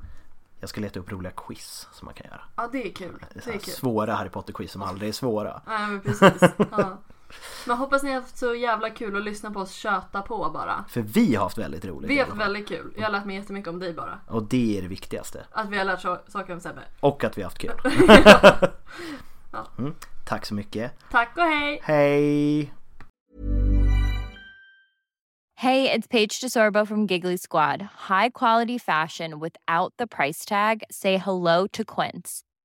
[0.59, 2.41] Jag ska leta upp roliga quiz som man kan göra.
[2.55, 3.25] Ja, det är kul.
[3.33, 3.61] Det är kul.
[3.61, 5.61] svåra Harry Potter-quiz som aldrig är svåra.
[5.65, 6.41] Ja men precis.
[6.71, 6.97] Ja.
[7.67, 10.85] Men hoppas ni har haft så jävla kul att lyssna på oss köta på bara.
[10.89, 12.09] För vi har haft väldigt roligt.
[12.11, 12.93] Vi har haft väldigt kul.
[12.97, 14.19] Jag har lärt mig jättemycket om dig bara.
[14.27, 15.45] Och det är det viktigaste.
[15.51, 16.81] Att vi har lärt så- saker om Sebbe.
[16.99, 17.79] Och att vi har haft kul.
[19.77, 19.93] Mm.
[20.25, 20.91] Tack så mycket.
[21.11, 21.79] Tack och hej!
[21.83, 22.73] Hej!
[25.55, 27.81] Hey, it's Paige DeSorbo from Giggly Squad.
[28.09, 30.83] High quality fashion without the price tag.
[30.89, 32.41] Say hello to Quince.